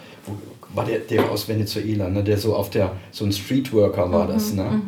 war 0.73 0.85
der, 0.85 0.99
der 0.99 1.29
aus 1.29 1.47
Venezuela, 1.47 2.09
ne? 2.09 2.23
der 2.23 2.37
so 2.37 2.55
auf 2.55 2.69
der, 2.69 2.93
so 3.11 3.25
ein 3.25 3.31
Streetworker 3.31 4.11
war 4.11 4.27
das. 4.27 4.51
Mhm, 4.51 4.57
Ne? 4.57 4.81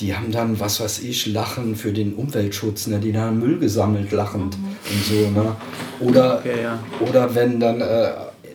Die 0.00 0.16
haben 0.16 0.32
dann, 0.32 0.58
was 0.58 0.80
weiß 0.80 1.00
ich, 1.00 1.26
Lachen 1.26 1.76
für 1.76 1.92
den 1.92 2.14
Umweltschutz, 2.14 2.86
ne? 2.86 2.98
die 2.98 3.16
haben 3.16 3.38
Müll 3.38 3.58
gesammelt, 3.58 4.10
lachend 4.10 4.56
Mhm. 4.58 4.64
und 4.90 5.04
so. 5.04 5.30
Ne? 5.40 5.56
Oder, 6.00 6.38
Okay, 6.38 6.62
ja. 6.62 6.78
oder 7.06 7.34
wenn 7.34 7.60
dann 7.60 7.80
äh, 7.80 8.10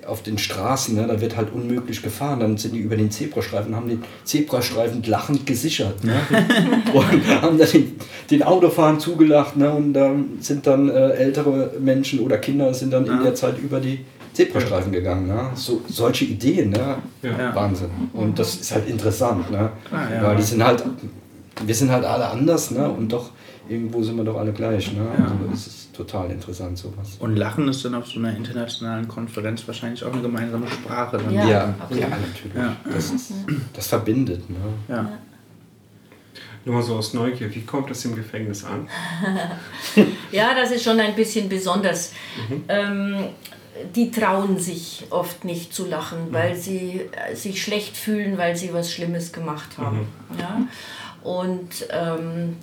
auf 0.07 0.23
den 0.23 0.37
Straßen, 0.37 0.95
ne, 0.95 1.05
da 1.07 1.19
wird 1.21 1.35
halt 1.35 1.51
unmöglich 1.53 2.01
gefahren, 2.01 2.39
dann 2.39 2.57
sind 2.57 2.73
die 2.73 2.79
über 2.79 2.95
den 2.95 3.11
Zebrastreifen, 3.11 3.75
haben 3.75 3.89
den 3.89 4.03
Zebrastreifen 4.23 5.03
lachend 5.03 5.45
gesichert. 5.45 6.03
Ne? 6.03 6.15
und 6.93 7.41
haben 7.41 7.57
dann 7.57 7.71
den, 7.71 7.95
den 8.31 8.43
Autofahren 8.43 8.99
zugelacht 8.99 9.57
ne? 9.57 9.71
und 9.71 9.93
dann 9.93 10.37
sind 10.39 10.65
dann 10.65 10.89
äh, 10.89 11.11
ältere 11.11 11.71
Menschen 11.79 12.19
oder 12.19 12.37
Kinder 12.37 12.73
sind 12.73 12.91
dann 12.91 13.05
in 13.05 13.23
der 13.23 13.35
Zeit 13.35 13.57
über 13.59 13.79
die 13.79 14.05
Zebrastreifen 14.37 14.91
gegangen. 14.91 15.27
Ne? 15.27 15.49
So, 15.55 15.81
solche 15.87 16.25
Ideen, 16.25 16.69
ne? 16.69 16.97
Ja. 17.23 17.55
Wahnsinn. 17.55 17.89
Und 18.13 18.37
das 18.37 18.55
ist 18.55 18.71
halt 18.71 18.87
interessant, 18.87 19.49
ne? 19.49 19.71
Ah, 19.91 20.13
ja. 20.13 20.23
weil 20.23 20.35
die 20.35 20.43
sind 20.43 20.63
halt, 20.63 20.83
wir 21.65 21.75
sind 21.75 21.91
halt 21.91 22.05
alle 22.05 22.27
anders 22.27 22.71
ne? 22.71 22.89
und 22.89 23.11
doch 23.11 23.31
irgendwo 23.69 24.01
sind 24.03 24.15
wir 24.17 24.23
doch 24.23 24.37
alle 24.37 24.53
gleich. 24.53 24.93
Ne? 24.93 25.05
Ja. 25.17 25.25
Also 25.25 25.53
es 25.53 25.67
ist 25.67 25.93
total 25.93 26.31
interessant 26.31 26.77
sowas. 26.77 27.17
Und 27.19 27.35
Lachen 27.35 27.67
ist 27.67 27.83
dann 27.83 27.95
auf 27.95 28.07
so 28.07 28.19
einer 28.19 28.35
internationalen 28.35 29.07
Konferenz 29.07 29.67
wahrscheinlich 29.67 30.03
auch 30.03 30.13
eine 30.13 30.21
gemeinsame 30.21 30.67
Sprache. 30.67 31.17
Dann. 31.17 31.33
Ja. 31.33 31.47
Ja, 31.47 31.75
ja, 31.89 32.07
natürlich. 32.09 32.55
Ja. 32.55 32.75
Das, 32.91 33.11
ist, 33.11 33.33
das 33.73 33.87
verbindet. 33.87 34.49
Ne? 34.49 34.57
ja. 34.89 35.11
Nur 36.65 36.75
mal 36.75 36.83
so 36.83 36.95
aus 36.95 37.13
Neugier, 37.13 37.53
wie 37.55 37.61
kommt 37.61 37.89
das 37.89 38.03
im 38.03 38.15
Gefängnis 38.15 38.65
an? 38.65 38.87
Ja, 40.31 40.53
das 40.53 40.71
ist 40.71 40.83
schon 40.83 40.99
ein 40.99 41.15
bisschen 41.15 41.47
besonders. 41.47 42.11
Ähm, 42.67 43.15
die 43.95 44.11
trauen 44.11 44.59
sich 44.59 45.05
oft 45.09 45.45
nicht 45.45 45.73
zu 45.73 45.85
lachen, 45.87 46.27
weil 46.31 46.55
sie 46.55 47.09
äh, 47.11 47.35
sich 47.35 47.61
schlecht 47.63 47.95
fühlen, 47.95 48.37
weil 48.37 48.55
sie 48.55 48.73
was 48.73 48.91
Schlimmes 48.91 49.31
gemacht 49.31 49.77
haben. 49.77 50.07
Ja? 50.37 50.61
Und 51.27 51.85
ähm, 51.89 52.55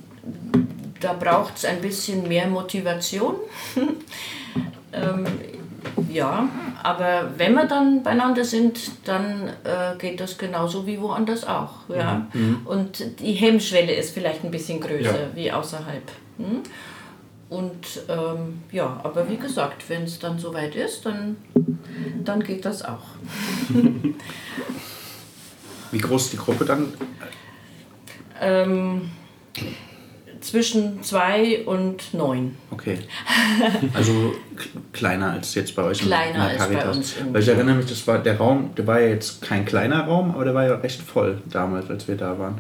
da 0.99 1.13
braucht 1.13 1.59
es 1.59 1.67
ein 1.67 1.83
bisschen 1.83 2.27
mehr 2.27 2.47
Motivation. 2.47 3.35
ähm, 4.93 5.27
ja, 6.11 6.49
aber 6.83 7.33
wenn 7.37 7.53
wir 7.53 7.67
dann 7.67 8.03
beieinander 8.03 8.43
sind, 8.43 8.79
dann 9.05 9.51
äh, 9.65 9.99
geht 9.99 10.19
das 10.19 10.39
genauso 10.39 10.87
wie 10.87 10.99
woanders 10.99 11.47
auch. 11.47 11.91
Ja? 11.91 12.27
Und 12.65 13.21
die 13.21 13.35
Hemmschwelle 13.35 13.93
ist 13.93 14.15
vielleicht 14.15 14.45
ein 14.45 14.51
bisschen 14.51 14.81
größer 14.81 15.21
Ja. 15.21 15.35
wie 15.35 15.53
außerhalb. 15.53 16.11
Hm? 16.39 16.63
Und 17.51 17.87
ähm, 18.09 18.63
ja, 18.73 18.99
aber 19.05 19.29
wie 19.29 19.37
gesagt, 19.37 19.91
wenn 19.91 20.05
es 20.05 20.19
dann 20.19 20.39
soweit 20.39 20.75
ist, 20.75 21.05
dann, 21.05 21.37
dann 22.25 22.43
geht 22.43 22.65
das 22.65 22.83
auch. 22.83 23.05
Wie 25.93 25.99
groß 25.99 26.31
die 26.31 26.39
Gruppe 26.39 26.65
dann? 26.65 26.93
Ähm, 28.45 29.11
zwischen 30.41 31.03
zwei 31.03 31.65
und 31.65 32.13
neun. 32.13 32.57
Okay. 32.71 32.99
Also 33.95 34.35
kleiner 34.93 35.31
als 35.33 35.55
jetzt 35.55 35.75
bei 35.75 35.83
euch 35.85 36.01
in- 36.03 36.07
Kleiner 36.09 36.29
in 36.29 36.35
der 36.35 36.43
als 36.51 36.59
bei 36.69 36.75
Caritas. 36.75 36.97
uns 36.99 37.15
Weil 37.33 37.41
ich 37.43 37.49
erinnere 37.49 37.77
mich, 37.77 37.87
das 37.87 38.07
war 38.07 38.19
der 38.19 38.37
Raum, 38.37 38.71
der 38.77 38.87
war 38.87 39.01
ja 39.01 39.09
jetzt 39.09 39.41
kein 39.41 39.65
kleiner 39.65 40.03
Raum, 40.05 40.33
aber 40.33 40.45
der 40.45 40.55
war 40.55 40.65
ja 40.67 40.75
recht 40.75 41.01
voll 41.01 41.39
damals, 41.51 41.89
als 41.89 42.07
wir 42.09 42.17
da 42.17 42.39
waren. 42.39 42.59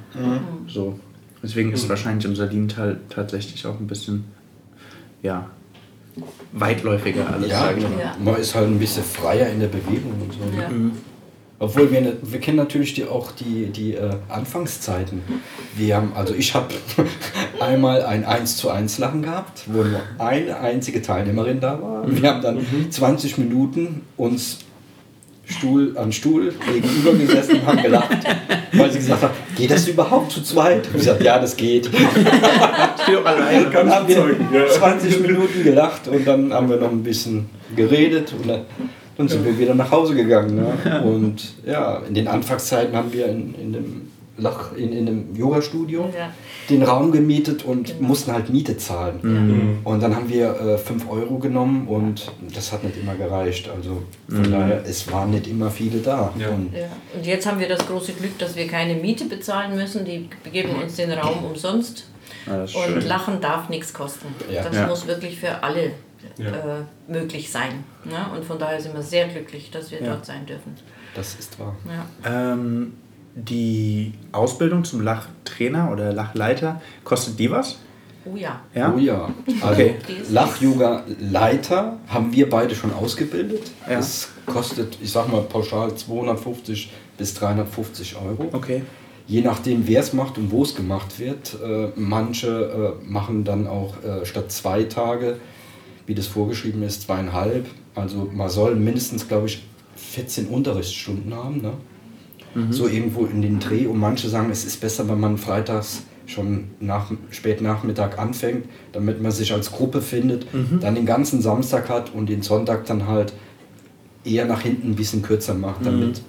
So. 0.66 0.98
Deswegen 1.42 1.72
ist 1.72 1.86
wahrscheinlich 1.90 2.24
im 2.24 2.34
Salintal 2.34 3.00
tatsächlich 3.10 3.66
auch 3.66 3.78
ein 3.78 3.86
bisschen, 3.86 4.24
ja, 5.22 5.50
weitläufiger 6.52 7.28
alles, 7.28 7.50
Ja, 7.50 7.64
mal. 7.64 7.76
Ja. 8.00 8.16
man 8.18 8.36
ist 8.36 8.54
halt 8.54 8.68
ein 8.68 8.78
bisschen 8.78 9.04
freier 9.04 9.48
in 9.50 9.60
der 9.60 9.66
Bewegung 9.66 10.12
und 10.22 10.32
so. 10.32 10.38
Ja. 10.58 10.68
Obwohl 11.60 11.90
wir, 11.92 12.00
ne- 12.00 12.16
wir 12.22 12.40
kennen 12.40 12.56
natürlich 12.56 12.94
die, 12.94 13.04
auch 13.04 13.30
die, 13.32 13.66
die 13.66 13.94
äh, 13.94 14.10
Anfangszeiten. 14.28 15.22
Wir 15.76 15.96
haben, 15.96 16.12
also 16.14 16.34
ich 16.34 16.54
habe 16.54 16.74
einmal 17.60 18.02
ein 18.04 18.24
1 18.24 18.56
zu 18.56 18.70
1 18.70 18.98
Lachen 18.98 19.22
gehabt, 19.22 19.62
wo 19.66 19.82
nur 19.84 20.00
eine 20.18 20.58
einzige 20.60 21.00
Teilnehmerin 21.00 21.60
da 21.60 21.80
war. 21.80 22.04
Wir 22.06 22.28
haben 22.30 22.42
dann 22.42 22.66
20 22.90 23.38
Minuten 23.38 24.02
uns 24.16 24.58
Stuhl 25.46 25.96
an 25.98 26.10
Stuhl 26.10 26.54
gegenüber 26.72 27.12
gesessen 27.12 27.56
und 27.60 27.66
haben 27.66 27.82
gelacht, 27.82 28.16
weil 28.72 28.90
sie 28.90 28.98
gesagt 28.98 29.22
hat, 29.24 29.30
geht 29.56 29.70
das 29.70 29.86
überhaupt 29.86 30.32
zu 30.32 30.42
zweit? 30.42 30.86
Und 30.86 30.94
ich 30.94 31.00
gesagt, 31.00 31.22
ja, 31.22 31.38
das 31.38 31.54
geht. 31.54 31.90
Alleine. 33.24 33.70
Dann 33.70 33.90
haben 33.90 34.08
wir 34.08 34.16
bezeugen, 34.22 34.48
ja. 34.52 34.66
20 34.66 35.20
Minuten 35.20 35.62
gelacht 35.62 36.08
und 36.08 36.26
dann 36.26 36.52
haben 36.52 36.68
wir 36.70 36.76
noch 36.78 36.90
ein 36.90 37.02
bisschen 37.02 37.48
geredet 37.76 38.32
und 38.32 38.48
dann, 38.48 38.62
dann 39.16 39.28
sind 39.28 39.44
wir 39.44 39.58
wieder 39.58 39.74
nach 39.74 39.90
Hause 39.90 40.14
gegangen. 40.14 40.56
Ne? 40.56 41.02
Und 41.04 41.54
ja, 41.66 41.98
in 42.08 42.14
den 42.14 42.28
Anfangszeiten 42.28 42.94
haben 42.96 43.12
wir 43.12 43.26
in, 43.26 43.54
in 43.54 43.72
dem 43.72 44.10
Lach, 44.36 44.72
in, 44.76 44.92
in 44.92 45.06
dem 45.06 45.36
Yoga-Studio 45.36 46.10
Ja. 46.18 46.28
den 46.68 46.82
Raum 46.82 47.12
gemietet 47.12 47.64
und 47.64 47.86
Genau. 47.86 48.08
mussten 48.08 48.32
halt 48.32 48.50
Miete 48.50 48.76
zahlen. 48.76 49.20
Mhm. 49.22 49.78
Und 49.84 50.02
dann 50.02 50.16
haben 50.16 50.28
wir 50.28 50.76
5 50.76 51.08
Euro 51.08 51.38
genommen 51.38 51.86
und 51.86 52.32
das 52.52 52.72
hat 52.72 52.82
nicht 52.82 52.96
immer 53.00 53.14
gereicht. 53.14 53.70
Also 53.72 54.02
von 54.28 54.50
daher, 54.50 54.82
es 54.84 55.08
waren 55.12 55.30
nicht 55.30 55.46
immer 55.46 55.70
viele 55.70 55.98
da. 55.98 56.32
Ja. 56.36 56.48
Und 56.48 56.72
Ja. 56.74 56.86
Und 57.16 57.24
jetzt 57.24 57.46
haben 57.46 57.60
wir 57.60 57.68
das 57.68 57.86
große 57.86 58.12
Glück, 58.14 58.36
dass 58.38 58.56
wir 58.56 58.66
keine 58.66 58.94
Miete 58.96 59.26
bezahlen 59.26 59.76
müssen. 59.76 60.04
Die 60.04 60.28
geben 60.52 60.70
uns 60.82 60.96
den 60.96 61.12
Raum 61.12 61.44
umsonst. 61.44 62.08
Ja, 62.46 62.64
ist 62.64 62.74
Und 62.74 62.82
schön. 62.82 63.06
Lachen 63.06 63.40
darf 63.40 63.68
nichts 63.68 63.94
kosten. 63.94 64.26
Ja. 64.52 64.64
Das 64.64 64.74
Ja. 64.74 64.88
muss 64.88 65.06
wirklich 65.06 65.38
für 65.38 65.62
alle 65.62 65.92
Ja. 66.38 66.46
äh, 66.50 66.82
möglich 67.08 67.50
sein. 67.50 67.84
Ne? 68.04 68.26
Und 68.34 68.44
von 68.44 68.58
daher 68.58 68.80
sind 68.80 68.94
wir 68.94 69.02
sehr 69.02 69.28
glücklich, 69.28 69.70
dass 69.70 69.90
wir 69.90 70.00
Ja. 70.00 70.14
dort 70.14 70.26
sein 70.26 70.46
dürfen. 70.46 70.74
das 71.14 71.34
ist 71.36 71.58
wahr. 71.60 71.76
Ja. 72.24 72.52
Ähm, 72.52 72.94
die 73.36 74.14
Ausbildung 74.32 74.84
zum 74.84 75.00
Lachtrainer 75.02 75.90
oder 75.92 76.12
Lachleiter, 76.12 76.80
kostet 77.04 77.38
die 77.38 77.50
was? 77.50 77.78
Oh 78.24 78.36
ja. 78.36 78.60
Ja? 78.74 78.92
Oh 78.94 78.98
ja. 78.98 79.28
Also 79.60 79.82
Okay. 79.82 79.96
Lach-Yoga-Leiter 80.30 81.98
haben 82.08 82.32
wir 82.32 82.48
beide 82.48 82.74
schon 82.74 82.92
ausgebildet. 82.92 83.70
Ja. 83.88 83.96
Das 83.96 84.28
kostet, 84.46 84.98
ich 85.02 85.10
sag 85.12 85.30
mal, 85.30 85.42
pauschal 85.42 85.94
250 85.94 86.90
bis 87.18 87.34
350 87.34 88.16
Euro. 88.16 88.48
Okay. 88.52 88.82
Je 89.26 89.40
nachdem, 89.40 89.86
wer 89.86 90.00
es 90.00 90.12
macht 90.12 90.36
und 90.38 90.50
wo 90.50 90.62
es 90.62 90.74
gemacht 90.74 91.18
wird. 91.18 91.56
Äh, 91.64 91.88
manche 91.96 92.96
äh, 93.02 93.04
machen 93.08 93.44
dann 93.44 93.66
auch 93.66 93.94
äh, 94.02 94.24
statt 94.26 94.52
zwei 94.52 94.84
Tage, 94.84 95.38
wie 96.06 96.14
das 96.14 96.26
vorgeschrieben 96.26 96.82
ist, 96.82 97.02
zweieinhalb. 97.02 97.66
Also 97.94 98.28
man 98.32 98.48
soll 98.48 98.74
mindestens, 98.74 99.28
glaube 99.28 99.46
ich, 99.46 99.62
14 99.96 100.46
Unterrichtsstunden 100.46 101.34
haben. 101.34 101.60
Ne? 101.62 101.72
So 102.70 102.88
irgendwo 102.88 103.24
in 103.26 103.42
den 103.42 103.58
Dreh. 103.58 103.86
Und 103.86 103.98
manche 103.98 104.28
sagen, 104.28 104.50
es 104.50 104.64
ist 104.64 104.80
besser, 104.80 105.08
wenn 105.08 105.20
man 105.20 105.38
freitags 105.38 106.02
schon 106.26 106.70
nach, 106.80 107.10
spät 107.30 107.60
Nachmittag 107.60 108.18
anfängt, 108.18 108.66
damit 108.92 109.20
man 109.20 109.30
sich 109.32 109.52
als 109.52 109.72
Gruppe 109.72 110.00
findet, 110.00 110.46
dann 110.80 110.94
den 110.94 111.04
ganzen 111.04 111.42
Samstag 111.42 111.88
hat 111.88 112.14
und 112.14 112.28
den 112.28 112.42
Sonntag 112.42 112.86
dann 112.86 113.06
halt 113.06 113.34
eher 114.24 114.46
nach 114.46 114.62
hinten 114.62 114.90
ein 114.90 114.96
bisschen 114.96 115.22
kürzer 115.22 115.54
macht, 115.54 115.84
damit 115.84 116.22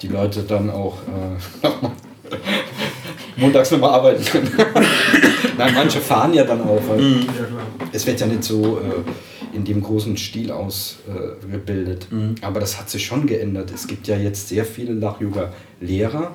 die 0.00 0.08
Leute 0.08 0.42
dann 0.42 0.70
auch 0.70 0.96
äh, 1.02 1.68
montags 3.40 3.70
nochmal 3.70 3.90
arbeiten 3.90 4.24
können. 4.24 4.50
Nein, 5.58 5.74
manche 5.74 6.00
fahren 6.00 6.32
ja 6.34 6.44
dann 6.44 6.60
auch. 6.62 6.80
Klar. 6.82 6.98
Es 7.92 8.06
wird 8.06 8.20
ja 8.20 8.26
nicht 8.26 8.44
so 8.44 8.78
äh, 8.78 9.56
in 9.56 9.64
dem 9.64 9.82
großen 9.82 10.16
Stil 10.16 10.50
ausgebildet. 10.50 11.44
Äh, 11.44 11.50
gebildet. 11.50 12.06
Aber 12.42 12.60
das 12.60 12.78
hat 12.78 12.88
sich 12.90 13.04
schon 13.04 13.26
geändert. 13.26 13.70
Es 13.74 13.86
gibt 13.86 14.06
ja 14.08 14.16
jetzt 14.16 14.48
sehr 14.48 14.64
viele 14.64 14.94
Lach-Yoga-Lehrer. 14.94 16.32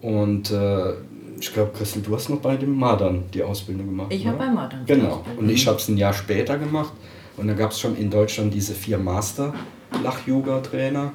Und 0.00 0.50
äh, 0.50 0.94
ich 1.40 1.52
glaube, 1.52 1.70
Christel, 1.76 2.02
du 2.02 2.14
hast 2.14 2.30
noch 2.30 2.40
bei 2.40 2.56
dem 2.56 2.76
Madern 2.76 3.24
die 3.32 3.42
Ausbildung 3.42 3.86
gemacht. 3.86 4.12
Ich 4.12 4.26
habe 4.26 4.38
bei 4.38 4.48
Madern 4.48 4.84
Genau. 4.86 5.24
Und 5.36 5.48
ich 5.48 5.66
habe 5.66 5.78
es 5.78 5.88
ein 5.88 5.96
Jahr 5.96 6.12
später 6.12 6.58
gemacht. 6.58 6.92
Und 7.36 7.48
da 7.48 7.54
gab 7.54 7.72
es 7.72 7.80
schon 7.80 7.96
in 7.96 8.10
Deutschland 8.10 8.54
diese 8.54 8.74
vier 8.74 8.98
Master-Lach-Yoga-Trainer. 8.98 11.12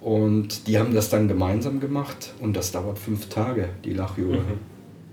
Und 0.00 0.66
die 0.66 0.76
haben 0.78 0.92
das 0.94 1.10
dann 1.10 1.28
gemeinsam 1.28 1.78
gemacht. 1.80 2.32
Und 2.40 2.56
das 2.56 2.72
dauert 2.72 2.98
fünf 2.98 3.28
Tage, 3.28 3.68
die 3.84 3.92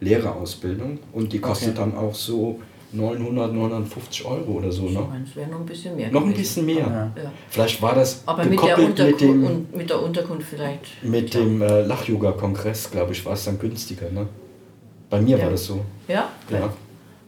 Lach-Yoga-Lehrerausbildung. 0.03 0.99
Und 1.13 1.33
die 1.33 1.39
kostet 1.39 1.77
dann 1.77 1.95
auch 1.97 2.13
so 2.13 2.59
900, 2.91 3.51
950 3.53 4.25
Euro 4.25 4.51
oder 4.59 4.71
so. 4.71 4.85
Ich 4.85 4.93
Ne? 4.93 5.05
meine, 5.09 5.23
es 5.23 5.35
wäre 5.35 5.49
noch 5.49 5.59
ein 5.59 5.65
bisschen 5.65 5.95
mehr. 5.95 6.11
Noch 6.11 6.21
ein 6.21 6.33
gewesen. 6.33 6.65
bisschen 6.65 6.65
mehr. 6.65 7.11
Ja. 7.15 7.31
Vielleicht 7.49 7.81
war 7.81 7.95
das 7.95 8.21
Aber 8.25 8.43
mit 8.45 8.51
der, 8.61 8.75
gekoppelt 8.75 8.87
mit 8.89 8.99
Unterkunft, 8.99 9.21
dem, 9.21 9.45
und 9.45 9.75
mit 9.75 9.89
der 9.89 10.01
Unterkunft 10.03 10.47
vielleicht. 10.49 11.03
mit 11.03 11.33
dem 11.33 11.61
äh, 11.61 11.81
Lach-Yoga-Kongress, 11.85 12.91
glaube 12.91 13.13
ich, 13.13 13.25
war 13.25 13.33
es 13.33 13.45
dann 13.45 13.57
günstiger. 13.57 14.09
Ne? 14.11 14.27
Bei 15.09 15.19
mir 15.21 15.37
Ja. 15.37 15.43
war 15.45 15.51
das 15.51 15.65
so. 15.65 15.81
Ja? 16.07 16.29
Ja. 16.49 16.69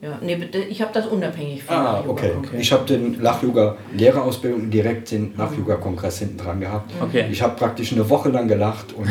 Ja, 0.02 0.20
nee, 0.22 0.36
bitte, 0.36 0.60
ich 0.60 0.80
habe 0.84 0.92
das 0.94 1.08
unabhängig 1.08 1.64
von 1.64 1.76
Ah, 1.78 2.04
okay. 2.06 2.28
Yoga-Kongress. 2.28 2.62
Ich 2.62 2.72
habe 2.72 2.86
den 2.86 3.20
Lach-Yoga-Lehrerausbildung 3.22 4.70
direkt 4.70 5.10
den 5.10 5.34
Lach-Yoga-Kongress 5.36 6.20
hinten 6.20 6.38
dran 6.38 6.60
gehabt. 6.60 6.92
Okay. 7.02 7.26
Ich 7.32 7.42
habe 7.42 7.56
praktisch 7.56 7.92
eine 7.92 8.08
Woche 8.08 8.30
lang 8.30 8.48
gelacht 8.48 8.94
und 8.94 9.08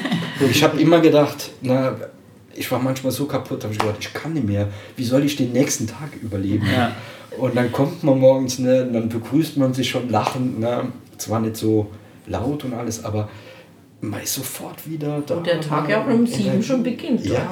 ich 0.50 0.62
habe 0.64 0.80
immer 0.80 1.00
gedacht, 1.00 1.50
na, 1.60 1.96
ich 2.58 2.70
war 2.70 2.78
manchmal 2.78 3.12
so 3.12 3.26
kaputt, 3.26 3.62
habe 3.64 3.72
ich 3.72 3.78
gedacht, 3.78 3.96
ich 4.00 4.12
kann 4.12 4.32
nicht 4.34 4.46
mehr. 4.46 4.68
Wie 4.96 5.04
soll 5.04 5.24
ich 5.24 5.36
den 5.36 5.52
nächsten 5.52 5.86
Tag 5.86 6.10
überleben? 6.22 6.66
Ja. 6.74 6.92
Und 7.38 7.56
dann 7.56 7.70
kommt 7.72 8.02
man 8.04 8.18
morgens, 8.18 8.58
ne, 8.58 8.82
und 8.84 8.92
dann 8.94 9.08
begrüßt 9.08 9.56
man 9.58 9.72
sich 9.74 9.88
schon 9.90 10.08
lachend. 10.10 10.58
Ne? 10.60 10.86
Zwar 11.18 11.40
nicht 11.40 11.56
so 11.56 11.88
laut 12.26 12.64
und 12.64 12.74
alles, 12.74 13.04
aber 13.04 13.28
man 14.00 14.22
ist 14.22 14.34
sofort 14.34 14.88
wieder 14.88 15.22
da. 15.26 15.34
Und 15.36 15.46
der 15.46 15.60
Tag 15.60 15.88
ja 15.88 16.02
auch 16.02 16.08
um 16.08 16.26
sieben 16.26 16.62
schon 16.62 16.82
beginnt. 16.82 17.24
Ja, 17.26 17.48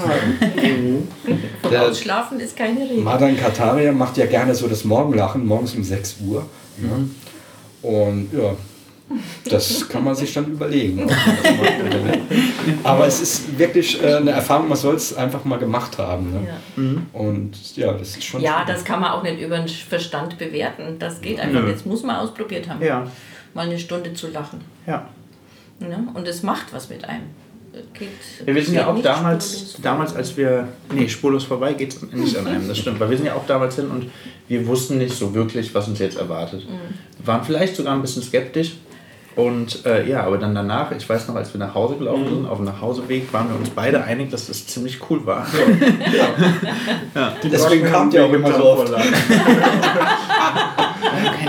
Von 1.63 1.71
Der- 1.71 1.83
Ausschlafen 1.89 2.39
ist 2.41 2.57
keine 2.57 2.81
Rede. 2.81 3.01
Madan 3.01 3.37
Kataria 3.37 3.93
macht 3.93 4.17
ja 4.17 4.27
gerne 4.27 4.55
so 4.55 4.69
das 4.69 4.85
Morgenlachen, 4.85 5.45
morgens 5.47 5.75
um 5.75 5.83
6 5.83 6.17
Uhr. 6.27 6.47
Ne? 6.79 7.09
Und 7.83 8.29
ja, 8.33 8.55
das 9.49 9.89
kann 9.89 10.03
man 10.03 10.15
sich 10.15 10.33
dann 10.35 10.47
überlegen. 10.47 11.09
Aber 12.83 13.07
es 13.07 13.21
ist 13.21 13.59
wirklich 13.59 14.03
äh, 14.03 14.17
eine 14.17 14.33
Erfahrung, 14.33 14.69
man 14.69 14.77
soll 14.77 14.97
es 14.97 15.15
einfach 15.17 15.45
mal 15.45 15.59
gemacht 15.59 15.97
haben. 15.99 16.33
Ne? 16.33 16.49
Ja. 16.49 17.21
Und 17.21 17.77
ja, 17.77 17.93
das 17.93 18.17
ist 18.17 18.25
schon. 18.25 18.41
Ja, 18.41 18.65
das 18.67 18.85
kann 18.85 19.01
man 19.01 19.13
auch 19.13 19.23
nicht 19.23 19.41
über 19.41 19.59
den 19.59 19.69
Verstand 19.69 20.39
bewerten. 20.39 20.99
Das 20.99 21.21
geht 21.21 21.39
einfach. 21.39 21.63
Nö. 21.63 21.71
Jetzt 21.71 21.87
muss 21.87 22.03
man 22.03 22.17
ausprobiert 22.17 22.69
haben. 22.69 22.83
Ja. 22.83 23.07
Mal 23.55 23.67
eine 23.67 23.79
Stunde 23.79 24.13
zu 24.15 24.29
lachen. 24.29 24.61
Ja. 24.87 25.09
Ne? 25.79 26.09
Und 26.15 26.27
es 26.27 26.43
macht 26.43 26.73
was 26.73 26.89
mit 26.89 27.05
einem. 27.05 27.25
Geht, 27.93 28.09
Ja, 28.47 28.55
wir 28.55 28.65
sind 28.65 28.75
ja 28.75 28.87
auch 28.87 29.03
damals, 29.03 29.77
damals 29.83 30.17
als 30.17 30.35
wir, 30.35 30.67
nee, 30.95 31.07
spurlos 31.11 31.45
vorbei 31.45 31.75
geht 31.75 31.93
es 31.93 32.01
nicht 32.11 32.35
an 32.39 32.47
einem, 32.47 32.67
das 32.67 32.79
stimmt, 32.79 32.99
weil 32.99 33.11
wir 33.11 33.19
sind 33.19 33.27
ja 33.27 33.35
auch 33.35 33.47
damals 33.47 33.77
hin 33.77 33.91
und 33.91 34.11
wir 34.49 34.67
wussten 34.67 34.97
nicht 34.97 35.15
so 35.15 35.35
wirklich, 35.35 35.75
was 35.75 35.87
uns 35.87 35.99
jetzt 35.99 36.17
erwartet. 36.17 36.67
Wir 37.19 37.27
waren 37.27 37.45
vielleicht 37.45 37.77
sogar 37.77 37.95
ein 37.95 38.01
bisschen 38.01 38.23
skeptisch 38.23 38.77
und 39.37 39.85
äh, 39.87 40.09
ja, 40.09 40.25
aber 40.25 40.39
dann 40.39 40.55
danach, 40.55 40.91
ich 40.93 41.09
weiß 41.09 41.29
noch, 41.29 41.37
als 41.37 41.53
wir 41.55 41.59
nach 41.61 41.75
Hause 41.75 41.97
gelaufen 41.97 42.27
sind, 42.29 42.47
auf 42.47 42.57
dem 42.57 42.65
Nachhauseweg, 42.65 43.33
waren 43.33 43.49
wir 43.51 43.57
uns 43.59 43.71
beide 43.71 44.03
einig, 44.03 44.31
dass 44.31 44.47
das 44.47 44.67
ziemlich 44.67 44.99
cool 45.11 45.25
war. 45.27 45.47
Deswegen 47.43 47.87
kam 47.87 48.11
der 48.11 48.25
auch 48.27 48.33
immer 48.33 48.53
so 48.53 48.65
oft. 48.65 48.93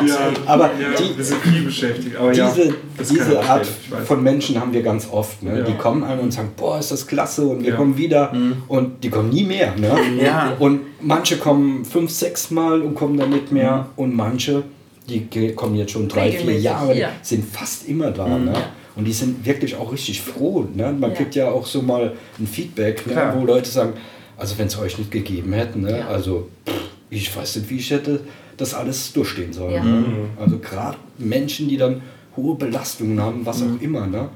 Ja, 0.07 0.29
Aber 0.45 0.65
ja, 0.79 0.89
die- 0.97 1.17
wir 1.17 1.23
sind 1.23 1.41
viel 1.41 1.63
beschäftigt. 1.63 2.15
Aber 2.15 2.31
ja, 2.31 2.49
Diese, 2.51 2.75
diese 3.13 3.43
Art 3.43 3.65
von 4.05 4.21
Menschen 4.23 4.59
haben 4.59 4.71
wir 4.71 4.83
ganz 4.83 5.09
oft. 5.11 5.41
Ne? 5.43 5.59
Ja. 5.59 5.65
Die 5.65 5.73
kommen 5.73 6.03
an 6.03 6.19
und 6.19 6.31
sagen, 6.31 6.49
boah, 6.55 6.77
ist 6.79 6.91
das 6.91 7.07
klasse 7.07 7.45
und 7.47 7.63
wir 7.63 7.71
Ja. 7.71 7.75
kommen 7.75 7.97
wieder. 7.97 8.31
Und 8.67 9.03
die 9.03 9.09
kommen 9.09 9.29
nie 9.29 9.43
mehr. 9.43 9.73
Ne? 9.75 9.91
Ja. 10.23 10.53
Und 10.59 10.81
manche 11.01 11.37
kommen 11.37 11.83
fünf, 11.83 12.11
sechs 12.11 12.51
Mal 12.51 12.81
und 12.81 12.93
kommen 12.95 13.17
dann 13.17 13.31
nicht 13.31 13.51
mehr. 13.51 13.87
Und 13.95 14.15
manche, 14.15 14.63
die 15.09 15.53
kommen 15.53 15.75
jetzt 15.75 15.91
schon 15.91 16.07
drei, 16.07 16.31
vier 16.31 16.59
Jahre, 16.59 16.97
ja. 16.97 17.09
sind 17.21 17.45
fast 17.45 17.87
immer 17.87 18.11
da. 18.11 18.27
Ne? 18.27 18.53
Und 18.95 19.05
die 19.05 19.13
sind 19.13 19.45
wirklich 19.45 19.75
auch 19.75 19.91
richtig 19.91 20.21
froh. 20.21 20.67
Ne? 20.73 20.91
Man 20.91 21.11
Ja. 21.11 21.15
kriegt 21.15 21.35
ja 21.35 21.49
auch 21.49 21.65
so 21.65 21.81
mal 21.81 22.13
ein 22.39 22.47
Feedback, 22.47 23.05
ne? 23.07 23.33
Wo 23.35 23.45
Leute 23.45 23.69
sagen, 23.69 23.93
also 24.37 24.57
wenn 24.57 24.67
es 24.67 24.77
euch 24.77 24.97
nicht 24.97 25.11
gegeben 25.11 25.53
hätten, 25.53 25.81
ne? 25.81 25.99
Ja. 25.99 26.07
also 26.07 26.49
pff, 26.67 26.73
ich 27.09 27.35
weiß 27.35 27.57
nicht, 27.57 27.69
wie 27.69 27.77
ich 27.77 27.91
hätte 27.91 28.21
das 28.57 28.73
alles 28.73 29.13
durchstehen 29.13 29.53
sollen. 29.53 29.73
Ja. 29.75 29.83
Ne? 29.83 30.05
Also 30.39 30.57
gerade 30.57 30.97
Menschen, 31.19 31.67
die 31.69 31.77
dann 31.77 32.01
hohe 32.35 32.55
Belastungen 32.55 33.19
haben, 33.21 33.45
was 33.45 33.61
auch 33.61 33.81
immer, 33.81 34.07
ne? 34.07 34.29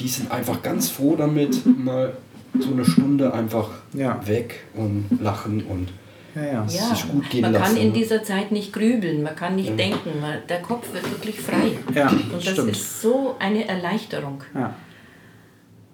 die 0.00 0.08
sind 0.08 0.30
einfach 0.30 0.62
ganz 0.62 0.88
froh 0.90 1.14
damit, 1.16 1.62
mal 1.82 2.12
so 2.58 2.72
eine 2.72 2.84
Stunde 2.84 3.32
einfach 3.32 3.68
Ja. 3.94 4.20
weg 4.26 4.64
und 4.74 5.06
lachen 5.20 5.64
und 5.64 5.88
Ja, 6.34 6.42
ja. 6.44 6.64
es 6.64 6.74
Ja, 6.76 6.94
sich 6.94 7.08
gut 7.08 7.30
gehen 7.30 7.42
man 7.42 7.52
lassen. 7.52 7.64
kann 7.64 7.76
in 7.76 7.88
ne? 7.88 7.92
dieser 7.92 8.22
Zeit 8.22 8.50
nicht 8.52 8.72
grübeln, 8.72 9.22
man 9.22 9.36
kann 9.36 9.56
nicht 9.56 9.78
denken, 9.78 10.10
weil 10.20 10.42
der 10.48 10.60
Kopf 10.62 10.92
wird 10.92 11.08
wirklich 11.10 11.40
frei. 11.40 11.78
Ja, 11.94 12.08
Und 12.08 12.34
das 12.34 12.52
stimmt. 12.52 12.70
ist 12.70 13.00
so 13.02 13.36
eine 13.38 13.66
Erleichterung. 13.68 14.42
Ja. 14.54 14.74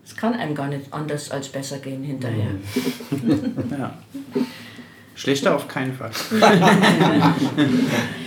Es 0.04 0.16
kann 0.16 0.34
einem 0.34 0.54
gar 0.54 0.68
nicht 0.68 0.92
anders 0.92 1.30
als 1.30 1.48
besser 1.48 1.78
gehen 1.78 2.02
hinterher. 2.02 2.50
ja. 3.78 3.98
Schlechter 5.14 5.54
auf 5.54 5.68
keinen 5.68 5.92
Fall. 5.92 6.10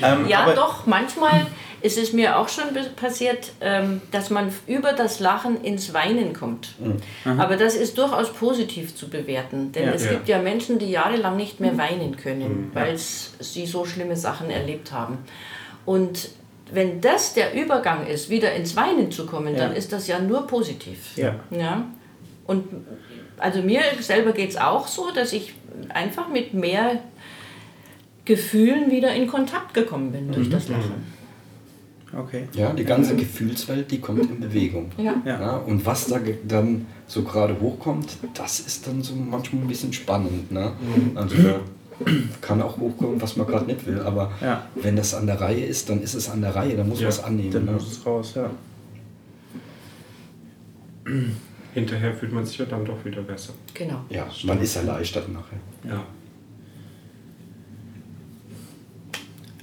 ähm, 0.03 0.27
ja, 0.27 0.53
doch, 0.53 0.85
manchmal 0.85 1.47
ist 1.83 1.97
es 1.97 2.13
mir 2.13 2.37
auch 2.39 2.47
schon 2.47 2.67
passiert, 2.95 3.51
ähm, 3.59 4.01
dass 4.11 4.29
man 4.29 4.53
über 4.67 4.93
das 4.93 5.19
Lachen 5.19 5.61
ins 5.61 5.93
Weinen 5.93 6.31
kommt. 6.33 6.75
Mhm. 6.79 7.39
Aber 7.39 7.57
das 7.57 7.75
ist 7.75 7.97
durchaus 7.97 8.31
positiv 8.31 8.95
zu 8.95 9.09
bewerten, 9.09 9.73
denn 9.73 9.87
ja, 9.87 9.91
es 9.91 10.05
ja. 10.05 10.11
gibt 10.11 10.29
ja 10.29 10.41
Menschen, 10.41 10.79
die 10.79 10.89
jahrelang 10.89 11.35
nicht 11.35 11.59
mehr 11.59 11.77
weinen 11.77 12.15
können, 12.15 12.67
mhm. 12.67 12.71
weil 12.73 12.97
sie 12.97 13.65
so 13.65 13.83
schlimme 13.83 14.15
Sachen 14.15 14.49
erlebt 14.49 14.93
haben. 14.93 15.17
Und 15.85 16.29
wenn 16.71 17.01
das 17.01 17.33
der 17.33 17.53
Übergang 17.53 18.07
ist, 18.07 18.29
wieder 18.29 18.53
ins 18.53 18.77
Weinen 18.77 19.11
zu 19.11 19.25
kommen, 19.25 19.53
ja. 19.53 19.67
dann 19.67 19.75
ist 19.75 19.91
das 19.91 20.07
ja 20.07 20.19
nur 20.19 20.47
positiv. 20.47 21.17
Ja. 21.17 21.35
ja? 21.51 21.85
Und 22.47 22.63
also 23.37 23.61
mir 23.61 23.81
selber 23.99 24.31
geht 24.31 24.51
es 24.51 24.57
auch 24.57 24.87
so, 24.87 25.11
dass 25.11 25.33
ich 25.33 25.53
einfach 25.89 26.29
mit 26.29 26.53
mehr 26.53 27.01
Gefühlen 28.23 28.89
wieder 28.89 29.13
in 29.13 29.27
Kontakt 29.27 29.73
gekommen 29.73 30.13
bin 30.13 30.31
durch 30.31 30.47
mhm. 30.47 30.51
das 30.51 30.69
Lachen. 30.69 31.22
Okay. 32.15 32.47
Ja, 32.53 32.71
die 32.73 32.83
ganze 32.83 33.15
Gefühlswelt, 33.15 33.89
die 33.89 33.99
kommt 33.99 34.29
in 34.29 34.39
Bewegung. 34.39 34.91
Ja. 34.97 35.15
ja. 35.25 35.57
und 35.57 35.85
was 35.85 36.07
da 36.07 36.19
dann 36.47 36.85
so 37.07 37.23
gerade 37.23 37.59
hochkommt, 37.59 38.17
das 38.33 38.59
ist 38.59 38.87
dann 38.87 39.01
so 39.01 39.15
manchmal 39.15 39.63
ein 39.63 39.67
bisschen 39.67 39.93
spannend. 39.93 40.51
Ne? 40.51 40.73
Mhm. 40.79 41.17
Also 41.17 41.35
kann 42.41 42.61
auch 42.61 42.77
hochkommen, 42.77 43.21
was 43.21 43.35
man 43.35 43.47
gerade 43.47 43.65
nicht 43.65 43.85
will. 43.85 43.99
Aber 44.01 44.31
ja. 44.41 44.65
wenn 44.75 44.95
das 44.95 45.13
an 45.13 45.25
der 45.25 45.39
Reihe 45.41 45.65
ist, 45.65 45.89
dann 45.89 46.01
ist 46.01 46.13
es 46.13 46.29
an 46.29 46.41
der 46.41 46.55
Reihe, 46.55 46.75
dann 46.75 46.89
muss 46.89 46.99
ja. 46.99 47.05
man 47.05 47.09
es 47.09 47.23
annehmen. 47.23 47.51
Dann 47.51 47.65
ne? 47.65 47.71
muss 47.71 47.91
es 47.91 48.05
raus, 48.05 48.35
ja. 48.35 48.49
Hinterher 51.73 52.13
fühlt 52.13 52.31
man 52.31 52.45
sich 52.45 52.57
ja 52.57 52.65
dann 52.65 52.85
doch 52.85 53.03
wieder 53.03 53.21
besser. 53.21 53.53
Genau. 53.73 54.05
Ja, 54.09 54.27
man 54.43 54.61
ist 54.61 54.75
erleichtert 54.75 55.29
nachher. 55.29 55.59
Ja. 55.83 56.03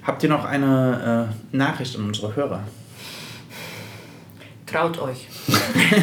Habt 0.03 0.23
ihr 0.23 0.29
noch 0.29 0.45
eine 0.45 1.35
äh, 1.53 1.57
Nachricht 1.57 1.97
an 1.97 2.07
unsere 2.07 2.35
Hörer? 2.35 2.63
Traut 4.67 5.01
euch. 5.01 5.27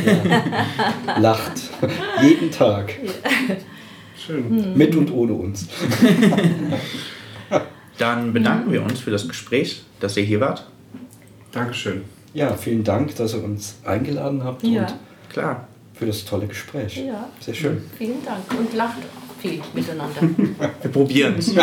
Ja. 0.05 1.19
Lacht. 1.19 1.53
Jeden 2.21 2.51
Tag. 2.51 2.93
Ja. 3.01 3.55
Schön. 4.17 4.77
Mit 4.77 4.95
und 4.95 5.11
ohne 5.11 5.33
uns. 5.33 5.67
Dann 7.97 8.33
bedanken 8.33 8.71
wir 8.71 8.83
uns 8.83 8.99
für 8.99 9.11
das 9.11 9.27
Gespräch, 9.27 9.83
dass 9.99 10.17
ihr 10.17 10.23
hier 10.23 10.41
wart. 10.41 10.67
Dankeschön. 11.51 12.03
Ja, 12.33 12.53
vielen 12.53 12.83
Dank, 12.83 13.15
dass 13.15 13.33
ihr 13.33 13.43
uns 13.43 13.77
eingeladen 13.85 14.43
habt 14.43 14.63
ja. 14.63 14.81
und 14.81 14.95
klar 15.29 15.67
für 15.93 16.05
das 16.05 16.25
tolle 16.25 16.47
Gespräch. 16.47 16.97
Ja. 16.97 17.29
Sehr 17.39 17.53
schön. 17.53 17.81
Vielen 17.97 18.23
Dank 18.23 18.43
und 18.51 18.73
lacht 18.75 18.97
viel 19.39 19.61
miteinander. 19.73 20.21
Wir 20.81 20.91
probieren 20.91 21.35
es. 21.37 21.53